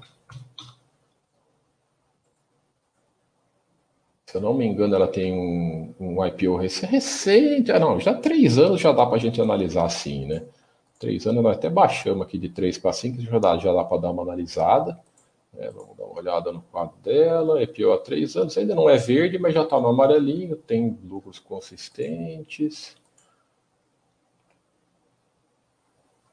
Se 4.24 4.38
eu 4.38 4.40
não 4.40 4.54
me 4.54 4.64
engano, 4.64 4.94
ela 4.94 5.06
tem 5.06 5.30
um, 5.30 5.94
um 6.00 6.24
IPO 6.24 6.56
recente. 6.56 7.70
Ah, 7.70 7.78
não, 7.78 8.00
já 8.00 8.14
três 8.14 8.56
anos 8.56 8.80
já 8.80 8.90
dá 8.90 9.04
para 9.04 9.16
a 9.16 9.20
gente 9.20 9.38
analisar 9.38 9.84
assim, 9.84 10.24
né? 10.24 10.46
Três 10.98 11.26
anos, 11.26 11.42
nós 11.42 11.58
até 11.58 11.68
baixamos 11.68 12.22
aqui 12.26 12.38
de 12.38 12.48
três 12.48 12.78
para 12.78 12.94
cinco, 12.94 13.20
já 13.20 13.38
dá, 13.38 13.58
já 13.58 13.74
dá 13.74 13.84
para 13.84 14.00
dar 14.00 14.10
uma 14.10 14.22
analisada. 14.22 14.98
É, 15.56 15.70
vamos 15.70 15.96
dar 15.96 16.04
uma 16.04 16.18
olhada 16.18 16.50
no 16.52 16.62
quadro 16.62 16.96
dela. 17.02 17.62
IPO 17.62 17.92
há 17.92 17.98
três 17.98 18.36
anos, 18.36 18.56
ainda 18.56 18.74
não 18.74 18.88
é 18.88 18.96
verde, 18.96 19.38
mas 19.38 19.54
já 19.54 19.62
está 19.62 19.78
no 19.80 19.88
amarelinho, 19.88 20.56
tem 20.56 20.98
lucros 21.04 21.38
consistentes. 21.38 22.96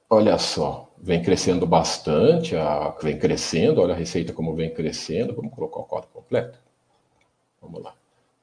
Olha 0.10 0.38
só, 0.40 0.90
vem 0.98 1.22
crescendo 1.22 1.68
bastante, 1.68 2.56
a, 2.56 2.90
vem 3.02 3.20
crescendo, 3.20 3.80
olha 3.82 3.94
a 3.94 3.98
receita 3.98 4.34
como 4.34 4.56
vem 4.56 4.74
crescendo. 4.74 5.36
Vamos 5.36 5.54
colocar 5.54 5.80
o 5.82 5.84
quadro 5.84 6.10
completo. 6.12 6.60
Vamos 7.62 7.84
lá. 7.84 7.94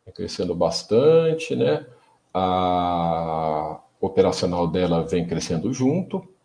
Vem 0.05 0.14
crescendo 0.14 0.55
bastante, 0.55 1.57
né? 1.57 1.87
A 2.33 3.81
operacional 4.01 4.68
dela 4.68 5.03
vem 5.03 5.27
crescendo 5.27 5.72
junto. 5.72 6.36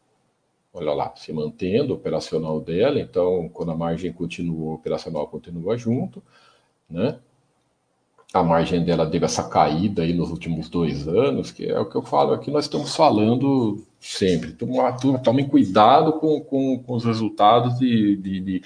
Olha 0.73 0.93
lá, 0.93 1.13
se 1.15 1.33
mantendo 1.33 1.93
operacional 1.93 2.59
dela. 2.61 2.99
Então, 2.99 3.49
quando 3.49 3.71
a 3.71 3.75
margem 3.75 4.13
continua, 4.13 4.75
operacional 4.75 5.27
continua 5.27 5.77
junto, 5.77 6.23
né? 6.89 7.19
A 8.33 8.41
margem 8.41 8.85
dela 8.85 9.09
teve 9.09 9.25
essa 9.25 9.43
caída 9.49 10.03
aí 10.03 10.13
nos 10.13 10.31
últimos 10.31 10.69
dois 10.69 11.05
anos, 11.05 11.51
que 11.51 11.65
é 11.65 11.77
o 11.77 11.89
que 11.89 11.97
eu 11.97 12.01
falo 12.01 12.31
aqui, 12.31 12.49
nós 12.49 12.63
estamos 12.63 12.95
falando 12.95 13.85
sempre. 13.99 14.55
Tomem 15.21 15.45
cuidado 15.45 16.13
com, 16.13 16.39
com, 16.39 16.79
com 16.81 16.93
os 16.93 17.03
resultados 17.03 17.77
de, 17.77 18.15
de, 18.15 18.39
de 18.39 18.63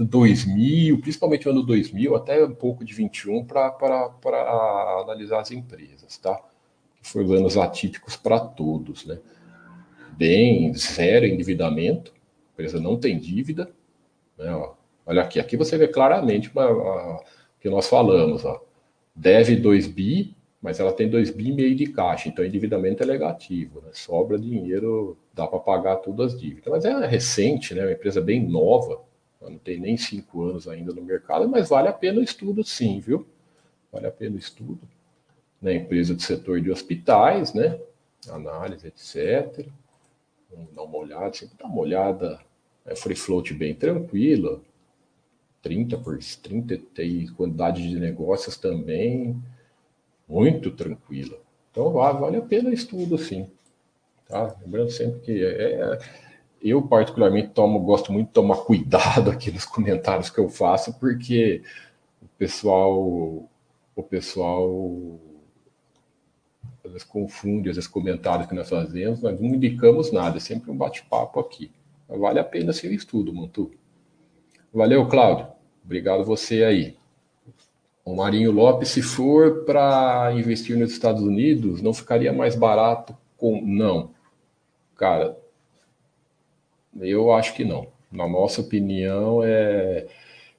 2000, 0.00 1.00
principalmente 1.00 1.46
o 1.46 1.52
ano 1.52 1.62
2000, 1.62 2.16
até 2.16 2.44
um 2.44 2.54
pouco 2.54 2.84
de 2.84 2.92
21, 2.92 3.44
para 3.44 3.72
analisar 5.02 5.40
as 5.40 5.52
empresas, 5.52 6.18
tá? 6.18 6.40
Foi 7.00 7.24
anos 7.24 7.56
atípicos 7.56 8.16
para 8.16 8.40
todos, 8.40 9.06
né? 9.06 9.18
Bem, 10.16 10.72
zero 10.74 11.26
endividamento, 11.26 12.12
a 12.12 12.52
empresa 12.52 12.80
não 12.80 12.96
tem 12.98 13.18
dívida, 13.18 13.70
né? 14.38 14.54
Ó, 14.54 14.74
olha 15.06 15.22
aqui, 15.22 15.40
aqui 15.40 15.56
você 15.56 15.76
vê 15.76 15.88
claramente 15.88 16.50
o 16.54 17.20
que 17.58 17.68
nós 17.68 17.88
falamos, 17.88 18.44
ó. 18.44 18.62
Deve 19.14 19.56
2 19.56 19.88
bi, 19.88 20.34
mas 20.60 20.78
ela 20.78 20.92
tem 20.92 21.08
2 21.08 21.30
bi 21.30 21.48
e 21.48 21.52
meio 21.52 21.74
de 21.74 21.86
caixa, 21.86 22.28
então 22.28 22.44
endividamento 22.44 23.02
é 23.02 23.06
negativo, 23.06 23.80
né? 23.80 23.90
Sobra 23.92 24.38
dinheiro, 24.38 25.16
dá 25.34 25.46
para 25.46 25.58
pagar 25.58 25.96
todas 25.96 26.34
as 26.34 26.40
dívidas. 26.40 26.70
Mas 26.72 26.84
é 26.84 27.06
recente, 27.06 27.74
né? 27.74 27.82
Uma 27.82 27.92
empresa 27.92 28.20
bem 28.20 28.46
nova, 28.46 29.00
não 29.40 29.58
tem 29.58 29.80
nem 29.80 29.96
cinco 29.96 30.44
anos 30.44 30.68
ainda 30.68 30.92
no 30.92 31.02
mercado, 31.02 31.48
mas 31.48 31.68
vale 31.68 31.88
a 31.88 31.92
pena 31.92 32.20
o 32.20 32.22
estudo 32.22 32.62
sim, 32.62 33.00
viu? 33.00 33.26
Vale 33.90 34.06
a 34.06 34.10
pena 34.10 34.36
o 34.36 34.38
estudo. 34.38 34.80
Na 35.60 35.72
empresa 35.72 36.14
do 36.14 36.22
setor 36.22 36.60
de 36.60 36.70
hospitais, 36.70 37.52
né? 37.52 37.78
Análise, 38.30 38.86
etc. 38.86 39.66
Dar 40.74 40.82
uma 40.82 40.98
olhada, 40.98 41.32
sempre 41.32 41.56
dá 41.58 41.66
uma 41.66 41.80
olhada. 41.80 42.40
É 42.84 42.96
free 42.96 43.16
float 43.16 43.54
bem 43.54 43.74
tranquila. 43.74 44.60
30 45.62 45.96
por 45.98 46.18
30 46.18 46.78
tem 46.92 47.26
quantidade 47.28 47.88
de 47.88 47.98
negócios 47.98 48.56
também 48.56 49.40
muito 50.28 50.70
tranquila. 50.70 51.38
Então 51.70 51.92
vale 51.92 52.36
a 52.36 52.42
pena 52.42 52.72
estudo, 52.72 53.16
sim. 53.16 53.48
Tá? 54.28 54.56
Lembrando 54.60 54.90
sempre 54.90 55.20
que 55.20 55.44
é, 55.44 55.74
é 55.74 55.98
eu 56.60 56.82
particularmente 56.82 57.48
tomo, 57.48 57.80
gosto 57.80 58.12
muito 58.12 58.28
de 58.28 58.34
tomar 58.34 58.56
cuidado 58.58 59.30
aqui 59.30 59.50
nos 59.50 59.64
comentários 59.64 60.30
que 60.30 60.38
eu 60.38 60.48
faço, 60.48 60.94
porque 60.98 61.62
o 62.22 62.26
pessoal, 62.38 62.96
o 63.96 64.02
pessoal 64.08 65.18
às 66.84 66.90
vezes 66.90 67.06
confunde 67.06 67.70
esses 67.70 67.86
comentários 67.86 68.48
que 68.48 68.54
nós 68.54 68.68
fazemos, 68.68 69.22
nós 69.22 69.38
não 69.40 69.48
indicamos 69.50 70.10
nada, 70.12 70.36
é 70.36 70.40
sempre 70.40 70.70
um 70.70 70.76
bate-papo 70.76 71.38
aqui. 71.38 71.70
Vale 72.08 72.38
a 72.38 72.44
pena 72.44 72.72
ser 72.72 72.92
estudo, 72.92 73.32
Montu. 73.32 73.70
Valeu, 74.72 75.06
Cláudio. 75.06 75.46
Obrigado 75.84 76.24
você 76.24 76.64
aí. 76.64 76.96
O 78.04 78.16
Marinho 78.16 78.50
Lopes, 78.50 78.88
se 78.88 79.00
for 79.00 79.64
para 79.64 80.32
investir 80.34 80.76
nos 80.76 80.92
Estados 80.92 81.22
Unidos, 81.22 81.80
não 81.80 81.94
ficaria 81.94 82.32
mais 82.32 82.56
barato 82.56 83.16
com. 83.36 83.60
Não. 83.64 84.10
Cara, 84.96 85.38
eu 87.00 87.32
acho 87.32 87.54
que 87.54 87.64
não. 87.64 87.86
Na 88.10 88.28
nossa 88.28 88.60
opinião, 88.60 89.40
é 89.44 90.06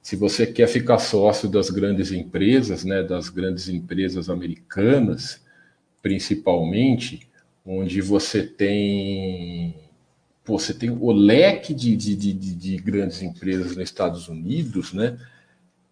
se 0.04 0.16
você 0.16 0.46
quer 0.46 0.68
ficar 0.68 0.98
sócio 0.98 1.48
das 1.48 1.70
grandes 1.70 2.12
empresas, 2.12 2.84
né, 2.84 3.02
das 3.02 3.30
grandes 3.30 3.70
empresas 3.70 4.28
americanas, 4.28 5.43
principalmente, 6.04 7.26
onde 7.64 8.02
você 8.02 8.46
tem 8.46 9.74
você 10.44 10.74
tem 10.74 10.90
o 10.90 11.10
leque 11.10 11.72
de, 11.72 11.96
de, 11.96 12.14
de, 12.14 12.34
de 12.34 12.76
grandes 12.76 13.22
empresas 13.22 13.68
nos 13.68 13.78
Estados 13.78 14.28
Unidos, 14.28 14.92
né? 14.92 15.18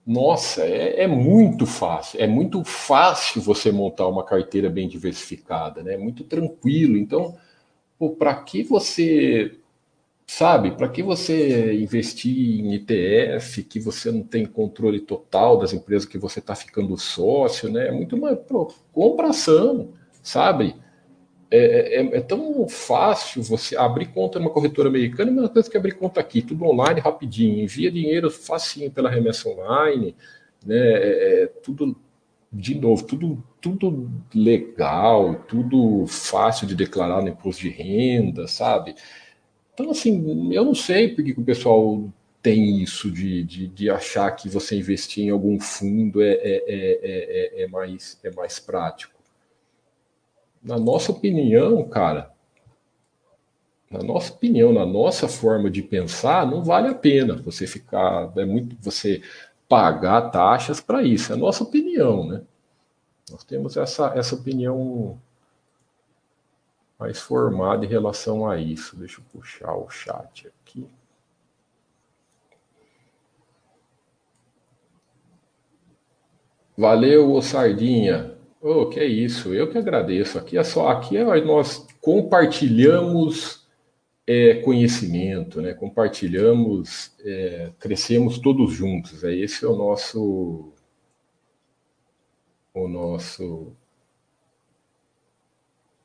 Nossa, 0.06 0.66
é, 0.66 1.04
é, 1.04 1.06
muito 1.06 1.64
fácil. 1.64 2.20
É 2.20 2.26
muito 2.26 2.62
fácil 2.62 3.40
você 3.40 3.72
montar 3.72 4.06
uma 4.08 4.22
carteira 4.22 4.68
bem 4.68 4.86
diversificada, 4.86 5.82
né? 5.82 5.94
É 5.94 5.98
muito 5.98 6.24
tranquilo. 6.24 6.98
Então, 6.98 7.34
para 8.18 8.34
que 8.34 8.62
você 8.62 9.56
Sabe, 10.26 10.70
para 10.70 10.88
que 10.88 11.02
você 11.02 11.74
investir 11.74 12.60
em 12.60 12.74
ETF 12.74 13.64
que 13.64 13.78
você 13.78 14.10
não 14.10 14.22
tem 14.22 14.46
controle 14.46 14.98
total 15.00 15.58
das 15.58 15.74
empresas 15.74 16.08
que 16.08 16.16
você 16.16 16.38
está 16.38 16.54
ficando 16.54 16.96
sócio, 16.96 17.70
né? 17.70 17.88
É 17.88 17.92
muito 17.92 18.16
mais 18.16 18.38
pô, 18.38 18.72
ação, 19.28 19.92
sabe? 20.22 20.76
É, 21.50 22.00
é, 22.00 22.16
é, 22.16 22.20
tão 22.20 22.66
fácil 22.68 23.42
você 23.42 23.76
abrir 23.76 24.06
conta 24.06 24.38
numa 24.38 24.50
corretora 24.50 24.88
americana, 24.88 25.30
mesma 25.30 25.48
coisa 25.50 25.70
que 25.70 25.76
abrir 25.76 25.92
conta 25.92 26.20
aqui, 26.20 26.40
tudo 26.40 26.64
online 26.64 27.00
rapidinho, 27.00 27.62
envia 27.62 27.90
dinheiro 27.90 28.30
facinho 28.30 28.90
pela 28.90 29.10
remessa 29.10 29.48
online, 29.50 30.16
né? 30.64 30.76
É, 30.78 31.42
é 31.42 31.46
tudo 31.62 31.96
de 32.52 32.74
novo, 32.74 33.04
tudo, 33.04 33.42
tudo 33.60 34.10
legal, 34.34 35.36
tudo 35.48 36.06
fácil 36.06 36.66
de 36.66 36.74
declarar 36.74 37.22
no 37.22 37.28
imposto 37.28 37.62
de 37.62 37.70
renda, 37.70 38.46
sabe? 38.46 38.94
Então, 39.72 39.90
assim, 39.90 40.52
eu 40.52 40.64
não 40.64 40.74
sei 40.74 41.08
porque 41.08 41.32
que 41.32 41.40
o 41.40 41.44
pessoal 41.44 42.12
tem 42.42 42.82
isso 42.82 43.10
de, 43.10 43.42
de, 43.44 43.68
de, 43.68 43.88
achar 43.88 44.30
que 44.32 44.48
você 44.48 44.76
investir 44.76 45.24
em 45.24 45.30
algum 45.30 45.58
fundo 45.60 46.20
é, 46.20 46.32
é, 46.32 46.62
é, 46.66 47.62
é, 47.62 47.68
mais, 47.68 48.18
é 48.22 48.30
mais 48.32 48.58
prático. 48.58 49.11
Na 50.62 50.78
nossa 50.78 51.10
opinião, 51.10 51.88
cara, 51.88 52.32
na 53.90 54.02
nossa 54.02 54.32
opinião, 54.32 54.72
na 54.72 54.86
nossa 54.86 55.28
forma 55.28 55.70
de 55.70 55.82
pensar, 55.82 56.46
não 56.46 56.62
vale 56.64 56.88
a 56.88 56.94
pena 56.94 57.36
você 57.36 57.66
ficar. 57.66 58.32
É 58.36 58.44
muito 58.44 58.74
você 58.80 59.22
pagar 59.68 60.30
taxas 60.30 60.80
para 60.80 61.02
isso. 61.02 61.32
É 61.32 61.34
a 61.34 61.38
nossa 61.38 61.62
opinião, 61.62 62.26
né? 62.26 62.42
Nós 63.30 63.44
temos 63.44 63.76
essa, 63.76 64.12
essa 64.16 64.34
opinião 64.34 65.20
mais 66.98 67.20
formada 67.20 67.84
em 67.84 67.88
relação 67.88 68.48
a 68.48 68.56
isso. 68.56 68.96
Deixa 68.96 69.20
eu 69.20 69.24
puxar 69.32 69.74
o 69.74 69.90
chat 69.90 70.48
aqui. 70.48 70.88
Valeu, 76.76 77.40
Sardinha. 77.42 78.41
Oh, 78.64 78.88
que 78.88 79.00
é 79.00 79.04
isso, 79.04 79.52
eu 79.52 79.68
que 79.70 79.76
agradeço. 79.76 80.38
Aqui 80.38 80.56
é 80.56 80.62
só, 80.62 80.88
aqui 80.88 81.16
é, 81.16 81.24
nós 81.44 81.84
compartilhamos 82.00 83.66
é, 84.26 84.54
conhecimento, 84.62 85.60
né? 85.60 85.74
Compartilhamos, 85.74 87.12
é, 87.24 87.72
crescemos 87.78 88.38
todos 88.38 88.72
juntos. 88.72 89.24
É 89.24 89.34
esse 89.34 89.64
é 89.64 89.68
o 89.68 89.76
nosso, 89.76 90.72
o 92.74 92.88
nosso. 92.88 93.76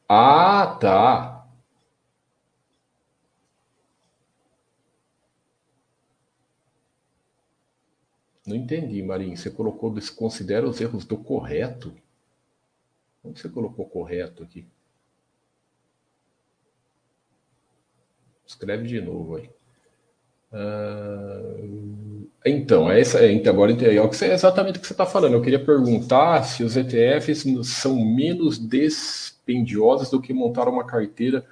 Ah, 0.09 0.77
tá. 0.81 1.47
Não 8.47 8.55
entendi, 8.55 9.03
Marinho. 9.03 9.37
Você 9.37 9.49
colocou, 9.51 9.93
considera 10.15 10.67
os 10.67 10.81
erros 10.81 11.05
do 11.05 11.17
correto? 11.17 11.93
Onde 13.27 13.39
você 13.39 13.49
colocou 13.49 13.85
correto 13.85 14.43
aqui? 14.43 14.65
Escreve 18.45 18.87
de 18.87 19.01
novo 19.01 19.35
aí. 19.35 19.49
Uh, 20.53 22.29
então, 22.45 22.89
é 22.89 23.01
essa, 23.01 23.19
é, 23.19 23.31
então, 23.31 23.51
agora 23.51 23.73
é 23.73 24.33
exatamente 24.33 24.77
o 24.77 24.81
que 24.81 24.87
você 24.87 24.93
está 24.93 25.05
falando. 25.05 25.33
Eu 25.33 25.41
queria 25.41 25.63
perguntar 25.63 26.43
se 26.43 26.63
os 26.63 26.77
ETFs 26.77 27.43
são 27.63 27.95
menos 28.03 28.57
dispendiosos 28.57 30.09
do 30.09 30.21
que 30.21 30.33
montar 30.33 30.69
uma 30.69 30.85
carteira 30.85 31.45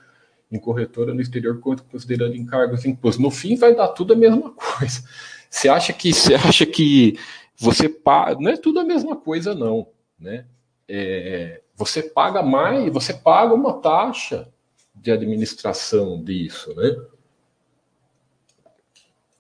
em 0.49 0.57
corretora 0.57 1.13
no 1.13 1.21
exterior, 1.21 1.59
considerando 1.59 2.36
encargos 2.36 2.86
e 2.86 2.89
impostos. 2.89 3.21
No 3.21 3.30
fim, 3.30 3.55
vai 3.57 3.76
dar 3.76 3.89
tudo 3.89 4.13
a 4.13 4.15
mesma 4.15 4.51
coisa. 4.51 5.03
Você 5.49 5.67
acha 5.67 5.91
que 5.91 6.13
você 6.13 6.36
acha 6.36 6.65
que 6.65 7.17
você 7.57 7.89
paga? 7.89 8.39
Não 8.39 8.51
é 8.51 8.57
tudo 8.57 8.80
a 8.80 8.84
mesma 8.84 9.15
coisa, 9.15 9.53
não, 9.53 9.88
né? 10.17 10.45
É, 10.88 11.61
você 11.76 12.01
paga 12.01 12.41
mais, 12.41 12.91
você 12.91 13.13
paga 13.13 13.53
uma 13.53 13.73
taxa 13.73 14.47
de 14.93 15.11
administração 15.11 16.23
disso, 16.23 16.73
né? 16.76 16.95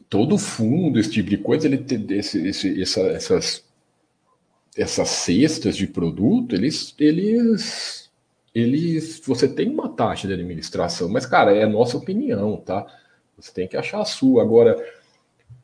Todo 0.09 0.37
fundo, 0.37 0.99
esse 0.99 1.11
tipo 1.11 1.29
de 1.29 1.37
coisa, 1.37 1.65
ele 1.65 1.77
tem 1.77 2.05
esse, 2.17 2.45
esse, 2.47 2.81
essa, 2.81 3.01
essas, 3.01 3.65
essas 4.77 5.09
cestas 5.09 5.75
de 5.75 5.87
produto, 5.87 6.53
eles, 6.53 6.93
eles, 6.99 8.11
eles, 8.53 9.21
você 9.25 9.47
tem 9.47 9.69
uma 9.69 9.89
taxa 9.89 10.27
de 10.27 10.33
administração, 10.33 11.09
mas 11.09 11.25
cara, 11.25 11.55
é 11.55 11.63
a 11.63 11.69
nossa 11.69 11.97
opinião, 11.97 12.57
tá? 12.57 12.85
Você 13.37 13.51
tem 13.51 13.67
que 13.67 13.75
achar 13.75 14.01
a 14.01 14.05
sua. 14.05 14.41
Agora, 14.41 14.77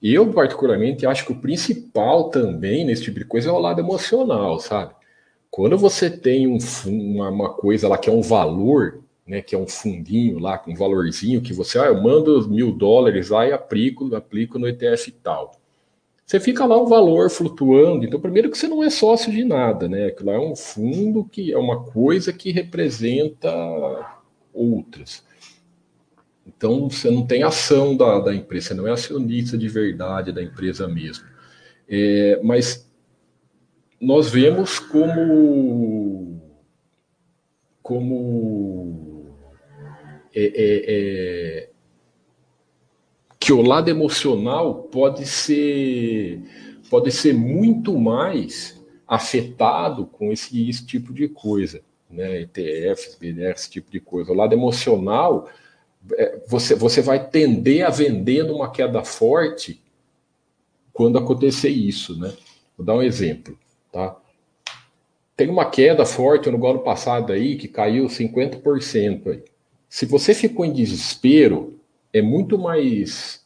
eu 0.01 0.33
particularmente 0.33 1.05
acho 1.05 1.25
que 1.25 1.31
o 1.31 1.39
principal 1.39 2.29
também 2.29 2.83
nesse 2.83 3.03
tipo 3.03 3.19
de 3.19 3.25
coisa 3.25 3.49
é 3.49 3.51
o 3.51 3.59
lado 3.59 3.79
emocional, 3.79 4.59
sabe? 4.59 4.93
Quando 5.51 5.77
você 5.77 6.09
tem 6.09 6.47
um, 6.47 6.57
uma, 6.85 7.29
uma 7.29 7.53
coisa 7.53 7.89
lá 7.89 7.97
que 7.97 8.09
é 8.09 8.13
um 8.13 8.21
valor, 8.21 9.03
né, 9.27 9.41
que 9.41 9.53
é 9.53 9.57
um 9.57 9.67
fundinho 9.67 10.39
lá 10.39 10.57
com 10.57 10.71
um 10.71 10.75
valorzinho 10.75 11.41
que 11.41 11.51
você, 11.51 11.77
ah, 11.77 11.87
eu 11.87 12.01
mando 12.01 12.49
mil 12.49 12.71
dólares 12.71 13.29
lá 13.29 13.45
e 13.45 13.51
aplico, 13.51 14.15
aplico 14.15 14.57
no 14.57 14.67
ETF 14.67 15.11
tal. 15.21 15.51
Você 16.25 16.39
fica 16.39 16.65
lá 16.65 16.77
o 16.77 16.87
valor 16.87 17.29
flutuando. 17.29 18.05
Então, 18.05 18.17
primeiro 18.17 18.49
que 18.49 18.57
você 18.57 18.65
não 18.65 18.81
é 18.81 18.89
sócio 18.89 19.29
de 19.29 19.43
nada, 19.43 19.89
né? 19.89 20.05
Aquilo 20.05 20.29
lá 20.29 20.37
é 20.37 20.39
um 20.39 20.55
fundo 20.55 21.25
que 21.25 21.51
é 21.51 21.57
uma 21.57 21.83
coisa 21.83 22.31
que 22.31 22.53
representa 22.53 23.51
outras. 24.53 25.25
Então, 26.47 26.89
você 26.89 27.11
não 27.11 27.27
tem 27.27 27.43
ação 27.43 27.97
da, 27.97 28.19
da 28.19 28.33
empresa, 28.33 28.69
você 28.69 28.73
não 28.73 28.87
é 28.87 28.91
acionista 28.91 29.57
de 29.57 29.67
verdade 29.67 30.31
da 30.31 30.41
empresa 30.41 30.87
mesmo. 30.87 31.25
É, 31.89 32.39
mas 32.41 32.89
nós 34.01 34.29
vemos 34.29 34.79
como 34.79 36.41
como 37.83 39.35
é, 40.33 40.43
é, 40.43 40.85
é, 40.87 41.69
que 43.39 43.53
o 43.53 43.61
lado 43.61 43.89
emocional 43.89 44.83
pode 44.83 45.25
ser 45.27 46.41
pode 46.89 47.11
ser 47.11 47.33
muito 47.33 47.97
mais 47.97 48.81
afetado 49.07 50.05
com 50.05 50.31
esse, 50.31 50.69
esse 50.69 50.85
tipo 50.85 51.13
de 51.13 51.27
coisa, 51.27 51.81
né? 52.09 52.41
ETFs, 52.41 53.15
BDRs, 53.15 53.61
esse 53.61 53.69
tipo 53.69 53.91
de 53.91 53.99
coisa. 53.99 54.31
O 54.31 54.35
lado 54.35 54.53
emocional, 54.53 55.49
é, 56.13 56.41
você, 56.47 56.75
você 56.75 57.01
vai 57.01 57.29
tender 57.29 57.85
a 57.85 57.89
vender 57.89 58.43
numa 58.43 58.71
queda 58.71 59.03
forte 59.03 59.81
quando 60.91 61.17
acontecer 61.17 61.69
isso, 61.69 62.17
né? 62.17 62.33
Vou 62.77 62.85
dar 62.85 62.95
um 62.95 63.01
exemplo. 63.01 63.57
Tá? 63.91 64.15
Tem 65.35 65.49
uma 65.49 65.69
queda 65.69 66.05
forte 66.05 66.49
no 66.49 66.65
ano 66.65 66.79
passado 66.79 67.33
aí 67.33 67.55
que 67.55 67.67
caiu 67.67 68.05
50%. 68.05 69.27
Aí. 69.27 69.43
Se 69.89 70.05
você 70.05 70.33
ficou 70.33 70.65
em 70.65 70.71
desespero, 70.71 71.79
é 72.13 72.21
muito 72.21 72.57
mais. 72.57 73.41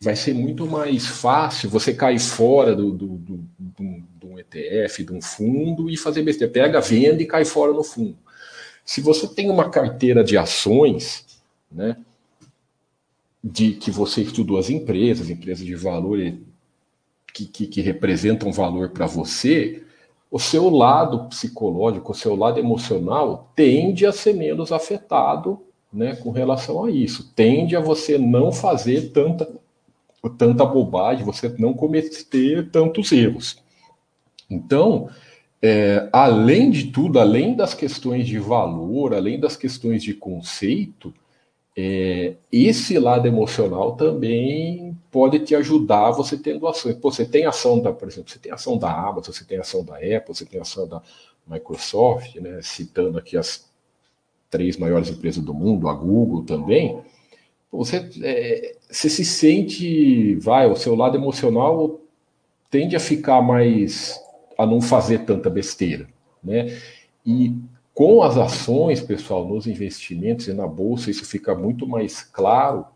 Vai 0.00 0.14
ser 0.14 0.32
muito 0.32 0.64
mais 0.64 1.06
fácil 1.06 1.68
você 1.68 1.92
cair 1.92 2.20
fora 2.20 2.74
do, 2.74 2.92
do, 2.92 3.06
do, 3.06 3.44
do, 3.58 4.02
do 4.14 4.38
ETF, 4.38 5.04
de 5.04 5.12
um 5.12 5.20
fundo 5.20 5.90
e 5.90 5.96
fazer 5.96 6.22
besteira. 6.22 6.52
Pega, 6.52 6.80
vende 6.80 7.24
e 7.24 7.26
cai 7.26 7.44
fora 7.44 7.72
no 7.72 7.82
fundo. 7.82 8.16
Se 8.84 9.00
você 9.00 9.26
tem 9.26 9.50
uma 9.50 9.68
carteira 9.68 10.22
de 10.22 10.38
ações, 10.38 11.26
né, 11.70 11.96
de 13.42 13.72
que 13.72 13.90
você 13.90 14.22
estudou 14.22 14.56
as 14.56 14.70
empresas, 14.70 15.30
empresas 15.30 15.66
de 15.66 15.74
valor 15.74 16.18
que, 17.32 17.46
que, 17.46 17.66
que 17.66 17.80
representam 17.80 18.52
valor 18.52 18.90
para 18.90 19.06
você, 19.06 19.82
o 20.30 20.38
seu 20.38 20.68
lado 20.68 21.24
psicológico, 21.28 22.12
o 22.12 22.14
seu 22.14 22.36
lado 22.36 22.58
emocional 22.58 23.50
tende 23.56 24.04
a 24.04 24.12
ser 24.12 24.34
menos 24.34 24.72
afetado 24.72 25.60
né, 25.92 26.16
com 26.16 26.30
relação 26.30 26.84
a 26.84 26.90
isso. 26.90 27.32
Tende 27.34 27.74
a 27.74 27.80
você 27.80 28.18
não 28.18 28.52
fazer 28.52 29.10
tanta, 29.12 29.48
tanta 30.36 30.64
bobagem, 30.64 31.24
você 31.24 31.48
não 31.58 31.72
cometer 31.72 32.70
tantos 32.70 33.10
erros. 33.10 33.62
Então, 34.50 35.08
é, 35.62 36.08
além 36.12 36.70
de 36.70 36.86
tudo, 36.86 37.18
além 37.18 37.54
das 37.54 37.74
questões 37.74 38.26
de 38.26 38.38
valor, 38.38 39.14
além 39.14 39.40
das 39.40 39.56
questões 39.56 40.02
de 40.02 40.14
conceito, 40.14 41.12
é, 41.80 42.34
esse 42.50 42.98
lado 42.98 43.28
emocional 43.28 43.94
também 43.94 44.98
pode 45.12 45.38
te 45.38 45.54
ajudar 45.54 46.10
você 46.10 46.36
tendo 46.36 46.66
ações. 46.66 46.96
Pô, 46.96 47.08
você 47.08 47.24
tem 47.24 47.46
ação 47.46 47.78
da, 47.78 47.92
por 47.92 48.08
exemplo, 48.08 48.28
você 48.28 48.38
tem 48.40 48.50
ação 48.50 48.76
da 48.76 48.92
Amazon, 48.92 49.32
você 49.32 49.44
tem 49.44 49.58
ação 49.58 49.84
da 49.84 49.94
Apple, 49.94 50.34
você 50.34 50.44
tem 50.44 50.60
ação 50.60 50.88
da 50.88 51.00
Microsoft, 51.46 52.34
né, 52.34 52.58
citando 52.62 53.16
aqui 53.16 53.36
as 53.36 53.70
três 54.50 54.76
maiores 54.76 55.08
empresas 55.08 55.44
do 55.44 55.54
mundo, 55.54 55.88
a 55.88 55.94
Google 55.94 56.42
também. 56.42 57.00
Você, 57.70 58.10
é, 58.24 58.74
você 58.90 59.08
se 59.08 59.24
sente, 59.24 60.34
vai, 60.34 60.68
o 60.68 60.74
seu 60.74 60.96
lado 60.96 61.16
emocional 61.16 62.00
tende 62.68 62.96
a 62.96 63.00
ficar 63.00 63.40
mais, 63.40 64.20
a 64.58 64.66
não 64.66 64.80
fazer 64.80 65.20
tanta 65.20 65.48
besteira, 65.48 66.08
né? 66.42 66.76
E 67.24 67.54
com 67.98 68.22
as 68.22 68.36
ações, 68.36 69.00
pessoal, 69.00 69.44
nos 69.44 69.66
investimentos 69.66 70.46
e 70.46 70.52
na 70.52 70.68
bolsa, 70.68 71.10
isso 71.10 71.24
fica 71.24 71.52
muito 71.52 71.84
mais 71.84 72.22
claro. 72.22 72.86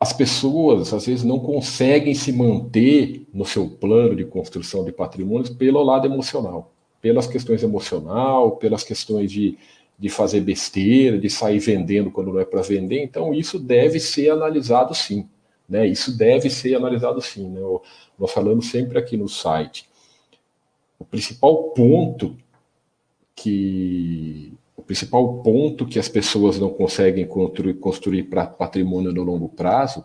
As 0.00 0.10
pessoas, 0.10 0.94
às 0.94 1.04
vezes, 1.04 1.22
não 1.22 1.38
conseguem 1.38 2.14
se 2.14 2.32
manter 2.32 3.26
no 3.30 3.44
seu 3.44 3.68
plano 3.68 4.16
de 4.16 4.24
construção 4.24 4.86
de 4.86 4.90
patrimônios 4.90 5.50
pelo 5.50 5.82
lado 5.82 6.06
emocional, 6.06 6.72
pelas 6.98 7.26
questões 7.26 7.62
emocional, 7.62 8.52
pelas 8.52 8.82
questões 8.82 9.30
de, 9.30 9.58
de 9.98 10.08
fazer 10.08 10.40
besteira, 10.40 11.18
de 11.18 11.28
sair 11.28 11.58
vendendo 11.58 12.10
quando 12.10 12.32
não 12.32 12.40
é 12.40 12.46
para 12.46 12.62
vender. 12.62 13.02
Então, 13.02 13.34
isso 13.34 13.58
deve 13.58 14.00
ser 14.00 14.30
analisado 14.30 14.94
sim. 14.94 15.28
Né? 15.68 15.86
Isso 15.86 16.16
deve 16.16 16.48
ser 16.48 16.74
analisado 16.74 17.20
sim. 17.20 17.50
Né? 17.50 17.60
Nós 18.18 18.32
falamos 18.32 18.70
sempre 18.70 18.98
aqui 18.98 19.14
no 19.18 19.28
site. 19.28 19.86
O 20.98 21.04
principal 21.04 21.64
ponto 21.74 22.34
que 23.42 24.52
o 24.76 24.82
principal 24.82 25.42
ponto 25.42 25.86
que 25.86 25.98
as 25.98 26.08
pessoas 26.08 26.58
não 26.58 26.70
conseguem 26.70 27.26
construir, 27.26 28.24
patrimônio 28.58 29.12
no 29.12 29.22
longo 29.22 29.48
prazo, 29.48 30.04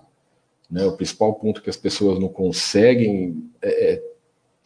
né, 0.70 0.86
o 0.86 0.96
principal 0.96 1.34
ponto 1.36 1.62
que 1.62 1.70
as 1.70 1.78
pessoas 1.78 2.20
não 2.20 2.28
conseguem 2.28 3.50
é, 3.62 3.94
é 3.94 4.04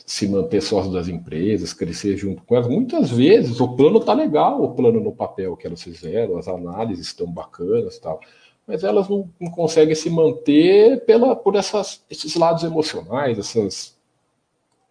se 0.06 0.28
manter 0.28 0.62
sócios 0.62 0.94
das 0.94 1.08
empresas, 1.08 1.74
crescer 1.74 2.18
junto 2.18 2.42
com 2.44 2.56
elas. 2.56 2.68
Muitas 2.68 3.12
vezes 3.12 3.60
o 3.60 3.76
plano 3.76 4.00
está 4.00 4.14
legal, 4.14 4.64
o 4.64 4.74
plano 4.74 5.00
no 5.00 5.12
papel 5.12 5.56
que 5.56 5.68
elas 5.68 5.84
fizeram, 5.84 6.38
as 6.38 6.48
análises 6.48 7.08
estão 7.08 7.28
bacanas 7.28 8.00
tal. 8.00 8.20
mas 8.66 8.84
elas 8.84 9.08
não, 9.08 9.30
não 9.40 9.52
conseguem 9.52 9.94
se 9.94 10.10
manter 10.10 11.06
pela, 11.06 11.36
por 11.36 11.56
essas, 11.56 12.04
esses 12.10 12.36
lados 12.36 12.64
emocionais, 12.64 13.38
essas, 13.38 13.96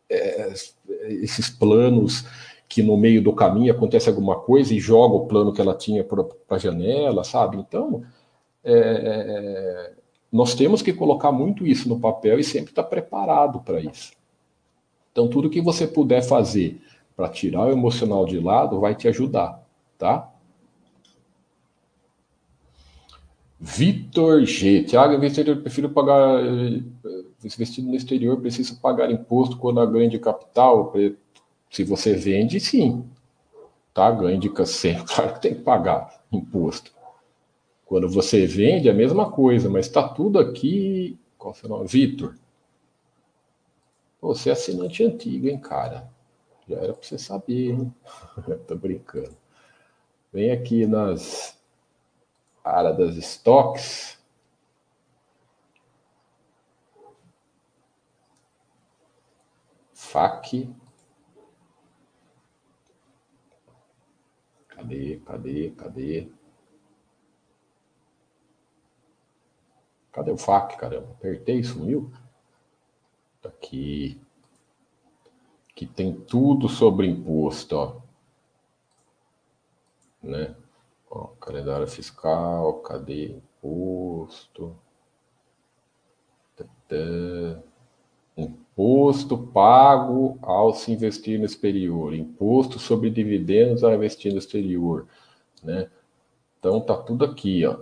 é, 0.08 0.52
esses 1.08 1.48
planos 1.50 2.24
que 2.68 2.82
no 2.82 2.96
meio 2.96 3.22
do 3.22 3.32
caminho 3.32 3.72
acontece 3.72 4.08
alguma 4.08 4.38
coisa 4.38 4.74
e 4.74 4.78
joga 4.78 5.14
o 5.14 5.26
plano 5.26 5.52
que 5.52 5.60
ela 5.60 5.74
tinha 5.74 6.04
para 6.04 6.24
a 6.50 6.58
janela, 6.58 7.24
sabe? 7.24 7.56
Então, 7.56 8.02
é, 8.62 9.92
nós 10.30 10.54
temos 10.54 10.82
que 10.82 10.92
colocar 10.92 11.32
muito 11.32 11.66
isso 11.66 11.88
no 11.88 11.98
papel 11.98 12.38
e 12.38 12.44
sempre 12.44 12.70
estar 12.70 12.84
preparado 12.84 13.60
para 13.60 13.80
isso. 13.80 14.12
Então, 15.10 15.28
tudo 15.28 15.48
que 15.48 15.60
você 15.60 15.86
puder 15.86 16.22
fazer 16.22 16.80
para 17.16 17.28
tirar 17.28 17.66
o 17.66 17.72
emocional 17.72 18.24
de 18.26 18.38
lado 18.38 18.78
vai 18.78 18.94
te 18.94 19.08
ajudar, 19.08 19.60
tá? 19.96 20.30
Vitor 23.58 24.44
G. 24.44 24.84
Tiago, 24.84 25.14
investidor, 25.14 25.56
prefiro 25.56 25.88
pagar. 25.90 26.44
Eh, 26.44 26.80
investido 27.44 27.88
no 27.88 27.96
exterior, 27.96 28.40
preciso 28.40 28.80
pagar 28.80 29.10
imposto 29.10 29.56
quando 29.56 29.80
há 29.80 29.86
ganho 29.86 30.08
de 30.08 30.18
capital? 30.18 30.92
Se 31.70 31.84
você 31.84 32.14
vende, 32.14 32.60
sim. 32.60 33.08
Tá? 33.94 34.10
Ganho 34.10 34.38
de 34.38 34.66
sempre, 34.66 35.04
claro 35.14 35.34
que 35.34 35.40
tem 35.42 35.54
que 35.54 35.62
pagar 35.62 36.22
imposto. 36.32 36.92
Quando 37.84 38.08
você 38.08 38.46
vende, 38.46 38.88
é 38.88 38.92
a 38.92 38.94
mesma 38.94 39.30
coisa, 39.30 39.68
mas 39.68 39.86
está 39.86 40.06
tudo 40.06 40.38
aqui. 40.38 41.18
Qual 41.38 41.54
é 41.62 41.66
o 41.66 41.68
nome? 41.68 41.86
Vitor. 41.86 42.34
Você 44.20 44.50
é 44.50 44.52
assinante 44.52 45.02
antigo, 45.04 45.48
hein, 45.48 45.58
cara? 45.58 46.10
Já 46.68 46.76
era 46.76 46.92
para 46.92 47.02
você 47.02 47.16
saber, 47.16 47.70
hein? 47.70 47.94
Tô 48.66 48.76
brincando. 48.76 49.36
Vem 50.32 50.50
aqui 50.50 50.86
nas 50.86 51.58
área 52.62 52.92
das 52.92 53.16
estoques. 53.16 54.18
FAC. 59.94 60.68
Cadê, 64.88 65.20
cadê, 65.26 65.70
cadê? 65.72 66.28
Cadê 70.10 70.30
o 70.30 70.38
FAC, 70.38 70.78
caramba? 70.78 71.10
Apertei, 71.10 71.62
sumiu? 71.62 72.10
Tá 73.42 73.50
aqui. 73.50 74.18
Que 75.74 75.86
tem 75.86 76.18
tudo 76.18 76.70
sobre 76.70 77.06
imposto, 77.06 77.76
ó. 77.76 78.00
Né? 80.22 80.56
Ó, 81.10 81.26
calendário 81.38 81.86
fiscal, 81.86 82.80
cadê 82.80 83.32
imposto? 83.32 84.74
Imposto 88.38 89.36
pago 89.36 90.38
ao 90.40 90.72
se 90.72 90.92
investir 90.92 91.38
no 91.38 91.44
exterior, 91.44 92.14
imposto 92.14 92.78
sobre 92.78 93.10
dividendos 93.10 93.82
ao 93.82 93.92
investir 93.92 94.32
no 94.32 94.38
exterior, 94.38 95.08
né? 95.62 95.90
Então 96.58 96.80
tá 96.80 96.96
tudo 96.96 97.24
aqui, 97.24 97.66
ó. 97.66 97.76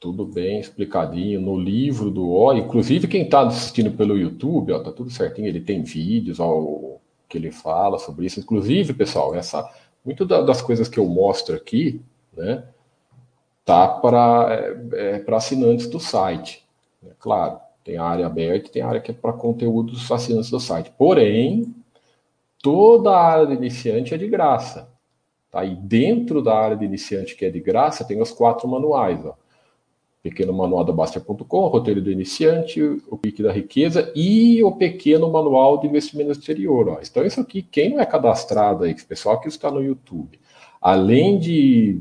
Tudo 0.00 0.26
bem 0.26 0.58
explicadinho 0.58 1.40
no 1.40 1.56
livro 1.56 2.10
do 2.10 2.28
O. 2.28 2.52
Inclusive 2.52 3.06
quem 3.06 3.22
está 3.22 3.42
assistindo 3.42 3.92
pelo 3.92 4.18
YouTube, 4.18 4.72
ó, 4.72 4.80
tá 4.80 4.90
tudo 4.90 5.10
certinho. 5.10 5.46
Ele 5.46 5.60
tem 5.60 5.84
vídeos, 5.84 6.40
ó, 6.40 6.98
que 7.28 7.38
ele 7.38 7.52
fala 7.52 7.98
sobre 8.00 8.26
isso. 8.26 8.40
Inclusive, 8.40 8.94
pessoal, 8.94 9.32
essa 9.34 9.64
muito 10.04 10.26
das 10.26 10.60
coisas 10.60 10.88
que 10.88 10.98
eu 10.98 11.06
mostro 11.06 11.54
aqui, 11.54 12.02
né, 12.32 12.66
tá 13.64 13.86
para 13.86 14.48
é, 14.94 15.14
é 15.14 15.18
para 15.20 15.36
assinantes 15.36 15.86
do 15.86 16.00
site. 16.00 16.61
Né? 17.02 17.10
Claro, 17.18 17.58
tem 17.84 17.96
a 17.96 18.04
área 18.04 18.26
aberta, 18.26 18.70
tem 18.70 18.82
a 18.82 18.88
área 18.88 19.00
que 19.00 19.10
é 19.10 19.14
para 19.14 19.32
conteúdo 19.32 19.92
dos 19.92 20.10
assinantes 20.10 20.50
do 20.50 20.60
site. 20.60 20.92
Porém, 20.96 21.74
toda 22.62 23.10
a 23.10 23.22
área 23.22 23.46
de 23.46 23.54
iniciante 23.54 24.14
é 24.14 24.18
de 24.18 24.28
graça. 24.28 24.88
Tá? 25.50 25.64
E 25.64 25.74
dentro 25.74 26.42
da 26.42 26.56
área 26.56 26.76
de 26.76 26.84
iniciante 26.84 27.36
que 27.36 27.44
é 27.44 27.50
de 27.50 27.60
graça, 27.60 28.04
tem 28.04 28.20
os 28.20 28.30
quatro 28.30 28.68
manuais. 28.68 29.24
Ó 29.24 29.34
pequeno 30.22 30.52
manual 30.52 30.84
da 30.84 30.92
Baster.com, 30.92 31.66
roteiro 31.66 32.00
do 32.00 32.10
iniciante, 32.10 32.80
o 32.80 33.18
pique 33.18 33.42
da 33.42 33.50
riqueza 33.50 34.12
e 34.14 34.62
o 34.62 34.70
pequeno 34.70 35.28
manual 35.30 35.78
de 35.78 35.88
investimento 35.88 36.30
exterior. 36.30 36.88
Ó. 36.88 36.98
Então, 37.02 37.26
isso 37.26 37.40
aqui, 37.40 37.60
quem 37.60 37.90
não 37.90 38.00
é 38.00 38.06
cadastrado 38.06 38.84
aí, 38.84 38.94
pessoal 38.94 39.40
que 39.40 39.48
está 39.48 39.70
no 39.70 39.82
YouTube, 39.82 40.38
além 40.80 41.38
de 41.38 42.00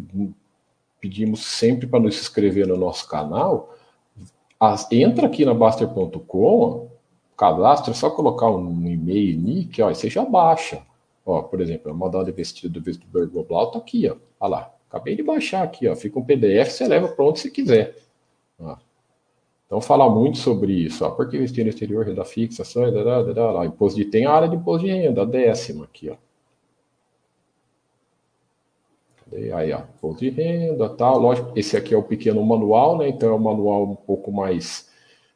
pedimos 0.99 1.43
sempre 1.43 1.87
para 1.87 1.99
nos 1.99 2.19
inscrever 2.19 2.67
no 2.67 2.77
nosso 2.77 3.09
canal, 3.09 3.75
as, 4.61 4.91
entra 4.91 5.25
aqui 5.25 5.43
na 5.43 5.55
Baster.com, 5.55 6.89
cadastra, 7.35 7.91
é 7.91 7.95
só 7.95 8.11
colocar 8.11 8.51
um 8.51 8.87
e-mail, 8.87 9.39
nick, 9.39 9.81
ó, 9.81 9.89
e 9.89 9.95
você 9.95 10.07
já 10.07 10.23
baixa. 10.23 10.83
Ó, 11.25 11.41
por 11.41 11.59
exemplo, 11.59 11.91
o 11.91 11.95
manual 11.95 12.23
de 12.23 12.29
investido 12.29 12.79
do 12.79 12.85
Vestibular 12.85 13.27
Global 13.27 13.67
está 13.67 13.79
aqui, 13.79 14.07
ó. 14.07 14.15
Olha 14.39 14.49
lá. 14.51 14.73
Acabei 14.87 15.15
de 15.15 15.23
baixar 15.23 15.63
aqui, 15.63 15.87
ó. 15.87 15.95
Fica 15.95 16.19
um 16.19 16.23
PDF, 16.23 16.69
você 16.69 16.87
leva 16.87 17.07
para 17.07 17.25
onde 17.25 17.39
você 17.39 17.49
quiser. 17.49 17.95
Então, 19.65 19.79
fala 19.79 20.09
muito 20.09 20.37
sobre 20.37 20.73
isso. 20.73 21.05
Ó, 21.05 21.09
por 21.11 21.29
que 21.29 21.37
investir 21.37 21.63
no 21.63 21.69
exterior, 21.69 22.05
renda 22.05 22.25
fixa, 22.25 22.61
ações, 22.61 22.93
imposto 23.65 23.97
de 23.97 24.05
tem 24.05 24.25
a 24.25 24.31
área 24.31 24.49
de 24.49 24.57
imposto 24.57 24.85
de 24.85 24.91
renda, 24.91 25.21
a 25.21 25.25
décima 25.25 25.85
aqui, 25.85 26.09
ó. 26.09 26.15
Aí, 29.33 29.71
ó, 29.71 29.79
imposto 29.79 30.19
de 30.19 30.29
renda, 30.29 30.89
tal. 30.89 31.19
Lógico, 31.19 31.51
esse 31.55 31.77
aqui 31.77 31.93
é 31.93 31.97
o 31.97 32.03
pequeno 32.03 32.43
manual, 32.45 32.97
né? 32.97 33.07
Então, 33.07 33.29
é 33.29 33.33
um 33.33 33.39
manual 33.39 33.83
um 33.83 33.95
pouco 33.95 34.31
mais 34.31 34.89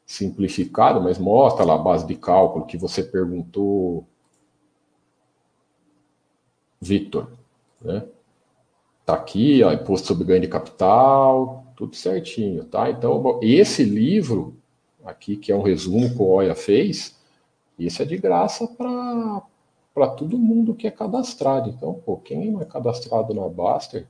simplificado, 0.04 1.00
mas 1.00 1.18
mostra 1.18 1.64
lá 1.64 1.74
a 1.74 1.78
base 1.78 2.06
de 2.06 2.14
cálculo 2.14 2.66
que 2.66 2.76
você 2.76 3.02
perguntou, 3.02 4.06
Victor, 6.80 7.30
né? 7.80 8.04
Tá 9.04 9.14
aqui, 9.14 9.62
ó, 9.62 9.72
imposto 9.72 10.08
sobre 10.08 10.24
ganho 10.24 10.40
de 10.40 10.48
capital, 10.48 11.64
tudo 11.76 11.96
certinho, 11.96 12.64
tá? 12.64 12.90
Então, 12.90 13.38
esse 13.42 13.82
livro 13.84 14.56
aqui, 15.04 15.36
que 15.36 15.50
é 15.50 15.56
um 15.56 15.62
resumo 15.62 16.10
que 16.10 16.20
o 16.20 16.26
Oia 16.26 16.54
fez, 16.54 17.16
esse 17.78 18.02
é 18.02 18.04
de 18.04 18.16
graça 18.18 18.66
para 18.66 19.42
todo 20.04 20.36
mundo 20.36 20.74
que 20.74 20.86
é 20.86 20.90
cadastrado. 20.90 21.70
Então, 21.70 21.94
pô, 21.94 22.18
quem 22.18 22.50
não 22.50 22.60
é 22.60 22.66
cadastrado 22.66 23.32
na 23.32 23.48
Baster 23.48 24.06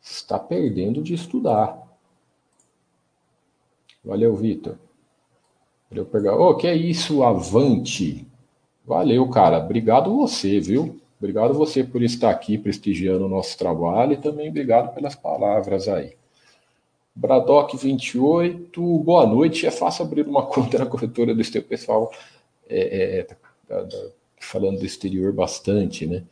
está 0.00 0.38
perdendo 0.38 1.02
de 1.02 1.14
estudar. 1.14 1.84
Valeu, 4.04 4.36
Vitor. 4.36 4.76
Valeu 5.90 6.06
pegar. 6.06 6.36
Ô, 6.36 6.50
oh, 6.50 6.54
que 6.56 6.68
é 6.68 6.74
isso, 6.76 7.24
Avante? 7.24 8.24
Valeu, 8.84 9.28
cara. 9.28 9.58
Obrigado 9.58 10.16
você, 10.16 10.60
viu? 10.60 11.00
Obrigado 11.18 11.54
você 11.54 11.82
por 11.82 12.02
estar 12.02 12.30
aqui 12.30 12.56
prestigiando 12.56 13.26
o 13.26 13.28
nosso 13.28 13.58
trabalho 13.58 14.12
e 14.12 14.16
também 14.16 14.48
obrigado 14.48 14.94
pelas 14.94 15.16
palavras 15.16 15.88
aí. 15.88 16.14
Bradock 17.12 17.76
28, 17.76 18.98
boa 18.98 19.26
noite. 19.26 19.66
É 19.66 19.70
fácil 19.70 20.04
abrir 20.04 20.28
uma 20.28 20.44
conta 20.46 20.78
na 20.78 20.86
corretora 20.86 21.34
do 21.34 21.40
exterior. 21.40 21.68
Pessoal, 21.68 22.12
é, 22.68 23.18
é, 23.20 23.26
tá, 23.68 23.82
tá, 23.82 23.86
tá 23.86 24.08
falando 24.40 24.78
do 24.78 24.86
exterior 24.86 25.32
bastante, 25.32 26.06
né? 26.06 26.24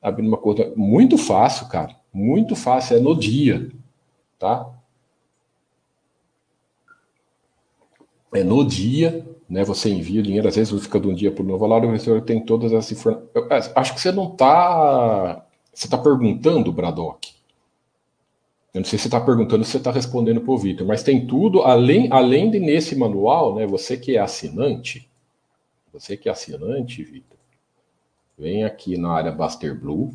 Abrir 0.00 0.26
uma 0.26 0.38
conta 0.38 0.72
muito 0.76 1.18
fácil, 1.18 1.68
cara. 1.68 1.96
Muito 2.12 2.54
fácil, 2.54 2.96
é 2.96 3.00
no 3.00 3.18
dia, 3.18 3.70
tá? 4.38 4.72
É 8.32 8.42
no 8.42 8.64
dia 8.64 9.24
né? 9.48 9.64
Você 9.64 9.88
envia 9.88 10.20
o 10.20 10.22
dinheiro, 10.22 10.46
às 10.46 10.56
vezes 10.56 10.82
fica 10.82 11.00
de 11.00 11.08
um 11.08 11.14
dia 11.14 11.32
para 11.32 11.42
o 11.42 11.46
novo 11.46 11.66
lá, 11.66 11.80
o 11.80 11.84
investidor 11.84 12.20
tem 12.20 12.44
todas 12.44 12.72
as 12.72 12.92
informações. 12.92 13.72
Acho 13.74 13.94
que 13.94 14.00
você 14.00 14.12
não 14.12 14.30
está. 14.32 15.44
Você 15.72 15.86
está 15.86 15.96
perguntando, 15.96 16.72
Bradock. 16.72 17.32
Eu 18.74 18.80
não 18.80 18.84
sei 18.84 18.98
se 18.98 19.04
você 19.04 19.08
está 19.08 19.20
perguntando 19.20 19.64
se 19.64 19.70
você 19.72 19.78
está 19.78 19.90
respondendo 19.90 20.40
para 20.42 20.52
o 20.52 20.58
Vitor, 20.58 20.86
mas 20.86 21.02
tem 21.02 21.26
tudo, 21.26 21.62
além, 21.62 22.08
além 22.12 22.50
de 22.50 22.60
nesse 22.60 22.94
manual, 22.94 23.54
né? 23.54 23.66
Você 23.66 23.96
que 23.96 24.16
é 24.16 24.20
assinante, 24.20 25.08
você 25.98 26.16
que 26.16 26.28
é 26.28 26.32
assinante, 26.32 27.02
Vitor, 27.02 27.38
vem 28.36 28.64
aqui 28.64 28.96
na 28.96 29.12
área 29.12 29.32
Baster 29.32 29.78
Blue. 29.78 30.12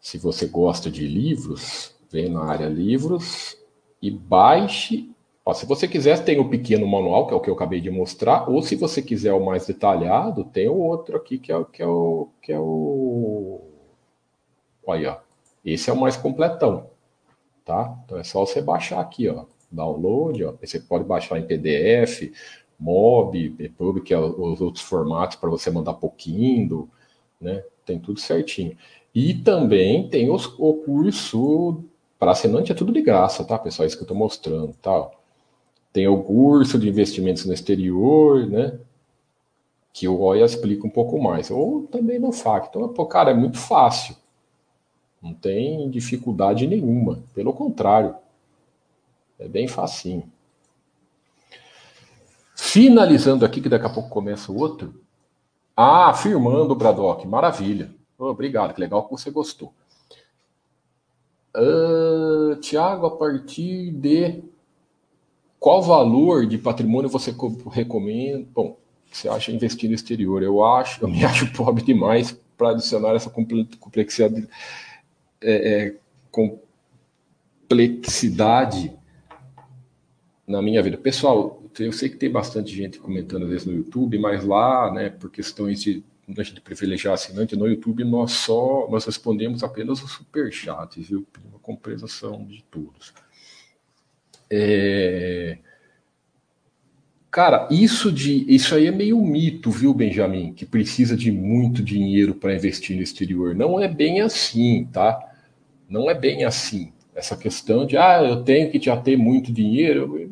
Se 0.00 0.18
você 0.18 0.46
gosta 0.46 0.90
de 0.90 1.06
livros, 1.06 1.94
vem 2.10 2.28
na 2.28 2.44
área 2.44 2.68
livros 2.68 3.56
e 4.00 4.10
baixe 4.10 5.14
Ó, 5.46 5.52
se 5.52 5.66
você 5.66 5.86
quiser, 5.86 6.24
tem 6.24 6.40
o 6.40 6.48
pequeno 6.48 6.86
manual, 6.86 7.26
que 7.26 7.34
é 7.34 7.36
o 7.36 7.40
que 7.40 7.50
eu 7.50 7.54
acabei 7.54 7.80
de 7.80 7.90
mostrar, 7.90 8.48
ou 8.48 8.62
se 8.62 8.74
você 8.76 9.02
quiser 9.02 9.34
o 9.34 9.44
mais 9.44 9.66
detalhado, 9.66 10.44
tem 10.44 10.68
o 10.68 10.78
outro 10.78 11.16
aqui, 11.16 11.38
que 11.38 11.52
é, 11.52 11.64
que 11.64 11.82
é 11.82 11.86
o. 11.86 12.30
Que 12.40 12.52
é 12.52 12.58
o... 12.58 13.60
Olha, 14.86 15.20
esse 15.64 15.90
é 15.90 15.92
o 15.92 16.00
mais 16.00 16.16
completão. 16.16 16.90
Tá? 17.64 17.94
Então 18.04 18.18
é 18.18 18.24
só 18.24 18.40
você 18.40 18.62
baixar 18.62 19.00
aqui, 19.00 19.28
ó. 19.28 19.44
Download, 19.70 20.44
ó. 20.44 20.54
Você 20.62 20.80
pode 20.80 21.04
baixar 21.04 21.38
em 21.38 21.46
PDF, 21.46 22.32
MOB, 22.84 23.56
EPUB, 23.58 24.02
que 24.02 24.12
é 24.12 24.18
os 24.18 24.60
outros 24.60 24.84
formatos 24.84 25.36
para 25.36 25.48
você 25.48 25.70
mandar 25.70 25.94
pouquinho, 25.94 26.88
né? 27.40 27.64
Tem 27.86 27.98
tudo 27.98 28.20
certinho. 28.20 28.76
E 29.14 29.32
também 29.34 30.08
tem 30.08 30.30
os, 30.30 30.46
o 30.58 30.74
curso 30.74 31.82
para 32.18 32.32
assinante 32.32 32.72
é 32.72 32.74
tudo 32.74 32.92
de 32.92 33.00
graça, 33.00 33.44
tá, 33.44 33.58
pessoal? 33.58 33.86
Isso 33.86 33.96
que 33.96 34.02
eu 34.02 34.06
estou 34.06 34.16
mostrando, 34.16 34.74
tal. 34.82 35.22
Tem 35.92 36.08
o 36.08 36.22
curso 36.22 36.78
de 36.78 36.88
investimentos 36.88 37.46
no 37.46 37.54
exterior, 37.54 38.46
né? 38.46 38.78
Que 39.92 40.08
o 40.08 40.20
OIA 40.20 40.44
explica 40.44 40.86
um 40.86 40.90
pouco 40.90 41.22
mais. 41.22 41.50
Ou 41.50 41.86
também 41.86 42.18
no 42.18 42.32
FAC. 42.32 42.68
Então, 42.68 42.88
pô, 42.88 43.06
cara, 43.06 43.30
é 43.30 43.34
muito 43.34 43.58
fácil. 43.58 44.16
Não 45.22 45.32
tem 45.32 45.88
dificuldade 45.88 46.66
nenhuma. 46.66 47.22
Pelo 47.34 47.52
contrário. 47.52 48.14
É 49.38 49.48
bem 49.48 49.68
facinho. 49.68 50.30
Finalizando 52.74 53.44
aqui, 53.44 53.60
que 53.60 53.68
daqui 53.68 53.86
a 53.86 53.88
pouco 53.88 54.08
começa 54.08 54.50
o 54.50 54.58
outro. 54.58 55.00
Ah, 55.76 56.12
firmando 56.12 56.72
o 56.72 56.74
Bradock. 56.74 57.24
Maravilha. 57.24 57.94
obrigado, 58.18 58.74
que 58.74 58.80
legal 58.80 59.04
que 59.04 59.12
você 59.12 59.30
gostou. 59.30 59.72
Uh, 61.56 62.56
Tiago, 62.56 63.06
a 63.06 63.16
partir 63.16 63.92
de 63.92 64.42
qual 65.60 65.82
valor 65.82 66.46
de 66.46 66.58
patrimônio 66.58 67.08
você 67.08 67.32
recomenda? 67.70 68.44
Bom, 68.52 68.76
você 69.08 69.28
acha 69.28 69.52
investir 69.52 69.88
no 69.88 69.94
exterior? 69.94 70.42
Eu 70.42 70.64
acho, 70.64 71.00
eu 71.04 71.06
me 71.06 71.22
acho 71.24 71.52
pobre 71.52 71.84
demais 71.84 72.36
para 72.58 72.70
adicionar 72.70 73.14
essa 73.14 73.30
complexidade, 73.30 74.48
é, 75.40 75.92
é, 75.92 75.94
complexidade 77.68 78.92
na 80.44 80.60
minha 80.60 80.82
vida. 80.82 80.98
Pessoal, 80.98 81.60
eu 81.78 81.92
sei 81.92 82.08
que 82.08 82.16
tem 82.16 82.30
bastante 82.30 82.74
gente 82.74 82.98
comentando 82.98 83.44
às 83.44 83.50
vezes 83.50 83.66
no 83.66 83.74
YouTube, 83.74 84.18
mas 84.18 84.44
lá, 84.44 84.92
né, 84.92 85.10
por 85.10 85.30
questões 85.30 85.82
de 85.82 86.04
de 86.26 86.60
privilegiar 86.60 87.14
assinante, 87.14 87.56
no 87.56 87.68
YouTube 87.68 88.02
nós 88.02 88.32
só 88.32 88.88
nós 88.90 89.04
respondemos 89.04 89.62
apenas 89.62 90.02
os 90.02 90.10
superchats, 90.12 91.08
viu? 91.08 91.26
Uma 91.50 91.58
compreensão 91.58 92.44
de 92.46 92.64
todos. 92.70 93.12
É... 94.50 95.58
Cara, 97.30 97.68
isso 97.70 98.12
de 98.12 98.46
isso 98.48 98.74
aí 98.74 98.86
é 98.86 98.92
meio 98.92 99.20
mito, 99.20 99.70
viu, 99.70 99.92
Benjamin? 99.92 100.52
Que 100.54 100.64
precisa 100.64 101.16
de 101.16 101.32
muito 101.32 101.82
dinheiro 101.82 102.34
para 102.34 102.54
investir 102.54 102.96
no 102.96 103.02
exterior. 103.02 103.54
Não 103.54 103.80
é 103.80 103.88
bem 103.88 104.20
assim, 104.20 104.88
tá? 104.92 105.18
Não 105.88 106.08
é 106.08 106.14
bem 106.14 106.44
assim. 106.44 106.92
Essa 107.14 107.36
questão 107.36 107.86
de 107.86 107.96
ah, 107.96 108.22
eu 108.22 108.42
tenho 108.44 108.70
que 108.70 108.80
já 108.80 108.96
ter 108.96 109.16
muito 109.16 109.52
dinheiro, 109.52 110.28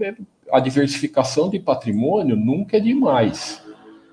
a 0.53 0.61
diversificação 0.61 1.49
de 1.49 1.59
patrimônio 1.59 2.37
nunca 2.37 2.77
é 2.77 2.81
demais. 2.81 3.63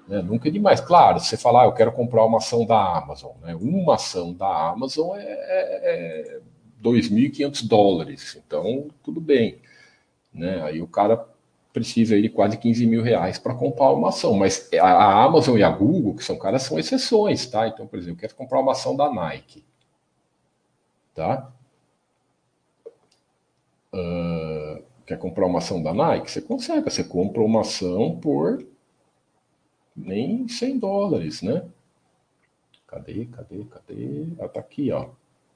Né? 0.08 0.22
Nunca 0.22 0.48
é 0.48 0.52
demais. 0.52 0.80
Claro, 0.80 1.20
você 1.20 1.36
falar, 1.36 1.64
ah, 1.64 1.66
eu 1.66 1.74
quero 1.74 1.92
comprar 1.92 2.26
uma 2.26 2.38
ação 2.38 2.66
da 2.66 2.98
Amazon. 2.98 3.34
Né? 3.42 3.54
Uma 3.56 3.96
ação 3.96 4.34
da 4.34 4.70
Amazon 4.70 5.18
é, 5.18 5.22
é, 5.22 6.38
é 6.38 6.42
2.500 6.82 7.68
dólares. 7.68 8.42
Então, 8.44 8.88
tudo 9.04 9.20
bem. 9.20 9.60
Né? 10.34 10.62
Aí 10.64 10.82
o 10.82 10.88
cara 10.88 11.28
precisa 11.74 12.16
aí 12.16 12.22
de 12.22 12.30
quase 12.30 12.58
15 12.58 12.86
mil 12.88 13.04
reais 13.04 13.38
para 13.38 13.54
comprar 13.54 13.92
uma 13.92 14.10
ação. 14.10 14.34
Mas 14.34 14.70
a, 14.74 15.24
Amazon 15.24 15.58
e 15.58 15.64
a 15.64 15.70
Google, 15.70 16.16
que 16.16 16.24
são 16.24 16.38
caras, 16.38 16.64
são 16.64 16.80
exceções, 16.80 17.46
tá? 17.46 17.68
Então, 17.68 17.86
por 17.86 18.00
exemplo, 18.00 18.20
quer 18.20 18.34
comprar 18.34 18.60
uma 18.60 18.72
ação 18.72 18.96
da 18.96 19.12
Nike. 19.12 19.64
Tá? 21.14 21.52
Uh, 23.94 24.84
quer 25.10 25.18
comprar 25.18 25.47
uma 25.47 25.57
ação 25.57 25.82
da 25.82 25.91
Nike? 25.91 26.30
Você 26.30 26.39
consegue. 26.39 26.89
Você 26.89 27.03
compra 27.03 27.41
uma 27.41 27.62
ação 27.62 28.20
por 28.22 28.64
nem 29.95 30.47
100 30.47 30.78
dólares, 30.78 31.41
né? 31.41 31.64
Cadê, 32.88 33.26
cadê, 33.26 33.66
cadê? 33.66 34.28
Ah, 34.39 34.47
tá 34.47 34.60
aqui, 34.60 34.91
ó. 34.91 35.10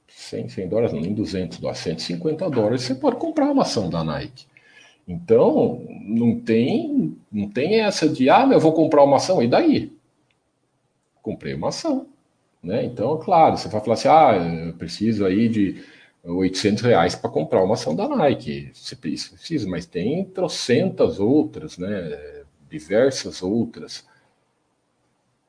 100, 0.08 0.50
100 0.50 0.68
dólares, 0.68 0.94
nem 0.94 1.14
200 1.14 1.60
dólares, 1.60 1.82
150 1.82 2.50
dólares, 2.50 2.82
você 2.82 2.96
pode 2.96 3.16
comprar 3.18 3.52
uma 3.52 3.62
ação 3.62 3.90
da 3.90 4.04
Nike. 4.04 4.46
Então, 5.08 5.86
não 6.02 6.40
tem, 6.40 7.16
não 7.32 7.50
tem 7.50 7.80
essa 7.82 8.08
de, 8.10 8.30
ah, 8.30 8.48
eu 8.52 8.60
vou 8.60 8.74
comprar 8.74 9.04
uma 9.04 9.18
ação, 9.18 9.42
e 9.42 9.48
daí? 9.48 9.92
Comprei 11.22 11.54
uma 11.54 11.70
ação. 11.70 12.08
Né? 12.62 12.86
Então, 12.86 13.18
claro, 13.18 13.58
você 13.58 13.70
vai 13.70 13.82
falar 13.82 13.94
assim, 13.94 14.08
ah, 14.08 14.66
eu 14.68 14.74
preciso 14.74 15.26
aí 15.26 15.48
de 15.48 15.84
800 16.24 16.84
reais 16.84 17.16
para 17.16 17.30
comprar 17.30 17.64
uma 17.64 17.74
ação 17.74 17.96
da 17.96 18.08
Nike. 18.08 18.72
Você 18.74 18.96
precisa, 18.96 19.68
mas 19.68 19.86
tem 19.86 20.24
trocentas 20.26 21.20
outras, 21.20 21.78
né? 21.78 22.44
diversas 22.70 23.44
outras. 23.44 24.08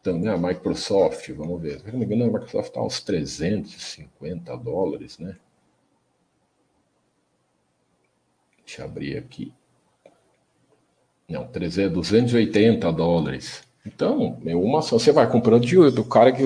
Então, 0.00 0.18
né, 0.18 0.30
a 0.30 0.36
Microsoft, 0.36 1.30
vamos 1.30 1.62
ver, 1.62 1.80
se 1.80 1.90
não 1.90 1.98
me 1.98 2.04
engano, 2.04 2.24
a 2.24 2.26
Microsoft 2.26 2.68
está 2.68 2.82
uns 2.82 3.00
350 3.00 4.54
dólares, 4.58 5.18
né? 5.18 5.36
Deixa 8.66 8.82
eu 8.82 8.86
abrir 8.86 9.16
aqui. 9.16 9.52
Não, 11.26 11.46
300, 11.46 11.92
280 11.92 12.92
dólares. 12.92 13.62
Então, 13.86 14.38
é 14.44 14.54
uma 14.54 14.80
ação. 14.80 14.98
Você 14.98 15.10
vai 15.10 15.30
comprando 15.30 15.64
de, 15.64 15.76
do 15.90 16.04
cara 16.04 16.32
que 16.32 16.42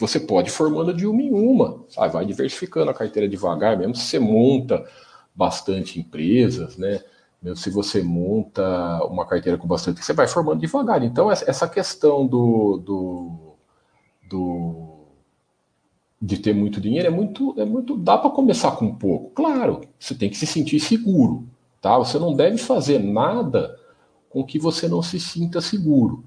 você 0.00 0.18
pode 0.18 0.48
ir 0.48 0.52
formando 0.52 0.94
de 0.94 1.06
uma 1.06 1.20
em 1.20 1.30
uma, 1.30 1.84
sabe? 1.90 2.14
Vai 2.14 2.24
diversificando 2.24 2.90
a 2.90 2.94
carteira 2.94 3.28
devagar, 3.28 3.76
mesmo 3.76 3.94
se 3.94 4.04
você 4.04 4.18
monta 4.18 4.82
bastante 5.34 6.00
empresas, 6.00 6.78
né? 6.78 7.02
Mesmo 7.42 7.58
se 7.58 7.68
você 7.68 8.02
monta 8.02 9.04
uma 9.04 9.26
carteira 9.26 9.58
com 9.58 9.68
bastante, 9.68 10.02
você 10.02 10.14
vai 10.14 10.26
formando 10.26 10.60
devagar. 10.60 11.02
Então, 11.04 11.30
essa 11.30 11.68
questão 11.68 12.26
do, 12.26 12.78
do, 12.78 13.56
do 14.26 15.00
de 16.20 16.38
ter 16.38 16.54
muito 16.54 16.80
dinheiro 16.80 17.08
é 17.08 17.10
muito, 17.10 17.54
é 17.58 17.64
muito. 17.66 17.94
Dá 17.96 18.16
para 18.16 18.30
começar 18.30 18.72
com 18.72 18.94
pouco. 18.94 19.30
Claro, 19.30 19.82
você 19.98 20.14
tem 20.14 20.30
que 20.30 20.36
se 20.36 20.46
sentir 20.46 20.80
seguro, 20.80 21.46
tá? 21.80 21.98
Você 21.98 22.18
não 22.18 22.34
deve 22.34 22.56
fazer 22.56 22.98
nada 22.98 23.78
com 24.30 24.44
que 24.44 24.58
você 24.58 24.88
não 24.88 25.02
se 25.02 25.20
sinta 25.20 25.60
seguro, 25.60 26.24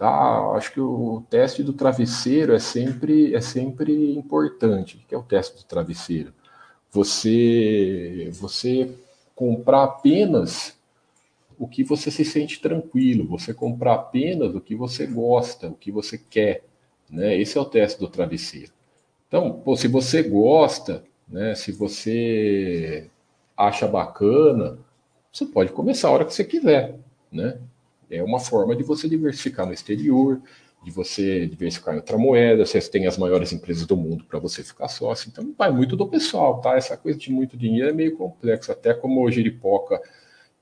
tá? 0.00 0.52
Acho 0.56 0.72
que 0.72 0.80
o 0.80 1.22
teste 1.28 1.62
do 1.62 1.74
travesseiro 1.74 2.54
é 2.54 2.58
sempre, 2.58 3.34
é 3.34 3.40
sempre 3.42 4.16
importante. 4.16 4.96
O 4.96 5.06
que 5.06 5.14
é 5.14 5.18
o 5.18 5.22
teste 5.22 5.58
do 5.58 5.64
travesseiro? 5.64 6.32
Você, 6.90 8.30
você 8.32 8.90
comprar 9.36 9.84
apenas 9.84 10.74
o 11.58 11.68
que 11.68 11.84
você 11.84 12.10
se 12.10 12.24
sente 12.24 12.62
tranquilo, 12.62 13.28
você 13.28 13.52
comprar 13.52 13.92
apenas 13.92 14.54
o 14.54 14.60
que 14.62 14.74
você 14.74 15.06
gosta, 15.06 15.68
o 15.68 15.74
que 15.74 15.92
você 15.92 16.16
quer, 16.16 16.64
né? 17.10 17.38
Esse 17.38 17.58
é 17.58 17.60
o 17.60 17.66
teste 17.66 18.00
do 18.00 18.08
travesseiro. 18.08 18.72
Então, 19.28 19.52
pô, 19.52 19.76
se 19.76 19.86
você 19.86 20.22
gosta, 20.22 21.04
né? 21.28 21.54
Se 21.54 21.72
você 21.72 23.10
acha 23.54 23.86
bacana, 23.86 24.78
você 25.30 25.44
pode 25.44 25.72
começar 25.72 26.08
a 26.08 26.12
hora 26.12 26.24
que 26.24 26.32
você 26.32 26.42
quiser, 26.42 26.98
né? 27.30 27.58
É 28.10 28.22
uma 28.22 28.40
forma 28.40 28.74
de 28.74 28.82
você 28.82 29.08
diversificar 29.08 29.66
no 29.66 29.72
exterior, 29.72 30.40
de 30.82 30.90
você 30.90 31.46
diversificar 31.46 31.94
em 31.94 31.98
outra 31.98 32.16
moeda, 32.16 32.64
você 32.64 32.80
tem 32.80 33.06
as 33.06 33.18
maiores 33.18 33.52
empresas 33.52 33.86
do 33.86 33.96
mundo 33.96 34.24
para 34.24 34.38
você 34.38 34.62
ficar 34.62 34.88
sócio. 34.88 35.28
Então 35.28 35.54
vai 35.56 35.70
muito 35.70 35.96
do 35.96 36.08
pessoal, 36.08 36.60
tá? 36.60 36.76
Essa 36.76 36.96
coisa 36.96 37.18
de 37.18 37.30
muito 37.30 37.56
dinheiro 37.56 37.90
é 37.90 37.92
meio 37.92 38.16
complexo, 38.16 38.72
até 38.72 38.94
como 38.94 39.22
o 39.22 39.30
Jeripoca 39.30 40.00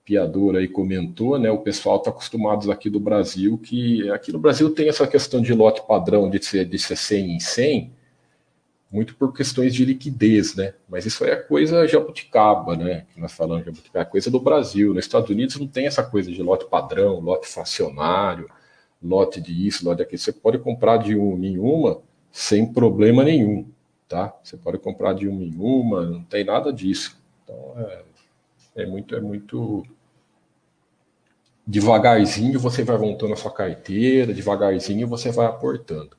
piador 0.04 0.56
aí 0.56 0.66
comentou, 0.66 1.38
né? 1.38 1.50
O 1.50 1.58
pessoal 1.58 1.98
está 1.98 2.10
acostumado 2.10 2.72
aqui 2.72 2.88
do 2.88 2.98
Brasil 2.98 3.58
que 3.58 4.10
aqui 4.10 4.32
no 4.32 4.38
Brasil 4.38 4.70
tem 4.70 4.88
essa 4.88 5.06
questão 5.06 5.40
de 5.40 5.52
lote 5.52 5.82
padrão 5.86 6.30
de 6.30 6.42
ser, 6.42 6.64
de 6.64 6.78
ser 6.78 6.96
100 6.96 7.36
em 7.36 7.40
100, 7.40 7.92
muito 8.90 9.14
por 9.16 9.32
questões 9.32 9.74
de 9.74 9.84
liquidez, 9.84 10.54
né? 10.54 10.74
Mas 10.88 11.04
isso 11.04 11.24
é 11.24 11.36
coisa 11.36 11.86
jabuticaba, 11.86 12.76
né? 12.76 13.06
Que 13.12 13.20
nós 13.20 13.32
falamos 13.32 13.64
jabuticaba, 13.64 14.02
é 14.02 14.10
coisa 14.10 14.30
do 14.30 14.40
Brasil. 14.40 14.94
Nos 14.94 15.04
Estados 15.04 15.28
Unidos 15.28 15.56
não 15.56 15.66
tem 15.66 15.86
essa 15.86 16.02
coisa 16.02 16.30
de 16.32 16.42
lote 16.42 16.64
padrão, 16.66 17.20
lote 17.20 17.46
fracionário 17.46 18.48
lote 19.02 19.40
de 19.40 19.66
isso, 19.66 19.84
lote 19.84 19.98
daquilo. 19.98 20.18
Você 20.18 20.32
pode 20.32 20.58
comprar 20.58 20.98
de 20.98 21.14
uma 21.14 21.46
em 21.46 21.58
uma 21.58 22.00
sem 22.30 22.72
problema 22.72 23.24
nenhum, 23.24 23.66
tá? 24.08 24.36
Você 24.42 24.56
pode 24.56 24.78
comprar 24.78 25.14
de 25.14 25.26
uma 25.26 25.42
em 25.42 25.56
uma, 25.56 26.04
não 26.04 26.22
tem 26.24 26.44
nada 26.44 26.72
disso. 26.72 27.18
Então 27.42 27.74
é, 27.78 28.02
é 28.82 28.86
muito, 28.86 29.14
é 29.14 29.20
muito 29.20 29.86
devagarzinho 31.66 32.58
você 32.58 32.82
vai 32.82 32.98
montando 32.98 33.32
a 33.32 33.36
sua 33.36 33.52
carteira, 33.52 34.34
devagarzinho 34.34 35.06
você 35.06 35.30
vai 35.30 35.46
aportando. 35.46 36.16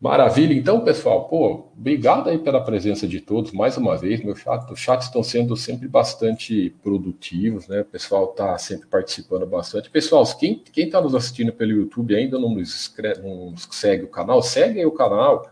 Maravilha, 0.00 0.54
então, 0.54 0.84
pessoal, 0.84 1.24
pô, 1.24 1.70
obrigado 1.76 2.30
aí 2.30 2.38
pela 2.38 2.62
presença 2.62 3.04
de 3.04 3.20
todos 3.20 3.50
mais 3.50 3.76
uma 3.76 3.96
vez. 3.96 4.22
Meu 4.22 4.36
chat, 4.36 4.72
os 4.72 4.78
chats 4.78 5.08
estão 5.08 5.24
sendo 5.24 5.56
sempre 5.56 5.88
bastante 5.88 6.70
produtivos, 6.84 7.66
né? 7.66 7.80
O 7.80 7.84
pessoal 7.84 8.30
está 8.30 8.56
sempre 8.58 8.86
participando 8.86 9.44
bastante. 9.44 9.90
Pessoal, 9.90 10.24
quem 10.36 10.62
está 10.76 11.00
nos 11.00 11.16
assistindo 11.16 11.52
pelo 11.52 11.72
YouTube 11.72 12.14
ainda 12.14 12.38
não 12.38 12.54
nos, 12.54 12.94
não 13.20 13.50
nos 13.50 13.66
segue 13.72 14.04
o 14.04 14.08
canal, 14.08 14.40
segue 14.40 14.78
aí 14.78 14.86
o 14.86 14.92
canal, 14.92 15.50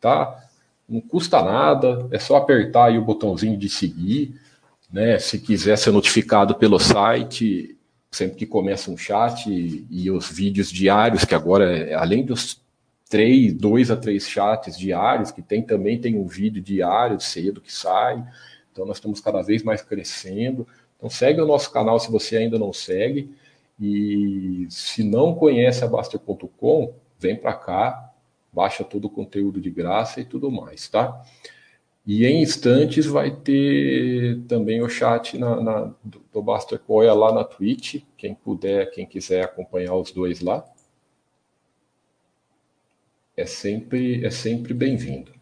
tá? 0.00 0.40
Não 0.88 1.00
custa 1.00 1.42
nada, 1.42 2.06
é 2.12 2.18
só 2.20 2.36
apertar 2.36 2.86
aí 2.86 2.98
o 2.98 3.04
botãozinho 3.04 3.58
de 3.58 3.68
seguir, 3.68 4.40
né? 4.92 5.18
Se 5.18 5.36
quiser 5.36 5.76
ser 5.76 5.90
notificado 5.90 6.54
pelo 6.54 6.78
site, 6.78 7.76
sempre 8.08 8.36
que 8.36 8.46
começa 8.46 8.88
um 8.88 8.96
chat 8.96 9.50
e, 9.50 9.84
e 9.90 10.08
os 10.12 10.30
vídeos 10.30 10.70
diários, 10.70 11.24
que 11.24 11.34
agora, 11.34 11.98
além 11.98 12.24
dos 12.24 12.60
três, 13.10 13.52
dois 13.52 13.90
a 13.90 13.96
três 13.96 14.26
chats 14.26 14.78
diários, 14.78 15.32
que 15.32 15.42
tem 15.42 15.60
também 15.60 16.00
tem 16.00 16.16
um 16.16 16.26
vídeo 16.26 16.62
diário 16.62 17.20
cedo 17.20 17.60
que 17.60 17.72
sai. 17.72 18.24
Então 18.72 18.86
nós 18.86 18.98
estamos 18.98 19.20
cada 19.20 19.42
vez 19.42 19.64
mais 19.64 19.82
crescendo. 19.82 20.66
Então 20.96 21.10
segue 21.10 21.40
o 21.40 21.46
nosso 21.46 21.72
canal 21.72 21.98
se 21.98 22.10
você 22.10 22.36
ainda 22.36 22.58
não 22.58 22.72
segue. 22.72 23.34
E 23.78 24.66
se 24.70 25.02
não 25.02 25.34
conhece 25.34 25.84
a 25.84 25.88
Baster.com, 25.88 26.94
vem 27.18 27.34
para 27.34 27.52
cá, 27.52 28.12
baixa 28.52 28.84
todo 28.84 29.06
o 29.06 29.10
conteúdo 29.10 29.60
de 29.60 29.70
graça 29.70 30.20
e 30.20 30.24
tudo 30.24 30.50
mais, 30.50 30.88
tá? 30.88 31.22
E 32.06 32.24
em 32.24 32.42
instantes 32.42 33.06
vai 33.06 33.30
ter 33.30 34.40
também 34.46 34.82
o 34.82 34.88
chat 34.88 35.36
na, 35.36 35.60
na, 35.60 35.94
do, 36.04 36.42
Baster 36.42 36.78
Coia 36.78 37.12
lá 37.12 37.32
na 37.32 37.44
Twitch, 37.44 38.02
quem 38.16 38.34
puder, 38.34 38.90
quem 38.90 39.04
quiser 39.04 39.44
acompanhar 39.44 39.94
os 39.94 40.12
dois 40.12 40.40
lá. 40.40 40.64
É 43.40 43.46
sempre, 43.46 44.22
é 44.22 44.28
sempre 44.28 44.74
bem-vindo. 44.74 45.32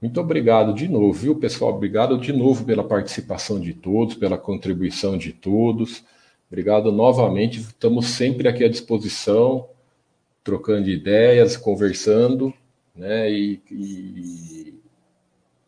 Muito 0.00 0.20
obrigado 0.20 0.72
de 0.72 0.86
novo, 0.86 1.12
viu, 1.12 1.34
pessoal? 1.34 1.74
Obrigado 1.74 2.16
de 2.16 2.32
novo 2.32 2.64
pela 2.64 2.84
participação 2.84 3.58
de 3.58 3.74
todos, 3.74 4.14
pela 4.14 4.38
contribuição 4.38 5.18
de 5.18 5.32
todos. 5.32 6.04
Obrigado 6.48 6.92
novamente. 6.92 7.58
Estamos 7.58 8.06
sempre 8.06 8.46
aqui 8.46 8.62
à 8.62 8.68
disposição, 8.68 9.68
trocando 10.44 10.88
ideias, 10.88 11.56
conversando, 11.56 12.54
né? 12.94 13.28
E, 13.32 13.60
e 13.68 14.74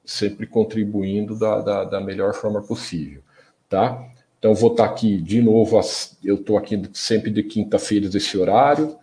sempre 0.04 0.46
contribuindo 0.46 1.36
da, 1.36 1.60
da, 1.60 1.84
da, 1.84 2.00
melhor 2.00 2.32
forma 2.32 2.62
possível, 2.62 3.22
tá? 3.68 4.08
Então, 4.38 4.54
vou 4.54 4.70
estar 4.70 4.84
aqui 4.84 5.20
de 5.20 5.42
novo, 5.42 5.80
eu 6.22 6.36
estou 6.36 6.56
aqui 6.56 6.80
sempre 6.92 7.28
de 7.28 7.42
quinta-feira 7.42 8.08
desse 8.08 8.38
horário, 8.38 8.99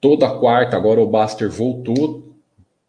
toda 0.00 0.38
quarta, 0.38 0.76
agora 0.76 1.00
o 1.00 1.06
Baster 1.06 1.50
voltou, 1.50 2.34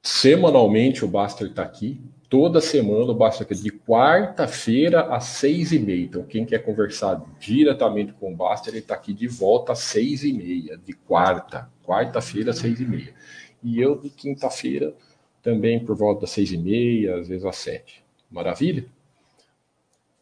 semanalmente 0.01 1.03
o 1.03 1.07
Baster 1.07 1.47
está 1.47 1.63
aqui, 1.63 2.01
toda 2.29 2.61
semana 2.61 3.11
o 3.11 3.15
Baster 3.15 3.45
está 3.49 3.63
de 3.63 3.71
quarta-feira 3.71 5.13
às 5.13 5.25
seis 5.25 5.71
e 5.71 5.79
meia, 5.79 6.05
então 6.05 6.23
quem 6.23 6.45
quer 6.45 6.59
conversar 6.59 7.21
diretamente 7.39 8.13
com 8.13 8.31
o 8.31 8.35
Baster, 8.35 8.73
ele 8.73 8.79
está 8.79 8.95
aqui 8.95 9.13
de 9.13 9.27
volta 9.27 9.73
às 9.73 9.79
seis 9.79 10.23
e 10.23 10.31
meia, 10.31 10.77
de 10.77 10.93
quarta, 10.93 11.69
quarta-feira 11.85 12.51
às 12.51 12.59
seis 12.59 12.79
e 12.79 12.85
meia, 12.85 13.13
e 13.61 13.79
eu 13.79 13.97
de 13.97 14.09
quinta-feira 14.09 14.93
também 15.41 15.83
por 15.83 15.95
volta 15.95 16.21
das 16.21 16.31
seis 16.31 16.51
e 16.51 16.57
meia, 16.57 17.17
às 17.17 17.27
vezes 17.27 17.45
às 17.45 17.57
sete. 17.57 18.03
Maravilha? 18.29 18.85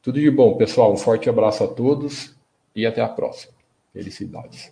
Tudo 0.01 0.19
de 0.19 0.31
bom, 0.31 0.55
pessoal. 0.55 0.93
Um 0.93 0.97
forte 0.97 1.29
abraço 1.29 1.63
a 1.63 1.67
todos 1.67 2.35
e 2.75 2.85
até 2.85 3.01
a 3.01 3.07
próxima. 3.07 3.53
Felicidades. 3.93 4.71